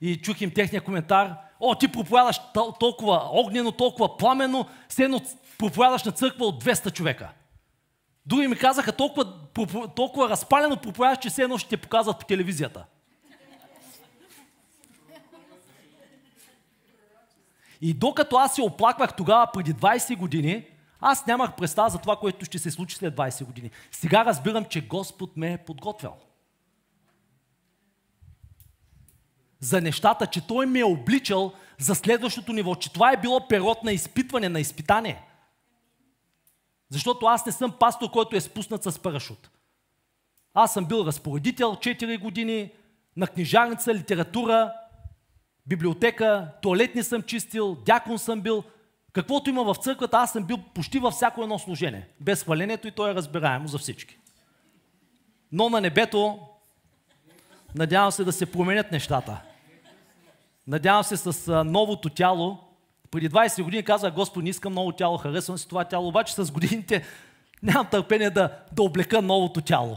и 0.00 0.16
чух 0.16 0.40
им 0.40 0.50
техния 0.50 0.84
коментар. 0.84 1.36
О, 1.60 1.74
ти 1.74 1.88
проповядаш 1.88 2.40
толкова 2.80 3.28
огнено, 3.32 3.72
толкова 3.72 4.16
пламенно, 4.16 4.66
все 4.88 5.04
едно 5.04 5.20
проповядаш 5.58 6.04
на 6.04 6.12
църква 6.12 6.46
от 6.46 6.64
200 6.64 6.92
човека. 6.92 7.32
Други 8.26 8.48
ми 8.48 8.56
казаха 8.56 8.92
толкова, 8.92 9.34
толкова 9.96 10.28
разпалено 10.28 10.76
проповядаш, 10.76 11.18
че 11.18 11.30
все 11.30 11.42
едно 11.42 11.58
ще 11.58 11.68
те 11.68 11.76
показват 11.76 12.18
по 12.18 12.26
телевизията. 12.26 12.84
И 17.80 17.94
докато 17.94 18.36
аз 18.36 18.54
се 18.54 18.62
оплаквах 18.62 19.16
тогава, 19.16 19.50
преди 19.52 19.74
20 19.74 20.16
години, 20.16 20.66
Аз 21.00 21.26
нямах 21.26 21.56
представа 21.56 21.90
за 21.90 21.98
това, 21.98 22.16
което 22.16 22.44
ще 22.44 22.58
се 22.58 22.70
случи 22.70 22.96
след 22.96 23.16
20 23.16 23.44
години. 23.44 23.70
Сега 23.90 24.24
разбирам, 24.24 24.64
че 24.64 24.86
Господ 24.86 25.36
ме 25.36 25.52
е 25.52 25.58
подготвял. 25.58 26.16
За 29.60 29.80
нещата, 29.80 30.26
че 30.26 30.46
Той 30.46 30.66
ме 30.66 30.78
е 30.78 30.84
обличал 30.84 31.52
за 31.78 31.94
следващото 31.94 32.52
ниво, 32.52 32.74
че 32.74 32.92
това 32.92 33.12
е 33.12 33.20
било 33.20 33.48
период 33.48 33.84
на 33.84 33.92
изпитване, 33.92 34.48
на 34.48 34.60
изпитание. 34.60 35.22
Защото 36.88 37.26
аз 37.26 37.46
не 37.46 37.52
съм 37.52 37.72
пастор, 37.72 38.10
който 38.10 38.36
е 38.36 38.40
спуснат 38.40 38.82
с 38.82 38.98
парашут. 38.98 39.50
Аз 40.54 40.72
съм 40.72 40.84
бил 40.84 41.04
разпоредител 41.06 41.74
4 41.74 42.20
години 42.20 42.72
на 43.16 43.26
книжарница, 43.26 43.94
литература, 43.94 44.72
библиотека, 45.66 46.48
туалетни 46.62 47.02
съм 47.02 47.22
чистил, 47.22 47.76
дякон 47.86 48.18
съм 48.18 48.40
бил. 48.40 48.62
Каквото 49.12 49.50
има 49.50 49.64
в 49.64 49.76
църквата, 49.76 50.16
аз 50.16 50.32
съм 50.32 50.44
бил 50.44 50.58
почти 50.74 50.98
във 50.98 51.14
всяко 51.14 51.42
едно 51.42 51.58
служение. 51.58 52.08
Без 52.20 52.42
хвалението 52.42 52.88
и 52.88 52.90
то 52.90 53.08
е 53.08 53.14
разбираемо 53.14 53.68
за 53.68 53.78
всички. 53.78 54.18
Но 55.52 55.70
на 55.70 55.80
небето, 55.80 56.38
надявам 57.74 58.12
се 58.12 58.24
да 58.24 58.32
се 58.32 58.52
променят 58.52 58.92
нещата. 58.92 59.40
Надявам 60.66 61.04
се 61.04 61.16
с 61.16 61.64
новото 61.64 62.08
тяло. 62.08 62.58
Преди 63.10 63.30
20 63.30 63.62
години 63.62 63.82
казах, 63.82 64.14
Господ, 64.14 64.44
не 64.44 64.50
искам 64.50 64.74
ново 64.74 64.92
тяло, 64.92 65.18
харесвам 65.18 65.58
си 65.58 65.68
това 65.68 65.84
тяло, 65.84 66.08
обаче 66.08 66.34
с 66.34 66.50
годините 66.50 67.04
нямам 67.62 67.86
търпение 67.90 68.30
да, 68.30 68.58
да 68.72 68.82
облека 68.82 69.22
новото 69.22 69.60
тяло. 69.60 69.96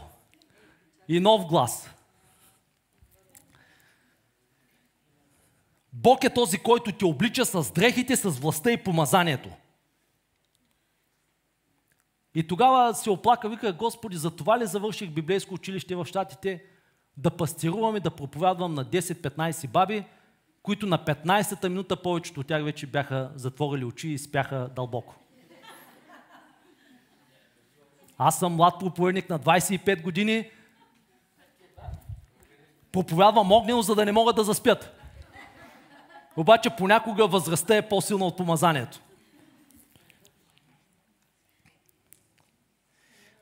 И 1.07 1.19
нов 1.19 1.45
глас. 1.45 1.92
Бог 5.93 6.23
е 6.23 6.33
този, 6.33 6.57
който 6.57 6.91
те 6.91 7.05
облича 7.05 7.45
с 7.45 7.71
дрехите, 7.73 8.15
с 8.15 8.29
властта 8.29 8.71
и 8.71 8.83
помазанието. 8.83 9.49
И 12.35 12.47
тогава 12.47 12.93
се 12.93 13.09
оплака, 13.09 13.49
вика, 13.49 13.73
Господи, 13.73 14.17
за 14.17 14.31
това 14.31 14.59
ли 14.59 14.65
завърших 14.65 15.09
библейско 15.09 15.53
училище 15.53 15.95
в 15.95 16.05
Штатите? 16.05 16.63
Да 17.17 17.31
пастирувам 17.31 17.95
и 17.95 17.99
да 17.99 18.11
проповядвам 18.11 18.73
на 18.73 18.85
10-15 18.85 19.67
баби, 19.67 20.05
които 20.63 20.85
на 20.85 20.99
15-та 20.99 21.69
минута 21.69 21.95
повечето 21.95 22.39
от 22.39 22.47
тях 22.47 22.63
вече 22.63 22.87
бяха 22.87 23.31
затворили 23.35 23.85
очи 23.85 24.09
и 24.09 24.17
спяха 24.17 24.69
дълбоко. 24.75 25.15
Аз 28.17 28.39
съм 28.39 28.55
млад 28.55 28.79
проповедник 28.79 29.29
на 29.29 29.39
25 29.39 30.01
години. 30.01 30.49
Проповядвам 32.91 33.51
огнено, 33.51 33.81
за 33.81 33.95
да 33.95 34.05
не 34.05 34.11
могат 34.11 34.35
да 34.35 34.43
заспят. 34.43 35.02
Обаче 36.37 36.69
понякога 36.69 37.27
възрастта 37.27 37.75
е 37.75 37.89
по-силна 37.89 38.25
от 38.25 38.37
помазанието. 38.37 38.99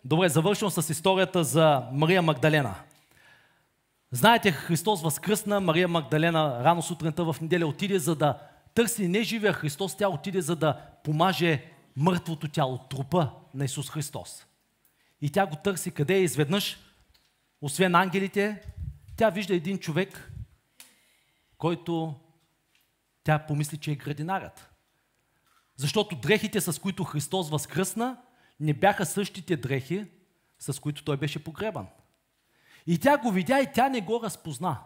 Добре, 0.06 0.30
завършвам 0.30 0.72
с 0.72 0.90
историята 0.90 1.44
за 1.44 1.84
Мария 1.92 2.22
Магдалена. 2.22 2.76
Знаете, 4.12 4.52
Христос 4.52 5.02
възкръсна, 5.02 5.60
Мария 5.60 5.88
Магдалена 5.88 6.64
рано 6.64 6.82
сутринта 6.82 7.24
в 7.24 7.36
неделя 7.42 7.68
отиде 7.68 8.00
за 8.00 8.16
да 8.16 8.40
търси 8.74 9.08
не 9.08 9.24
живия 9.24 9.54
Христос, 9.54 9.98
тя 9.98 10.10
отиде 10.10 10.42
за 10.42 10.56
да 10.56 10.80
помаже 11.04 11.66
мъртвото 11.96 12.48
тяло, 12.48 12.78
трупа 12.78 13.30
на 13.54 13.66
Исус 13.66 13.90
Христос. 13.90 14.46
И 15.22 15.30
тя 15.30 15.46
го 15.46 15.56
търси 15.56 15.92
къде 15.92 16.16
е 16.16 16.24
изведнъж, 16.24 16.80
освен 17.62 17.96
ангелите, 17.96 18.62
тя 19.18 19.30
вижда 19.30 19.56
един 19.56 19.78
човек, 19.78 20.32
който 21.58 22.16
тя 23.24 23.40
помисли, 23.40 23.78
че 23.78 23.92
е 23.92 23.96
градинарът. 23.96 24.72
Защото 25.76 26.16
дрехите, 26.16 26.62
с 26.62 26.82
които 26.82 27.04
Христос 27.04 27.50
възкръсна, 27.50 28.18
не 28.60 28.74
бяха 28.74 29.06
същите 29.06 29.58
дрехи, 29.58 30.12
с 30.60 30.82
които 30.82 31.04
той 31.04 31.18
беше 31.18 31.44
погребан. 31.44 31.88
И 32.88 33.00
тя 33.00 33.18
го 33.18 33.32
видя 33.32 33.60
и 33.60 33.72
тя 33.74 33.90
не 33.90 34.02
го 34.02 34.20
разпозна. 34.24 34.78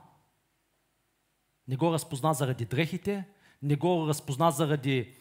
Не 1.67 1.75
го 1.75 1.93
разпозна 1.93 2.33
заради 2.33 2.65
дрехите, 2.65 3.27
не 3.61 3.75
го 3.75 4.07
разпозна 4.07 4.51
заради 4.51 5.17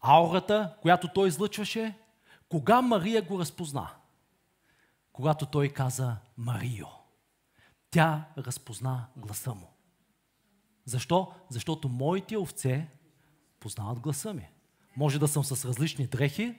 аурата, 0.00 0.76
която 0.82 1.08
той 1.08 1.28
излъчваше. 1.28 1.98
Кога 2.48 2.82
Мария 2.82 3.22
го 3.22 3.38
разпозна? 3.38 3.90
Когато 5.12 5.46
той 5.46 5.68
каза 5.68 6.16
Марио. 6.36 6.86
Тя 7.90 8.24
разпозна 8.38 9.06
гласа 9.16 9.54
му. 9.54 9.77
Защо? 10.88 11.32
Защото 11.50 11.88
моите 11.88 12.36
овце 12.38 12.88
познават 13.60 14.00
гласа 14.00 14.34
ми. 14.34 14.48
Може 14.96 15.18
да 15.18 15.28
съм 15.28 15.44
с 15.44 15.64
различни 15.64 16.06
дрехи, 16.06 16.54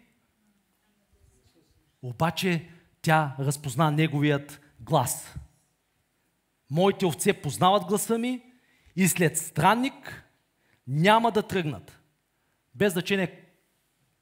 обаче 2.01 2.69
тя 3.01 3.36
разпозна 3.39 3.91
неговият 3.91 4.61
глас. 4.80 5.36
Моите 6.71 7.05
овце 7.05 7.34
познават 7.34 7.84
гласа 7.84 8.17
ми 8.17 8.41
и 8.95 9.07
след 9.07 9.38
странник 9.38 10.23
няма 10.88 11.32
да 11.32 11.43
тръгнат. 11.47 11.99
Без 12.75 12.93
значение 12.93 13.45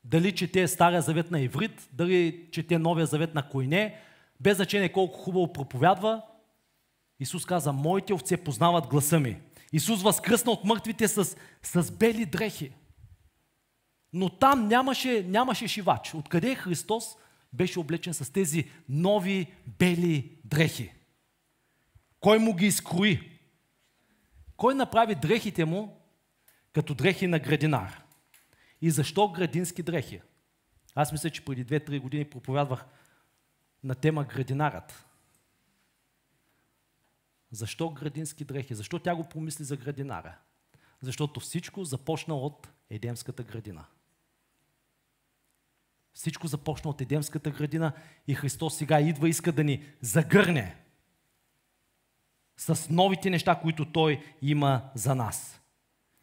дали 0.03 0.35
чете 0.35 0.67
Стария 0.67 1.01
завет 1.01 1.31
на 1.31 1.39
иврит, 1.39 1.89
дали 1.93 2.49
чете 2.51 2.79
Новия 2.79 3.05
завет 3.05 3.33
на 3.35 3.49
койне, 3.49 4.01
без 4.39 4.57
значение 4.57 4.91
колко 4.91 5.17
хубаво 5.17 5.53
проповядва, 5.53 6.21
Исус 7.19 7.45
каза, 7.45 7.73
моите 7.73 8.13
овце 8.13 8.37
познават 8.37 8.87
гласа 8.87 9.19
ми. 9.19 9.46
Исус 9.74 10.03
възкръсна 10.03 10.51
от 10.51 10.63
мъртвите 10.63 11.07
с, 11.07 11.38
с 11.63 11.91
бели 11.91 12.26
дрехи. 12.26 12.72
Но 14.13 14.30
там 14.30 14.68
нямаше, 14.68 15.24
нямаше 15.28 15.68
шивач. 15.68 16.13
Откъде 16.13 16.55
Христос 16.55 17.05
беше 17.53 17.80
облечен 17.80 18.13
с 18.13 18.34
тези 18.34 18.70
нови 18.89 19.53
бели 19.80 20.38
дрехи? 20.45 20.93
Кой 22.20 22.39
му 22.39 22.55
ги 22.55 22.65
изкрои? 22.65 23.39
Кой 24.57 24.76
направи 24.76 25.15
дрехите 25.15 25.65
му 25.65 26.01
като 26.74 26.93
дрехи 26.93 27.28
на 27.28 27.39
градинар? 27.39 28.03
И 28.82 28.91
защо 28.91 29.32
градински 29.32 29.84
дрехи? 29.84 30.22
Аз 30.95 31.11
мисля, 31.11 31.30
че 31.30 31.45
преди 31.45 31.65
2-3 31.65 31.99
години 31.99 32.26
проповядвах 32.26 32.86
на 33.84 33.95
тема 33.95 34.24
градинарът. 34.24 35.06
Защо 37.51 37.89
градински 37.89 38.45
дрехи? 38.45 38.75
Защо 38.75 38.99
тя 38.99 39.15
го 39.15 39.23
помисли 39.23 39.63
за 39.63 39.77
градинара? 39.77 40.37
Защото 41.01 41.39
всичко 41.39 41.83
започна 41.83 42.35
от 42.35 42.69
Едемската 42.89 43.43
градина. 43.43 43.85
Всичко 46.13 46.47
започна 46.47 46.89
от 46.89 47.01
Едемската 47.01 47.51
градина 47.51 47.93
и 48.27 48.35
Христос 48.35 48.77
сега 48.77 48.99
идва 48.99 49.27
и 49.27 49.29
иска 49.29 49.51
да 49.51 49.63
ни 49.63 49.85
загърне 50.01 50.77
с 52.57 52.89
новите 52.89 53.29
неща, 53.29 53.55
които 53.55 53.91
Той 53.91 54.23
има 54.41 54.89
за 54.95 55.15
нас. 55.15 55.61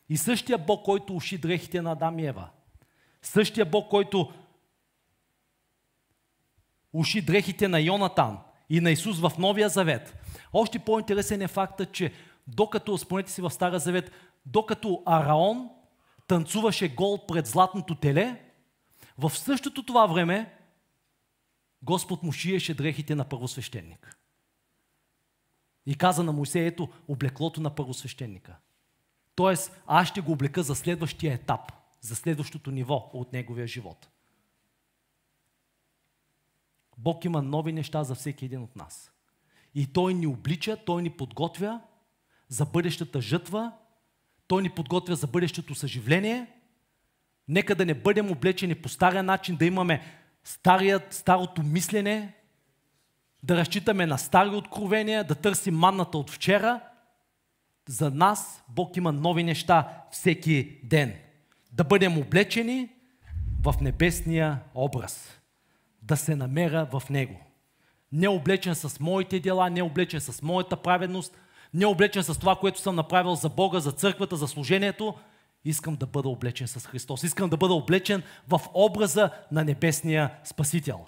И 0.09 0.16
същия 0.16 0.59
Бог, 0.59 0.85
който 0.85 1.16
уши 1.16 1.39
дрехите 1.39 1.83
на 1.83 1.93
Адам 1.93 2.18
и 2.18 2.27
Ева, 2.27 2.51
същия 3.22 3.66
Бог, 3.66 3.91
който 3.91 4.33
уши 6.93 7.22
дрехите 7.22 7.68
на 7.68 7.81
Йонатан 7.81 8.39
и 8.70 8.81
на 8.81 8.91
Исус 8.91 9.20
в 9.20 9.33
Новия 9.39 9.68
Завет, 9.68 10.24
още 10.55 10.79
по-интересен 10.79 11.43
е 11.43 11.49
факта, 11.49 11.87
че 11.87 12.13
докато, 12.47 12.99
спомнете 12.99 13.33
си 13.33 13.43
в 13.43 13.51
Стара 13.51 13.79
Завет, 13.79 14.11
докато 14.47 15.03
Араон 15.07 15.71
танцуваше 16.27 16.95
гол 16.95 17.27
пред 17.27 17.47
златното 17.47 17.95
теле, 17.95 18.41
в 19.19 19.31
същото 19.31 19.87
това 19.87 20.07
време 20.07 20.59
Господ 21.83 22.23
му 22.23 22.33
шиеше 22.33 22.75
дрехите 22.75 23.15
на 23.15 23.25
първосвещеник. 23.25 24.19
И 25.87 25.95
каза 25.95 26.23
на 26.23 26.33
Моисей, 26.33 26.67
ето 26.67 26.89
облеклото 27.09 27.61
на 27.61 27.75
първосвещеника. 27.75 28.57
Тоест, 29.35 29.81
аз 29.87 30.09
ще 30.09 30.21
го 30.21 30.33
облека 30.33 30.63
за 30.63 30.75
следващия 30.75 31.35
етап, 31.35 31.73
за 32.01 32.17
следващото 32.17 32.71
ниво 32.71 33.11
от 33.13 33.33
неговия 33.33 33.67
живот. 33.67 34.09
Бог 36.99 37.25
има 37.25 37.43
нови 37.43 37.73
неща 37.73 38.05
за 38.05 38.15
всеки 38.15 38.45
един 38.45 38.63
от 38.63 38.77
нас. 38.77 39.14
И 39.75 39.87
Той 39.87 40.14
ни 40.14 40.27
облича, 40.27 40.77
Той 40.87 41.03
ни 41.03 41.11
подготвя 41.11 41.81
за 42.49 42.64
бъдещата 42.64 43.20
жътва, 43.20 43.72
Той 44.47 44.62
ни 44.62 44.70
подготвя 44.70 45.16
за 45.16 45.27
бъдещето 45.27 45.75
съживление. 45.75 46.47
Нека 47.49 47.75
да 47.75 47.87
не 47.87 47.95
бъдем 47.95 48.31
облечени 48.31 48.75
по 48.75 48.89
стария 48.89 49.22
начин, 49.22 49.57
да 49.57 49.64
имаме 49.64 50.03
старият, 50.45 51.14
старото 51.14 51.62
мислене, 51.62 52.35
да 53.43 53.57
разчитаме 53.57 54.07
на 54.07 54.18
стари 54.18 54.49
откровения, 54.49 55.25
да 55.25 55.35
търсим 55.35 55.75
манната 55.75 56.18
от 56.18 56.31
вчера. 56.31 56.81
За 57.89 58.11
нас 58.11 58.64
Бог 58.68 58.97
има 58.97 59.12
нови 59.12 59.43
неща 59.43 60.05
всеки 60.11 60.81
ден. 60.85 61.14
Да 61.72 61.85
бъдем 61.85 62.18
облечени 62.18 62.89
в 63.62 63.75
небесния 63.81 64.61
образ. 64.75 65.41
Да 66.03 66.16
се 66.16 66.37
намеря 66.37 66.89
в 66.93 67.03
Него 67.11 67.44
не 68.15 68.29
облечен 68.29 68.75
с 68.75 69.01
моите 69.01 69.41
дела, 69.41 69.71
не 69.71 69.83
облечен 69.83 70.21
с 70.21 70.43
моята 70.43 70.77
праведност, 70.77 71.37
не 71.75 71.87
облечен 71.87 72.23
с 72.23 72.39
това, 72.39 72.57
което 72.57 72.81
съм 72.81 72.95
направил 72.95 73.35
за 73.35 73.49
Бога, 73.49 73.81
за 73.81 73.93
църквата, 73.93 74.37
за 74.37 74.49
служението 74.49 75.15
Искам 75.65 75.97
да 75.97 76.07
бъда 76.07 76.29
облечен 76.29 76.69
с 76.69 76.87
Христос. 76.87 77.23
Искам 77.23 77.51
да 77.51 77.57
бъда 77.57 77.75
облечен 77.75 78.23
в 78.49 78.61
образа 78.75 79.31
на 79.53 79.65
небесния 79.65 80.31
Спасител. 80.45 81.07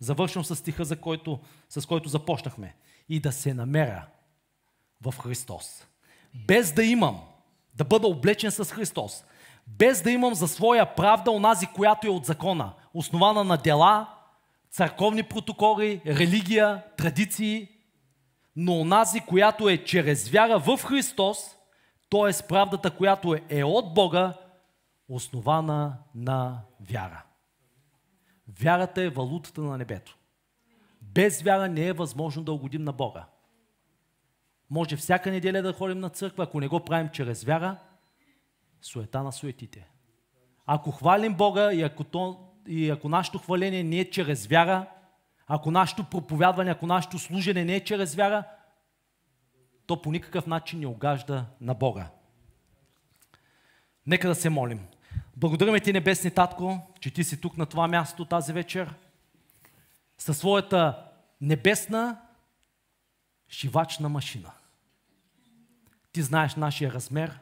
Завършвам 0.00 0.44
с 0.44 0.56
стиха, 0.56 0.84
за 0.84 0.96
който, 0.96 1.38
с 1.68 1.86
който 1.86 2.08
започнахме. 2.08 2.74
И 3.08 3.20
да 3.20 3.32
се 3.32 3.54
намеря 3.54 4.06
в 5.00 5.14
Христос. 5.18 5.86
Без 6.34 6.72
да 6.72 6.84
имам, 6.84 7.20
да 7.74 7.84
бъда 7.84 8.06
облечен 8.06 8.50
с 8.50 8.64
Христос. 8.64 9.24
Без 9.66 10.02
да 10.02 10.10
имам 10.10 10.34
за 10.34 10.48
своя 10.48 10.94
правда 10.94 11.30
онази, 11.30 11.66
която 11.66 12.06
е 12.06 12.10
от 12.10 12.26
закона. 12.26 12.72
Основана 12.94 13.44
на 13.44 13.56
дела, 13.56 14.08
църковни 14.70 15.22
протоколи, 15.22 16.00
религия, 16.06 16.84
традиции, 16.96 17.68
но 18.56 18.80
онази, 18.80 19.20
която 19.20 19.68
е 19.68 19.84
чрез 19.84 20.28
вяра 20.28 20.58
в 20.58 20.78
Христос, 20.84 21.38
т.е. 22.10 22.46
правдата, 22.48 22.90
която 22.96 23.34
е, 23.34 23.42
е 23.48 23.64
от 23.64 23.94
Бога, 23.94 24.34
основана 25.08 25.98
на 26.14 26.60
вяра. 26.80 27.24
Вярата 28.60 29.02
е 29.02 29.08
валутата 29.08 29.60
на 29.60 29.78
небето. 29.78 30.18
Без 31.02 31.42
вяра 31.42 31.68
не 31.68 31.86
е 31.86 31.92
възможно 31.92 32.42
да 32.42 32.52
угодим 32.52 32.84
на 32.84 32.92
Бога. 32.92 33.26
Може 34.70 34.96
всяка 34.96 35.30
неделя 35.30 35.62
да 35.62 35.72
ходим 35.72 36.00
на 36.00 36.10
църква, 36.10 36.44
ако 36.44 36.60
не 36.60 36.68
го 36.68 36.84
правим 36.84 37.08
чрез 37.08 37.44
вяра, 37.44 37.76
суета 38.80 39.22
на 39.22 39.32
суетите. 39.32 39.90
Ако 40.66 40.90
хвалим 40.90 41.34
Бога 41.34 41.72
и 41.72 41.82
ако, 41.82 42.04
то, 42.04 42.49
и 42.70 42.90
ако 42.90 43.08
нашето 43.08 43.38
хваление 43.38 43.84
не 43.84 43.98
е 43.98 44.10
чрез 44.10 44.46
вяра, 44.46 44.86
ако 45.46 45.70
нашето 45.70 46.04
проповядване, 46.04 46.70
ако 46.70 46.86
нашето 46.86 47.18
служене 47.18 47.64
не 47.64 47.74
е 47.74 47.84
чрез 47.84 48.14
вяра, 48.14 48.44
то 49.86 50.02
по 50.02 50.12
никакъв 50.12 50.46
начин 50.46 50.80
не 50.80 50.86
огажда 50.86 51.46
на 51.60 51.74
Бога. 51.74 52.10
Нека 54.06 54.28
да 54.28 54.34
се 54.34 54.50
молим. 54.50 54.86
Благодарим 55.36 55.80
ти, 55.80 55.92
Небесни 55.92 56.30
Татко, 56.30 56.78
че 57.00 57.10
ти 57.10 57.24
си 57.24 57.40
тук 57.40 57.56
на 57.56 57.66
това 57.66 57.88
място 57.88 58.24
тази 58.24 58.52
вечер. 58.52 58.94
Със 60.18 60.38
своята 60.38 61.06
небесна 61.40 62.20
шивачна 63.48 64.08
машина. 64.08 64.50
Ти 66.12 66.22
знаеш 66.22 66.54
нашия 66.54 66.92
размер, 66.92 67.40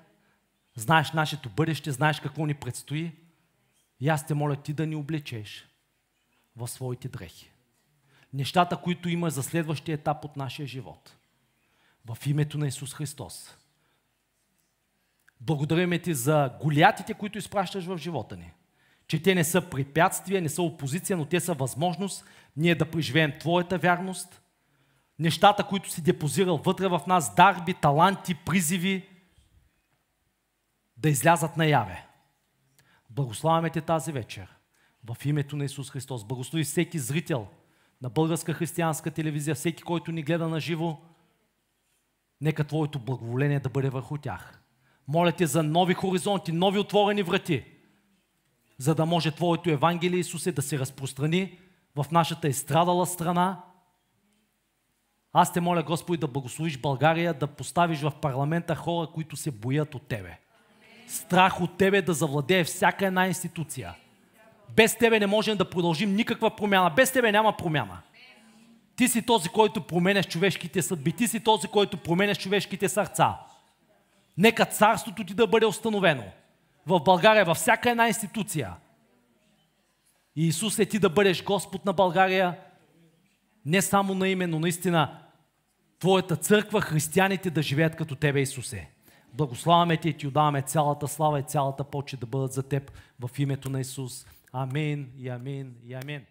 знаеш 0.75 1.13
нашето 1.13 1.49
бъдеще, 1.49 1.93
знаеш 1.93 2.21
какво 2.21 2.47
ни 2.47 2.55
предстои. 2.55 3.28
И 4.01 4.09
аз 4.09 4.27
те 4.27 4.35
моля 4.35 4.57
ти 4.57 4.73
да 4.73 4.87
ни 4.87 4.97
облечеш 4.97 5.69
в 6.57 6.69
своите 6.69 7.09
дрехи. 7.09 7.51
Нещата, 8.33 8.77
които 8.77 9.09
има 9.09 9.31
за 9.31 9.43
следващия 9.43 9.95
етап 9.95 10.25
от 10.25 10.37
нашия 10.37 10.67
живот. 10.67 11.17
В 12.05 12.27
името 12.27 12.59
на 12.59 12.67
Исус 12.67 12.95
Христос. 12.95 13.57
Благодариме 15.41 15.99
ти 15.99 16.15
за 16.15 16.53
голятите, 16.61 17.15
които 17.15 17.39
изпращаш 17.39 17.85
в 17.85 17.99
живота 17.99 18.37
ни. 18.37 18.53
Че 19.07 19.23
те 19.23 19.35
не 19.35 19.45
са 19.45 19.71
препятствия, 19.71 20.43
не 20.43 20.49
са 20.49 20.63
опозиция, 20.63 21.17
но 21.17 21.25
те 21.25 21.41
са 21.41 21.55
възможност 21.55 22.25
ние 22.57 22.75
да 22.75 22.91
преживеем 22.91 23.33
Твоята 23.41 23.79
вярност, 23.79 24.43
нещата, 25.19 25.65
които 25.65 25.91
си 25.91 26.03
депозирал 26.03 26.57
вътре 26.57 26.89
в 26.89 27.03
нас, 27.07 27.35
дарби, 27.35 27.75
таланти, 27.75 28.35
призиви, 28.35 29.09
да 30.97 31.09
излязат 31.09 31.57
наяве. 31.57 32.08
Благославяме 33.19 33.71
те 33.71 33.81
тази 33.81 34.13
вечер 34.13 34.57
в 35.05 35.27
името 35.27 35.57
на 35.57 35.65
Исус 35.65 35.91
Христос. 35.91 36.25
Благослови 36.25 36.65
всеки 36.65 36.99
зрител 36.99 37.47
на 38.03 38.11
българска 38.11 38.53
християнска 38.53 39.11
телевизия, 39.11 39.55
всеки, 39.55 39.83
който 39.83 40.13
ни 40.13 40.23
гледа 40.23 40.49
на 40.49 40.61
живо. 40.61 40.97
Нека 42.41 42.65
Твоето 42.65 42.99
благоволение 42.99 43.61
да 43.61 43.69
бъде 43.69 43.91
върху 43.91 44.19
тях. 44.19 44.63
Моля 45.09 45.33
те 45.33 45.47
за 45.47 45.63
нови 45.63 45.95
хоризонти, 45.95 46.53
нови 46.53 46.79
отворени 46.79 47.23
врати, 47.23 47.65
за 48.79 48.95
да 48.95 49.07
може 49.07 49.31
Твоето 49.31 49.71
Евангелие, 49.71 50.21
Исусе, 50.21 50.53
да 50.53 50.63
се 50.63 50.79
разпространи 50.79 51.59
в 51.97 52.07
нашата 52.13 52.49
изстрадала 52.49 53.07
страна. 53.07 53.65
Аз 55.33 55.53
те 55.53 55.61
моля, 55.61 55.83
Господи, 55.83 56.19
да 56.19 56.29
благословиш 56.29 56.79
България, 56.79 57.35
да 57.35 57.47
поставиш 57.47 58.01
в 58.01 58.13
парламента 58.23 58.77
хора, 58.77 59.07
които 59.15 59.37
се 59.37 59.51
боят 59.51 59.95
от 59.95 60.09
Тебе. 60.09 60.39
Страх 61.09 61.61
от 61.61 61.79
Тебе 61.79 62.03
да 62.03 62.15
завладее 62.15 62.65
всяка 62.65 63.07
една 63.07 63.27
институция. 63.27 63.95
Без 64.77 64.97
Тебе 64.97 65.21
не 65.21 65.27
можем 65.27 65.57
да 65.57 65.71
продължим 65.71 66.15
никаква 66.15 66.57
промяна. 66.57 66.91
Без 66.91 67.13
Тебе 67.13 67.33
няма 67.33 67.57
промяна. 67.57 67.99
Ти 68.97 69.09
си 69.09 69.23
този, 69.23 69.49
който 69.49 69.87
променяш 69.87 70.27
човешките 70.27 70.83
съдби. 70.83 71.13
Ти 71.13 71.29
си 71.29 71.41
този, 71.41 71.69
който 71.69 71.97
променяш 71.97 72.39
човешките 72.39 72.89
сърца. 72.89 73.39
Нека 74.39 74.65
царството 74.65 75.25
ти 75.25 75.35
да 75.35 75.47
бъде 75.47 75.67
установено. 75.67 76.25
В 76.87 77.01
България, 77.01 77.45
във 77.45 77.57
всяка 77.57 77.91
една 77.91 78.09
институция. 78.09 78.75
И 80.37 80.47
Исус 80.47 80.79
е 80.79 80.87
ти 80.87 80.99
да 80.99 81.09
бъдеш 81.09 81.45
Господ 81.45 81.85
на 81.85 81.93
България, 81.93 82.59
не 83.67 83.83
само 83.83 84.15
на 84.15 84.29
име, 84.29 84.47
но 84.47 84.61
наистина 84.61 85.19
Твоята 85.99 86.37
църква, 86.37 86.81
християните 86.81 87.51
да 87.51 87.63
живеят 87.63 87.97
като 87.97 88.15
Тебе, 88.15 88.41
Исусе. 88.41 88.89
Благославяме 89.33 89.97
Ти 89.97 90.09
и 90.09 90.17
Ти 90.17 90.27
отдаваме 90.27 90.63
цялата 90.63 91.09
слава 91.09 91.41
и 91.41 91.43
цялата 91.43 91.85
почет 91.85 92.21
да 92.21 92.27
бъдат 92.27 92.53
за 92.53 92.63
Теб 92.63 92.93
в 93.21 93.39
името 93.39 93.71
на 93.71 93.81
Исус. 93.81 94.27
Амин 94.53 95.13
и 95.17 95.29
амин 95.29 95.75
и 95.85 95.95
амин. 95.95 96.25